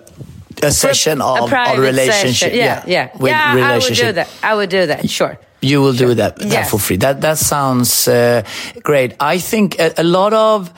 a 0.63 0.71
session 0.71 1.21
a 1.21 1.27
of, 1.45 1.49
private 1.49 1.79
of 1.79 1.85
relationship, 1.85 2.53
session. 2.53 2.59
Yeah, 2.59 2.83
yeah, 2.87 3.09
with 3.19 3.31
yeah. 3.33 3.73
I 3.73 3.79
would 3.79 3.95
do 3.97 4.13
that. 4.13 4.29
I 4.43 4.55
would 4.55 4.69
do 4.71 4.87
that. 4.87 5.09
Sure. 5.09 5.39
you 5.63 5.81
will 5.81 5.95
do 5.97 6.13
that, 6.15 6.37
that 6.37 6.47
Yes. 6.53 6.71
for 6.71 6.79
free. 6.79 6.99
That 6.99 7.23
that 7.23 7.39
sounds 7.39 8.07
uh, 8.07 8.43
great. 8.83 9.15
I 9.19 9.39
think 9.41 9.79
a, 9.81 9.93
a 9.97 10.05
lot 10.05 10.33
of. 10.35 10.71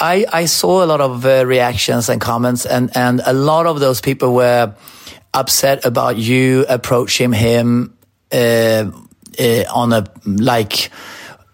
I, 0.00 0.26
I 0.42 0.46
saw 0.46 0.84
a 0.84 0.86
lot 0.86 1.00
of 1.00 1.24
uh, 1.26 1.44
reactions 1.46 2.08
and 2.08 2.20
comments, 2.20 2.66
and, 2.66 2.90
and 2.96 3.20
a 3.26 3.32
lot 3.32 3.66
of 3.66 3.80
those 3.80 4.00
people 4.00 4.32
were 4.32 4.74
upset 5.32 5.84
about 5.84 6.16
you 6.16 6.64
approaching 6.68 7.32
him 7.32 7.96
uh, 8.32 8.90
uh, 9.38 9.64
on 9.72 9.92
a 9.92 10.04
like, 10.24 10.90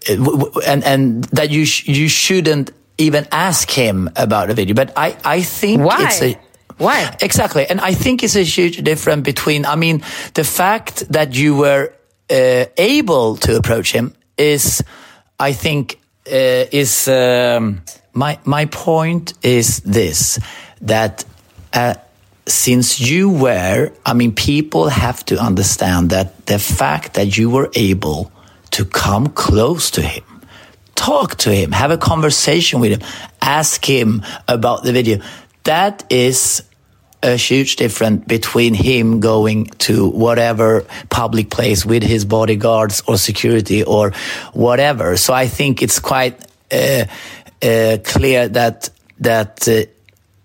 uh, 0.08 0.44
and 0.66 0.84
and 0.84 1.24
that 1.24 1.50
you 1.50 1.64
sh- 1.64 1.88
you 1.88 2.08
shouldn't 2.08 2.72
even 2.98 3.26
ask 3.30 3.70
him 3.70 4.10
about 4.16 4.50
a 4.50 4.54
video. 4.54 4.74
But 4.74 4.92
I 4.96 5.16
I 5.24 5.42
think 5.42 5.82
Why? 5.82 6.06
it's 6.06 6.22
a 6.22 6.38
Why? 6.78 7.16
Exactly. 7.20 7.66
And 7.66 7.80
I 7.80 7.92
think 7.94 8.22
it's 8.22 8.36
a 8.36 8.44
huge 8.44 8.82
difference 8.84 9.24
between, 9.24 9.66
I 9.66 9.74
mean, 9.74 10.02
the 10.34 10.44
fact 10.44 11.10
that 11.12 11.34
you 11.34 11.56
were 11.56 11.92
uh, 12.30 12.64
able 12.76 13.36
to 13.38 13.56
approach 13.56 13.90
him 13.90 14.14
is, 14.36 14.82
I 15.40 15.54
think, 15.54 15.98
uh, 16.26 16.70
is, 16.70 17.08
um, 17.08 17.82
my, 18.12 18.38
my 18.44 18.66
point 18.66 19.34
is 19.42 19.80
this, 19.80 20.38
that, 20.82 21.24
uh, 21.72 21.94
since 22.48 23.00
you 23.00 23.30
were, 23.30 23.92
I 24.04 24.14
mean, 24.14 24.34
people 24.34 24.88
have 24.88 25.24
to 25.26 25.38
understand 25.38 26.10
that 26.10 26.46
the 26.46 26.58
fact 26.58 27.14
that 27.14 27.36
you 27.36 27.50
were 27.50 27.70
able 27.74 28.32
to 28.72 28.84
come 28.84 29.28
close 29.28 29.90
to 29.92 30.02
him, 30.02 30.24
talk 30.94 31.36
to 31.36 31.52
him, 31.52 31.72
have 31.72 31.90
a 31.90 31.98
conversation 31.98 32.80
with 32.80 33.00
him, 33.00 33.08
ask 33.40 33.84
him 33.84 34.22
about 34.46 34.82
the 34.82 34.92
video. 34.92 35.20
That 35.64 36.04
is 36.10 36.62
a 37.22 37.36
huge 37.36 37.76
difference 37.76 38.24
between 38.26 38.74
him 38.74 39.20
going 39.20 39.66
to 39.66 40.08
whatever 40.08 40.86
public 41.10 41.50
place 41.50 41.84
with 41.84 42.02
his 42.02 42.24
bodyguards 42.24 43.02
or 43.06 43.18
security 43.18 43.82
or 43.82 44.12
whatever. 44.52 45.16
So 45.16 45.34
I 45.34 45.48
think 45.48 45.82
it's 45.82 45.98
quite 45.98 46.40
uh, 46.72 47.04
uh, 47.62 47.98
clear 48.04 48.48
that 48.48 48.90
that. 49.20 49.68
Uh, 49.68 49.90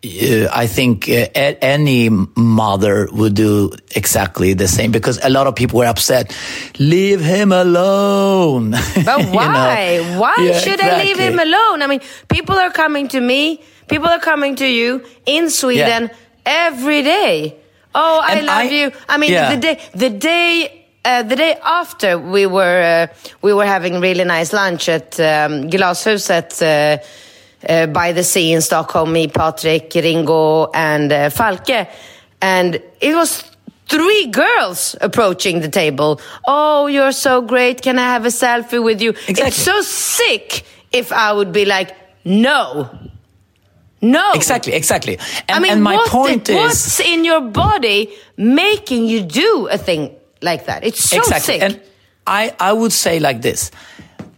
uh, 0.06 0.50
I 0.52 0.68
think 0.68 1.08
uh, 1.10 1.28
any 1.62 2.10
mother 2.36 3.08
would 3.12 3.36
do 3.36 3.72
exactly 3.96 4.54
the 4.54 4.68
same 4.68 4.92
because 4.92 5.20
a 5.24 5.30
lot 5.30 5.48
of 5.48 5.56
people 5.56 5.80
were 5.80 5.86
upset. 5.86 6.36
Leave 6.80 7.22
him 7.22 7.52
alone. 7.52 8.72
But 9.06 9.20
You 9.20 9.26
know? 9.26 9.32
why? 9.32 10.16
Why 10.18 10.36
Yeah, 10.40 10.60
should 10.60 10.82
I 10.82 11.04
leave 11.04 11.18
him 11.20 11.40
alone? 11.40 11.82
I 11.82 11.88
mean, 11.88 12.02
people 12.28 12.56
are 12.56 12.72
coming 12.72 13.08
to 13.10 13.20
me. 13.22 13.62
People 13.88 14.08
are 14.10 14.20
coming 14.20 14.56
to 14.58 14.68
you 14.68 15.04
in 15.26 15.50
Sweden 15.50 16.10
every 16.46 17.02
day. 17.04 17.56
Oh, 17.96 18.20
I 18.24 18.34
And 18.38 18.46
love 18.46 18.58
I- 18.68 18.76
you. 18.80 18.92
I 19.08 19.18
mean, 19.18 19.32
Yeah. 19.32 19.56
the 19.56 19.62
day, 19.62 19.80
the 19.94 20.10
day, 20.10 20.86
uh, 21.06 21.24
the 21.24 21.36
day 21.36 21.56
after 21.64 22.18
we 22.18 22.46
were 22.46 22.82
uh, 22.82 23.08
we 23.42 23.54
were 23.54 23.66
having 23.66 24.00
really 24.02 24.24
nice 24.26 24.52
lunch 24.54 24.90
at 24.90 25.20
um, 25.20 25.70
Glashuset. 25.70 26.52
Uh, 26.62 26.98
uh, 27.68 27.88
by 27.88 28.12
the 28.12 28.24
sea 28.24 28.54
in 28.54 28.62
Stockholm, 28.62 29.14
me, 29.14 29.28
Patrick, 29.28 29.92
Ringo, 29.96 30.70
and 30.72 31.12
uh, 31.12 31.30
Falke. 31.30 31.90
And 32.42 32.82
it 33.00 33.16
was 33.16 33.44
three 33.88 34.28
girls 34.28 34.96
approaching 35.02 35.62
the 35.62 35.70
table. 35.70 36.20
Oh, 36.48 36.88
you're 36.88 37.12
so 37.12 37.42
great. 37.42 37.82
Can 37.82 38.00
I 38.00 38.14
have 38.14 38.26
a 38.26 38.30
selfie 38.30 38.84
with 38.84 39.02
you? 39.02 39.12
Exactly. 39.12 39.48
It's 39.48 39.58
so 39.58 39.82
sick 39.82 40.66
if 40.92 41.12
I 41.12 41.34
would 41.34 41.52
be 41.52 41.66
like, 41.66 41.96
no. 42.26 42.90
No. 44.02 44.34
Exactly, 44.34 44.74
exactly. 44.74 45.18
And, 45.48 45.58
I 45.58 45.60
mean, 45.60 45.72
and 45.72 45.84
my 45.84 46.06
point 46.08 46.46
the- 46.46 46.54
is 46.54 46.58
what's 46.58 47.00
in 47.00 47.24
your 47.24 47.42
body 47.42 48.14
making 48.36 49.06
you 49.06 49.22
do 49.22 49.68
a 49.72 49.78
thing 49.78 50.16
like 50.42 50.66
that? 50.66 50.84
It's 50.84 51.04
so 51.04 51.18
exactly. 51.18 51.60
sick. 51.60 51.62
And 51.62 51.82
I, 52.28 52.54
I 52.60 52.74
would 52.74 52.92
say 52.92 53.20
like 53.20 53.42
this: 53.42 53.72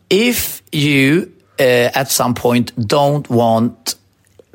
if 0.10 0.62
you 0.72 1.35
at 1.60 2.10
some 2.12 2.34
point 2.34 2.72
don't 2.88 3.30
want 3.30 3.96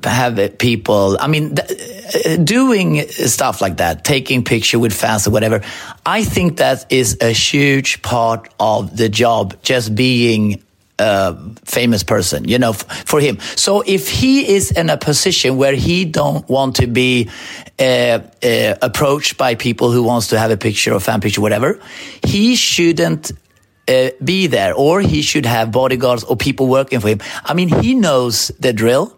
to 0.03 0.09
have 0.09 0.39
uh, 0.39 0.49
people, 0.59 1.17
I 1.21 1.29
mean, 1.29 1.57
uh, 1.59 2.37
doing 2.37 3.07
stuff 3.09 3.61
like 3.61 3.77
that, 3.79 4.05
taking 4.05 4.45
picture 4.45 4.79
with 4.79 4.93
fans 4.93 5.27
or 5.27 5.31
whatever, 5.31 5.63
I 6.07 6.25
think 6.25 6.57
that 6.59 6.87
is 6.91 7.19
a 7.21 7.31
huge 7.31 8.03
part 8.03 8.49
of 8.59 8.97
the 8.97 9.09
job. 9.09 9.63
Just 9.63 9.95
being 9.95 10.63
a 10.99 11.37
famous 11.65 12.03
person, 12.03 12.47
you 12.47 12.59
know, 12.59 12.73
for 12.73 13.21
him. 13.21 13.39
So 13.57 13.83
if 13.87 14.09
he 14.09 14.55
is 14.55 14.71
in 14.71 14.91
a 14.91 14.97
position 14.97 15.57
where 15.57 15.75
he 15.75 16.05
don't 16.05 16.49
want 16.49 16.77
to 16.77 16.87
be 16.87 17.31
uh, 17.79 18.21
uh, 18.43 18.75
approached 18.83 19.39
by 19.39 19.55
people 19.55 19.93
who 19.93 20.03
wants 20.03 20.29
to 20.29 20.39
have 20.39 20.51
a 20.51 20.57
picture 20.57 20.93
or 20.93 21.01
fan 21.01 21.21
picture, 21.21 21.41
whatever, 21.41 21.81
he 22.23 22.55
shouldn't 22.55 23.33
uh, 23.91 24.11
be 24.23 24.47
there, 24.47 24.73
or 24.75 25.01
he 25.01 25.21
should 25.23 25.47
have 25.47 25.71
bodyguards 25.73 26.23
or 26.25 26.37
people 26.37 26.67
working 26.69 27.01
for 27.01 27.09
him. 27.09 27.21
I 27.45 27.55
mean, 27.55 27.69
he 27.83 27.95
knows 27.95 28.53
the 28.61 28.73
drill. 28.73 29.17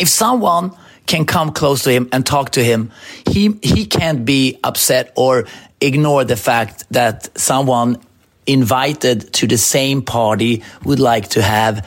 If 0.00 0.08
someone 0.08 0.72
can 1.06 1.24
come 1.26 1.52
close 1.52 1.82
to 1.84 1.90
him 1.90 2.08
and 2.12 2.24
talk 2.24 2.50
to 2.50 2.62
him, 2.64 2.90
he 3.30 3.58
he 3.62 3.84
can't 3.86 4.24
be 4.24 4.58
upset 4.64 5.12
or 5.16 5.44
ignore 5.80 6.24
the 6.24 6.36
fact 6.36 6.84
that 6.92 7.28
someone 7.38 7.98
invited 8.46 9.32
to 9.34 9.46
the 9.46 9.56
same 9.58 10.02
party 10.02 10.62
would 10.84 10.98
like 10.98 11.28
to 11.28 11.42
have 11.42 11.78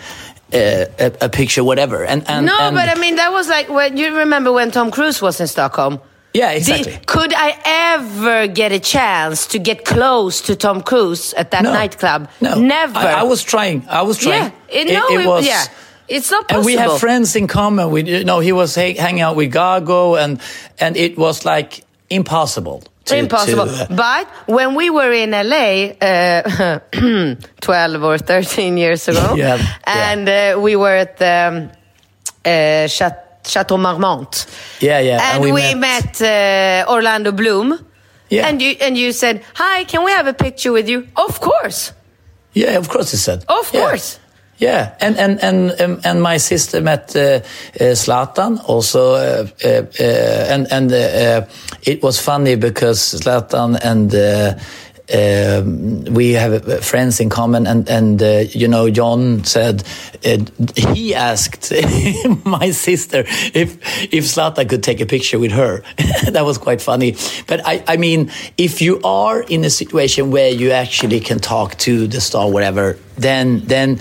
uh, 0.54 0.86
a, 1.00 1.12
a 1.22 1.30
picture, 1.30 1.64
whatever. 1.64 2.06
And, 2.06 2.24
and 2.30 2.46
no, 2.46 2.58
and- 2.60 2.76
but 2.76 2.90
I 2.90 2.96
mean, 3.00 3.16
that 3.16 3.32
was 3.32 3.48
like 3.50 3.70
when 3.70 3.98
you 3.98 4.16
remember 4.18 4.52
when 4.52 4.72
Tom 4.72 4.92
Cruise 4.92 5.22
was 5.22 5.40
in 5.42 5.48
Stockholm. 5.48 6.00
Yeah, 6.34 6.52
Did- 6.54 6.58
exactly. 6.58 7.00
could 7.06 7.34
I 7.34 7.58
ever 7.66 8.48
get 8.48 8.72
a 8.72 8.80
chance 8.80 9.48
to 9.48 9.60
get 9.60 9.86
close 9.86 10.42
to 10.42 10.56
Tom 10.56 10.82
Cruise 10.82 11.34
at 11.34 11.52
that 11.52 11.64
No. 11.64 11.74
nightclub? 11.74 12.28
No, 12.42 12.56
Never. 12.60 12.98
I, 13.00 13.22
I 13.22 13.24
was 13.24 13.44
trying. 13.44 13.86
I 13.90 14.02
was 14.02 14.18
trying. 14.18 14.52
Yeah, 14.70 14.82
it, 14.82 14.88
no, 14.94 15.38
it, 15.38 15.46
yeah. 15.46 15.66
It's 16.08 16.30
not 16.32 16.48
possible. 16.48 16.58
And 16.60 16.66
we 16.66 16.76
have 16.76 17.00
friends 17.00 17.36
in 17.36 17.48
common. 17.48 17.90
We, 17.92 18.04
you 18.04 18.24
know, 18.26 18.40
he 18.40 18.52
was 18.52 18.76
ha- 18.76 18.94
hanging 18.96 19.22
out 19.22 19.36
with 19.38 19.54
Gago, 19.54 20.18
and 20.22 20.40
and 20.80 20.98
it 20.98 21.18
was 21.18 21.46
like 21.46 21.84
impossible. 22.10 22.84
To, 23.06 23.18
Impossible. 23.18 23.66
to, 23.66 23.84
uh, 23.84 23.88
but 23.90 24.28
when 24.48 24.76
we 24.76 24.90
were 24.90 25.12
in 25.12 25.32
LA, 25.32 25.92
uh, 26.00 26.80
12 27.62 28.04
or 28.04 28.18
13 28.18 28.78
years 28.78 29.08
ago, 29.10 29.34
Yeah, 29.38 29.58
yeah. 29.58 30.12
and 30.12 30.30
uh, 30.30 30.62
we 30.62 30.78
were 30.78 30.96
at 30.96 31.18
the 31.18 31.48
um, 31.52 31.70
uh, 32.46 32.88
Chat- 32.88 33.33
Chateau 33.46 33.78
Marmont. 33.78 34.46
yeah, 34.80 35.00
yeah. 35.00 35.36
And, 35.36 35.44
we, 35.44 35.76
met, 35.76 36.22
uh, 36.22 36.92
Orlando 36.92 37.32
Bloom. 37.32 37.80
Yeah. 38.30 38.48
And 38.50 38.62
you 38.62 38.76
and 38.82 38.98
you 38.98 39.12
said, 39.12 39.42
"Hi, 39.56 39.84
can 39.84 40.04
we 40.04 40.12
have 40.12 40.26
a 40.28 40.34
picture 40.34 40.72
with 40.72 40.90
you?" 40.90 41.08
Of 41.16 41.40
course. 41.40 41.92
Yeah, 42.54 42.78
of 42.80 42.88
course 42.90 43.12
he 43.12 43.18
said. 43.18 43.44
Of 43.48 43.70
Yeah. 43.74 43.82
course. 43.82 44.20
Yeah, 44.58 44.94
and 45.02 45.18
and 45.20 45.44
and 45.44 45.82
um, 45.82 46.00
and 46.04 46.22
my 46.22 46.38
sister 46.40 46.82
met 46.82 47.16
uh, 47.16 47.22
uh, 47.22 47.96
Zlatan 47.96 48.60
also, 48.68 49.14
uh, 49.16 49.48
uh, 49.66 49.68
uh, 50.00 50.54
and 50.54 50.72
and 50.72 50.92
uh, 50.92 51.46
it 51.84 52.02
was 52.02 52.20
funny 52.20 52.56
because 52.56 53.00
Zlatan 53.20 53.78
and. 53.84 54.14
Um, 55.12 56.06
we 56.06 56.32
have 56.32 56.84
friends 56.84 57.20
in 57.20 57.30
common, 57.30 57.68
and 57.68 57.90
and 57.90 58.24
uh, 58.24 58.46
you 58.50 58.70
know, 58.70 58.90
John 58.90 59.44
said 59.44 59.84
he 60.76 61.14
asked 61.14 61.74
my 62.46 62.72
sister 62.72 63.26
if 63.54 63.76
if 64.14 64.24
Zlatan 64.24 64.70
could 64.70 64.82
take 64.82 65.02
a 65.02 65.06
picture 65.06 65.40
with 65.40 65.52
her. 65.52 65.84
that 66.32 66.46
was 66.46 66.58
quite 66.58 66.82
funny. 66.82 67.18
But 67.48 67.62
I, 67.66 67.84
I 67.86 67.98
mean, 67.98 68.32
if 68.58 68.82
you 68.82 69.02
are 69.04 69.42
in 69.42 69.66
a 69.66 69.70
situation 69.70 70.32
where 70.32 70.50
you 70.50 70.72
actually 70.72 71.20
can 71.20 71.40
talk 71.40 71.78
to 71.80 72.08
the 72.08 72.22
star, 72.22 72.50
whatever, 72.50 72.98
then 73.18 73.60
then 73.66 74.00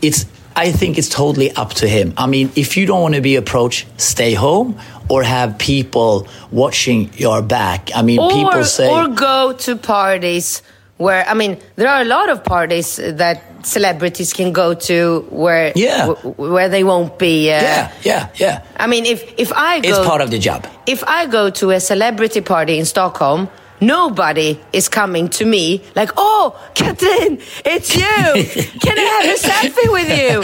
it's 0.00 0.26
I 0.56 0.72
think 0.72 0.96
it's 0.96 1.10
totally 1.10 1.50
up 1.52 1.74
to 1.74 1.86
him. 1.86 2.14
I 2.16 2.26
mean, 2.26 2.50
if 2.56 2.76
you 2.76 2.86
don't 2.86 3.02
want 3.02 3.14
to 3.14 3.20
be 3.20 3.36
approached, 3.36 3.86
stay 4.00 4.32
home 4.32 4.78
or 5.08 5.22
have 5.22 5.58
people 5.58 6.26
watching 6.50 7.10
your 7.14 7.42
back. 7.42 7.90
I 7.94 8.00
mean, 8.02 8.18
or, 8.18 8.30
people 8.30 8.64
say. 8.64 8.90
Or 8.90 9.08
go 9.08 9.52
to 9.52 9.76
parties 9.76 10.62
where, 10.96 11.28
I 11.28 11.34
mean, 11.34 11.58
there 11.76 11.88
are 11.88 12.00
a 12.00 12.06
lot 12.06 12.30
of 12.30 12.42
parties 12.42 12.96
that 12.96 13.66
celebrities 13.66 14.32
can 14.32 14.52
go 14.52 14.72
to 14.72 15.26
where 15.28 15.72
Yeah. 15.76 16.08
where 16.36 16.70
they 16.70 16.84
won't 16.84 17.18
be. 17.18 17.50
Uh, 17.50 17.60
yeah, 17.60 17.92
yeah, 18.02 18.28
yeah. 18.36 18.64
I 18.78 18.86
mean, 18.86 19.04
if, 19.04 19.34
if 19.36 19.52
I 19.52 19.80
go. 19.80 19.88
It's 19.90 20.08
part 20.08 20.22
of 20.22 20.30
the 20.30 20.38
job. 20.38 20.66
If 20.86 21.04
I 21.04 21.26
go 21.26 21.50
to 21.50 21.70
a 21.72 21.80
celebrity 21.80 22.40
party 22.40 22.78
in 22.78 22.86
Stockholm, 22.86 23.48
nobody 23.80 24.58
is 24.72 24.88
coming 24.88 25.28
to 25.28 25.44
me 25.44 25.82
like, 25.94 26.10
"Oh, 26.16 26.54
Katrin, 26.74 27.38
it's 27.64 27.94
you. 27.96 28.02
Can 28.80 28.98
I 28.98 29.06
have 29.22 29.36
a 29.36 29.38
selfie 29.48 29.92
with 29.92 30.08
you?" 30.08 30.42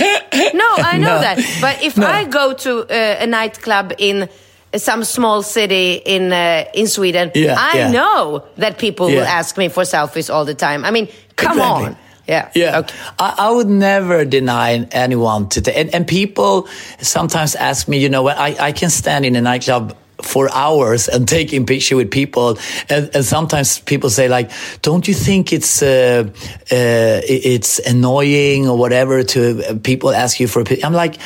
No, 0.58 0.68
I 0.78 0.98
know 0.98 1.16
No. 1.16 1.20
that. 1.20 1.38
But 1.60 1.82
if 1.82 1.96
No. 1.96 2.06
I 2.06 2.24
go 2.24 2.52
to 2.54 2.80
uh, 2.82 3.16
a 3.24 3.26
nightclub 3.26 3.92
in 3.98 4.28
some 4.76 5.04
small 5.04 5.42
city 5.42 6.00
in 6.04 6.32
uh, 6.32 6.64
in 6.74 6.86
Sweden, 6.86 7.30
Yeah, 7.34 7.56
I 7.58 7.76
yeah. 7.78 7.90
know 7.90 8.44
that 8.56 8.78
people 8.78 9.06
will 9.06 9.24
ask 9.26 9.56
me 9.58 9.68
for 9.68 9.84
selfies 9.84 10.32
all 10.32 10.44
the 10.44 10.54
time. 10.54 10.84
I 10.84 10.90
mean, 10.90 11.08
come 11.36 11.58
Exactly. 11.58 11.86
on. 11.86 11.96
Yeah. 12.28 12.50
Yeah, 12.54 12.78
Okay. 12.78 12.94
I, 13.18 13.34
I 13.36 13.50
would 13.50 13.66
never 13.68 14.24
deny 14.24 14.86
anyone 14.92 15.48
to 15.50 15.60
take. 15.60 15.76
And, 15.76 15.94
and 15.94 16.06
people 16.06 16.68
sometimes 17.00 17.56
ask 17.56 17.88
me, 17.88 17.98
you 17.98 18.08
know, 18.08 18.22
what 18.22 18.38
I, 18.38 18.68
I 18.68 18.72
can 18.72 18.90
stand 18.90 19.26
in 19.26 19.34
a 19.36 19.40
nightclub 19.40 19.96
for 20.22 20.48
hours 20.52 21.08
and 21.08 21.28
taking 21.28 21.66
picture 21.66 21.96
with 21.96 22.10
people, 22.10 22.58
and, 22.88 23.10
and 23.14 23.24
sometimes 23.24 23.78
people 23.80 24.10
say 24.10 24.28
like, 24.28 24.50
"Don't 24.82 25.06
you 25.06 25.14
think 25.14 25.52
it's 25.52 25.82
uh, 25.82 26.24
uh, 26.26 27.20
it's 27.24 27.78
annoying 27.80 28.68
or 28.68 28.76
whatever 28.76 29.22
to 29.22 29.40
uh, 29.64 29.74
people 29.82 30.10
ask 30.12 30.40
you 30.40 30.48
for 30.48 30.60
a 30.60 30.64
picture?" 30.64 30.86
I'm 30.86 30.94
like, 30.94 31.16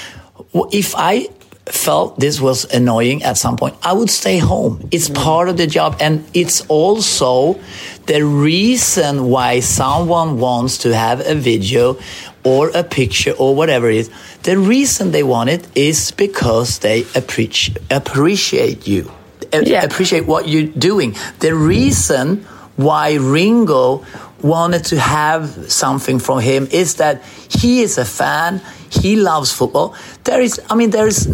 if 0.72 0.94
I 0.96 1.28
felt 1.66 2.18
this 2.20 2.40
was 2.40 2.64
annoying 2.72 3.22
at 3.24 3.36
some 3.36 3.56
point, 3.56 3.76
I 3.82 3.92
would 3.92 4.10
stay 4.10 4.38
home. 4.38 4.88
It's 4.90 5.08
part 5.08 5.48
of 5.48 5.56
the 5.56 5.66
job. 5.66 5.96
And 6.00 6.24
it's 6.32 6.64
also 6.68 7.60
the 8.06 8.24
reason 8.24 9.28
why 9.28 9.60
someone 9.60 10.38
wants 10.38 10.78
to 10.78 10.94
have 10.94 11.26
a 11.26 11.34
video 11.34 11.98
or 12.46 12.70
a 12.74 12.84
picture 12.84 13.32
or 13.32 13.54
whatever 13.56 13.90
it 13.90 13.96
is. 13.96 14.10
The 14.44 14.56
reason 14.56 15.10
they 15.10 15.24
want 15.24 15.50
it 15.50 15.66
is 15.74 16.12
because 16.12 16.78
they 16.78 17.04
appreciate, 17.14 17.78
appreciate 17.90 18.86
you, 18.86 19.10
a- 19.52 19.64
Yeah. 19.64 19.82
appreciate 19.84 20.26
what 20.26 20.46
you're 20.48 20.70
doing. 20.90 21.16
The 21.40 21.52
reason 21.54 22.46
why 22.76 23.14
Ringo 23.14 24.04
wanted 24.42 24.84
to 24.92 24.96
have 25.00 25.42
something 25.82 26.18
from 26.20 26.38
him 26.40 26.68
is 26.70 26.94
that 27.02 27.22
he 27.48 27.82
is 27.82 27.98
a 27.98 28.04
fan. 28.04 28.60
He 29.02 29.16
loves 29.16 29.50
football. 29.50 29.94
There 30.24 30.40
is, 30.40 30.60
I 30.70 30.74
mean, 30.76 30.90
there 30.90 31.08
is, 31.08 31.26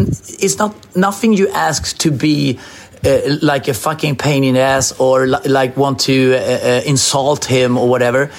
it's 0.45 0.57
not 0.59 0.73
nothing 0.97 1.33
you 1.41 1.49
ask 1.69 1.99
to 1.99 2.11
be 2.11 2.59
uh, 3.05 3.37
like 3.43 3.69
a 3.69 3.75
fucking 3.75 4.17
pain 4.17 4.45
in 4.45 4.55
the 4.55 4.61
ass 4.61 4.93
or 5.01 5.27
li- 5.27 5.49
like 5.49 5.77
want 5.77 6.01
to 6.01 6.35
uh, 6.35 6.39
uh, 6.39 6.83
insult 6.87 7.45
him 7.45 7.77
or 7.77 7.89
whatever. 7.89 8.31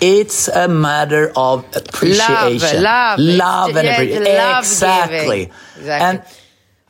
It's 0.00 0.48
a 0.48 0.66
matter 0.68 1.32
of 1.36 1.64
appreciation, 1.76 2.82
love. 2.82 3.18
love, 3.20 3.76
and 3.76 3.86
Yeah, 3.86 3.92
appreciation. 3.94 4.24
love 4.24 4.58
Exactly. 4.64 5.50
Exactly. 5.78 5.88
And 6.08 6.22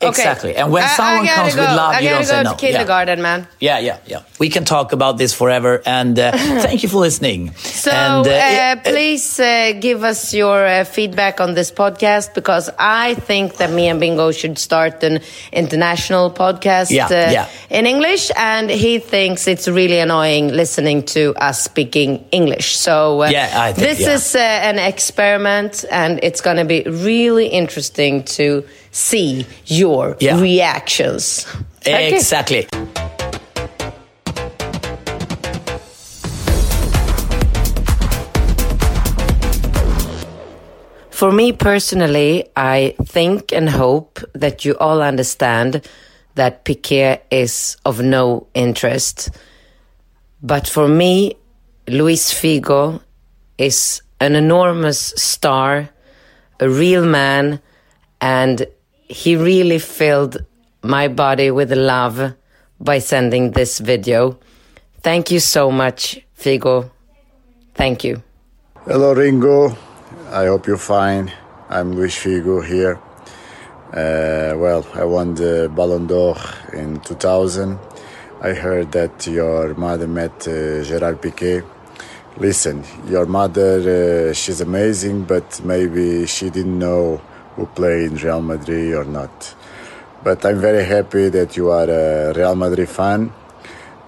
exactly. 0.01 0.55
And 0.55 0.71
when 0.71 0.83
I- 0.83 0.87
I 0.87 0.95
someone 0.95 1.25
gotta 1.25 1.41
comes 1.41 1.55
go. 1.55 1.61
with 1.61 1.69
love, 1.71 1.93
I 1.95 1.99
you 1.99 2.09
don't 2.09 2.25
say 2.25 2.43
no. 2.43 2.53
kindergarten, 2.55 3.21
man. 3.21 3.47
Yeah, 3.59 3.79
yeah, 3.79 3.97
yeah. 4.05 4.21
We 4.39 4.49
can 4.49 4.63
talk 4.65 4.93
about 4.93 5.17
this 5.17 5.33
forever. 5.33 5.81
And 5.85 6.17
uh, 6.17 6.31
thank 6.65 6.83
you 6.83 6.89
for 6.89 6.99
listening. 6.99 7.53
So 7.55 7.91
and, 7.91 8.27
uh, 8.27 8.31
it- 8.31 8.83
please 8.83 9.39
uh, 9.39 9.73
give 9.79 10.03
us 10.03 10.33
your 10.33 10.65
uh, 10.65 10.83
feedback 10.85 11.39
on 11.41 11.53
this 11.53 11.71
podcast 11.71 12.33
because 12.33 12.69
I 12.79 13.15
think 13.15 13.57
that 13.57 13.71
me 13.71 13.87
and 13.89 13.99
Bingo 13.99 14.31
should 14.31 14.57
start 14.57 15.03
an 15.03 15.19
international 15.51 16.31
podcast 16.31 16.89
Yeah, 16.91 17.05
uh, 17.07 17.31
yeah. 17.31 17.47
in 17.69 17.85
English, 17.85 18.31
and 18.37 18.69
he 18.69 18.99
thinks 18.99 19.47
it's 19.47 19.67
really 19.67 19.99
annoying 19.99 20.47
listening 20.49 21.03
to 21.15 21.33
us 21.35 21.61
speaking 21.61 22.25
English. 22.31 22.77
So 22.77 23.23
uh, 23.23 23.29
Yeah, 23.29 23.51
I 23.53 23.73
think, 23.73 23.87
this 23.87 23.99
yeah. 23.99 24.13
is 24.15 24.35
uh, 24.35 24.39
an 24.39 24.79
experiment, 24.79 25.85
and 25.91 26.19
it's 26.23 26.41
going 26.41 26.57
to 26.57 26.65
be 26.65 26.83
really 26.83 27.47
interesting 27.47 28.23
to 28.23 28.63
see 28.91 29.45
your 29.65 30.15
Yeah. 30.19 30.39
reactions. 30.39 31.45
Okay. 31.85 32.13
Exactly. 32.13 32.67
For 41.11 41.31
me 41.33 41.51
personally, 41.51 42.45
I 42.55 42.95
think 43.03 43.51
and 43.51 43.69
hope 43.69 44.19
that 44.33 44.63
you 44.63 44.77
all 44.79 45.01
understand 45.01 45.85
that 46.35 46.63
Piqué 46.63 47.19
is 47.29 47.75
of 47.85 48.01
no 48.01 48.47
interest. 48.53 49.29
But 50.41 50.65
for 50.67 50.87
me, 50.87 51.35
Luís 51.87 52.31
Figo 52.33 53.01
is 53.57 54.01
an 54.21 54.35
enormous 54.35 55.13
star, 55.17 55.89
a 56.61 56.69
real 56.69 57.05
man, 57.05 57.59
and 58.21 58.65
he 59.09 59.35
really 59.35 59.79
filled 59.79 60.45
my 60.83 61.07
body 61.07 61.49
with 61.51 61.73
love 61.73 62.35
by 62.79 62.99
sending 62.99 63.51
this 63.51 63.79
video. 63.79 64.39
Thank 65.01 65.31
you 65.31 65.39
so 65.39 65.71
much, 65.71 66.21
Figo. 66.37 66.91
Thank 67.73 68.03
you. 68.03 68.21
Hello, 68.85 69.13
Ringo. 69.13 69.75
I 70.31 70.45
hope 70.45 70.67
you're 70.67 70.77
fine. 70.77 71.31
I'm 71.69 71.95
Luís 71.95 72.15
Figo 72.15 72.63
here. 72.65 72.99
Uh, 73.91 74.55
well, 74.57 74.85
I 74.93 75.03
won 75.03 75.33
the 75.33 75.71
Ballon 75.75 76.05
d'Or 76.05 76.37
in 76.73 76.99
2000. 76.99 77.79
I 78.41 78.53
heard 78.53 78.91
that 78.91 79.25
your 79.25 79.73
mother 79.73 80.07
met 80.07 80.47
uh, 80.47 80.83
Gerard 80.83 81.21
Piqué. 81.21 81.65
Listen, 82.37 82.83
your 83.07 83.25
mother, 83.25 84.29
uh, 84.29 84.33
she's 84.33 84.61
amazing, 84.61 85.23
but 85.23 85.61
maybe 85.63 86.27
she 86.27 86.49
didn't 86.49 86.77
know 86.77 87.19
who 87.59 87.65
played 87.65 88.11
in 88.11 88.15
Real 88.15 88.41
Madrid 88.41 88.93
or 88.93 89.03
not. 89.03 89.55
But 90.23 90.45
I'm 90.45 90.59
very 90.59 90.85
happy 90.85 91.27
that 91.29 91.57
you 91.57 91.71
are 91.71 91.89
a 91.89 92.33
Real 92.33 92.55
Madrid 92.55 92.87
fan. 92.87 93.33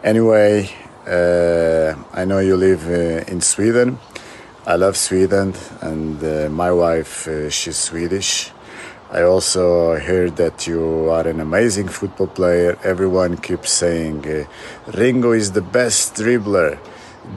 Anyway, 0.04 0.70
uh, 1.06 1.94
I 2.14 2.24
know 2.26 2.40
you 2.40 2.56
live 2.56 2.88
uh, 2.88 3.32
in 3.32 3.42
Sweden. 3.42 4.00
I 4.66 4.76
love 4.76 4.96
Sweden, 4.96 5.54
and 5.82 6.24
uh, 6.24 6.50
my 6.50 6.72
wife, 6.72 7.28
uh, 7.28 7.50
she's 7.50 7.76
Swedish. 7.76 8.52
I 9.12 9.24
also 9.24 10.00
heard 10.00 10.38
that 10.38 10.66
you 10.68 11.10
are 11.10 11.28
an 11.28 11.42
amazing 11.42 11.90
football 11.90 12.28
player. 12.28 12.78
Everyone 12.84 13.36
keeps 13.36 13.72
saying 13.72 14.26
uh, 14.26 14.46
Ringo 14.94 15.34
is 15.34 15.52
the 15.52 15.62
best 15.62 16.16
dribbler. 16.16 16.80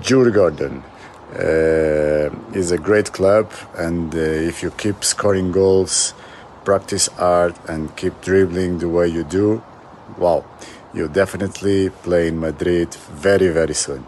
Djurgården 0.01 0.79
uh, 0.79 0.94
is 1.37 2.71
a 2.73 2.79
great 2.79 3.13
club, 3.13 3.53
and 3.77 4.15
uh, 4.15 4.19
if 4.19 4.63
you 4.63 4.71
keep 4.71 5.05
scoring 5.05 5.53
goals, 5.53 6.15
practice 6.65 7.09
hard, 7.09 7.55
and 7.69 7.95
keep 7.97 8.21
dribbling 8.21 8.79
the 8.79 8.89
way 8.89 9.09
you 9.09 9.25
do, 9.25 9.63
wow, 10.19 10.45
you 10.93 11.09
definitely 11.09 11.91
play 11.91 12.29
in 12.29 12.39
Madrid 12.39 12.95
very, 12.95 13.49
very 13.49 13.75
soon. 13.75 14.05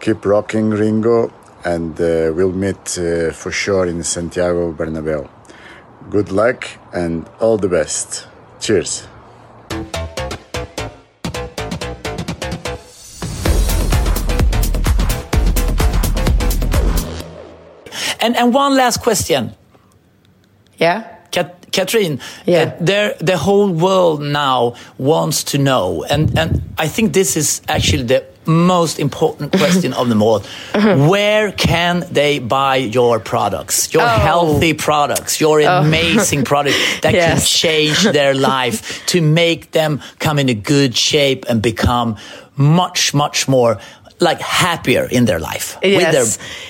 Keep 0.00 0.24
rocking, 0.26 0.70
Ringo, 0.70 1.32
and 1.64 2.00
uh, 2.00 2.32
we'll 2.34 2.52
meet 2.52 2.98
uh, 2.98 3.32
for 3.32 3.50
sure 3.50 3.86
in 3.86 4.02
Santiago 4.02 4.72
Bernabéu. 4.72 5.28
Good 6.10 6.32
luck 6.32 6.68
and 6.92 7.28
all 7.40 7.56
the 7.56 7.68
best. 7.68 8.26
Cheers. 8.60 9.06
And 18.22 18.36
and 18.36 18.54
one 18.54 18.76
last 18.76 19.02
question, 19.02 19.50
Yeah? 20.80 21.02
Kat- 21.30 21.66
Katrin. 21.72 22.20
Yeah. 22.46 22.62
uh, 22.62 22.84
there, 22.84 23.14
the 23.18 23.36
whole 23.36 23.70
world 23.72 24.20
now 24.20 24.74
wants 24.98 25.44
to 25.44 25.58
know, 25.58 26.04
and 26.10 26.38
and 26.38 26.60
I 26.78 26.88
think 26.88 27.12
this 27.12 27.36
is 27.36 27.62
actually 27.68 28.04
the 28.06 28.22
most 28.44 28.98
important 28.98 29.52
question 29.62 29.92
of 29.94 30.08
them 30.08 30.22
all. 30.22 30.40
Where 31.08 31.52
can 31.52 32.04
they 32.12 32.38
buy 32.40 32.76
your 32.76 33.20
products, 33.20 33.88
your 33.94 34.02
Oh. 34.02 34.18
healthy 34.26 34.74
products, 34.74 35.40
your 35.40 35.60
amazing 35.60 36.44
products 36.44 36.76
that 37.02 37.12
can 37.14 37.40
change 37.40 38.02
their 38.12 38.34
life 38.54 38.82
to 39.06 39.20
make 39.22 39.70
them 39.70 40.00
come 40.18 40.40
in 40.40 40.48
a 40.48 40.54
good 40.54 40.96
shape 40.96 41.44
and 41.48 41.62
become 41.62 42.16
much, 42.56 43.14
much 43.14 43.48
more 43.48 43.78
like 44.22 44.40
happier 44.40 45.04
in 45.04 45.24
their 45.24 45.40
life 45.40 45.76
with 45.82 46.12
their, 46.12 46.24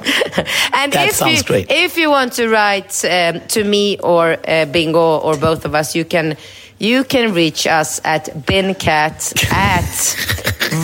and 0.75 0.93
That 0.93 1.09
if 1.09 1.15
sounds 1.15 1.39
you, 1.39 1.45
great. 1.45 1.69
If 1.71 1.97
you 1.97 2.11
want 2.11 2.35
to 2.35 2.49
write 2.49 3.05
um, 3.05 3.41
to 3.49 3.65
me 3.65 3.99
or 3.99 4.37
uh, 4.47 4.67
Bingo 4.67 5.19
or 5.19 5.37
both 5.37 5.65
of 5.65 5.75
us, 5.75 5.97
you 5.97 6.05
can 6.05 6.37
you 6.81 7.05
can 7.05 7.35
reach 7.35 7.67
us 7.67 8.01
at 8.05 8.25
bincat 8.47 9.37
at 9.53 10.17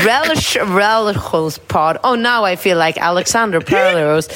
relish 0.04 0.56
relish 0.56 1.58
pod. 1.68 1.98
Oh, 2.04 2.14
now 2.14 2.44
I 2.44 2.56
feel 2.56 2.76
like 2.76 2.98
Alexander 2.98 3.60
Pärleros. 3.60 4.28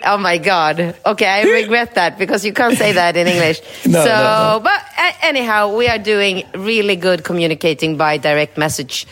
oh 0.04 0.18
my 0.18 0.36
god. 0.38 0.94
Okay, 1.06 1.26
I 1.26 1.42
regret 1.44 1.94
that 1.94 2.18
because 2.18 2.44
you 2.44 2.52
can't 2.52 2.76
say 2.76 2.92
that 2.92 3.16
in 3.16 3.26
English. 3.26 3.60
No, 3.86 4.04
so, 4.04 4.10
no, 4.10 4.58
no. 4.58 4.60
but 4.62 4.80
uh, 4.98 5.12
anyhow, 5.22 5.74
we 5.76 5.88
are 5.88 5.98
doing 5.98 6.44
really 6.54 6.96
good 6.96 7.24
communicating 7.24 7.96
by 7.96 8.18
direct 8.18 8.56
message 8.58 9.06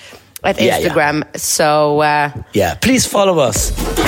at 0.45 0.61
Yeah, 0.61 0.79
yeah. 0.79 0.89
Instagram. 0.89 1.25
So. 1.39 2.01
Uh, 2.01 2.31
Yeah, 2.53 2.75
please 2.75 3.07
follow 3.07 3.39
us. 3.41 3.73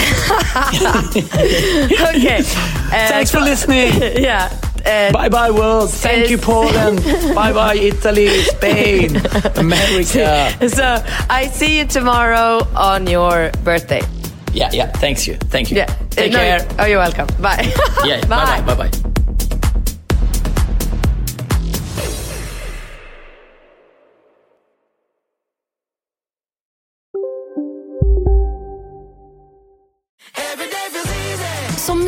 okay. 2.14 2.41
Uh, 2.41 3.09
Thanks 3.09 3.31
for 3.31 3.41
listening. 3.41 3.93
yeah. 4.23 4.49
Uh, 4.85 5.12
Bye 5.12 5.28
bye, 5.28 5.51
world. 5.51 5.91
Thank 5.91 6.30
you, 6.30 6.39
Poland. 6.39 7.03
bye 7.35 7.53
bye, 7.53 7.74
Italy, 7.74 8.28
Spain, 8.43 9.16
America. 9.57 10.53
so 10.68 11.03
I 11.30 11.49
see 11.53 11.78
you 11.78 11.85
tomorrow 11.87 12.66
on 12.74 13.07
your 13.07 13.51
birthday. 13.64 14.03
Yeah, 14.53 14.70
yeah. 14.72 14.87
Thanks 14.91 15.26
you. 15.26 15.35
Thank 15.51 15.70
you. 15.70 15.78
Yeah. 15.78 15.87
Take 16.11 16.33
No, 16.33 16.39
care. 16.39 16.66
Oh, 16.78 16.85
you're 16.85 16.99
welcome. 16.99 17.26
Bye. 17.41 17.72
Yeah. 18.05 18.20
Bye 18.26 18.61
bye. 18.61 18.74
Bye 18.74 18.89
bye. 18.91 19.12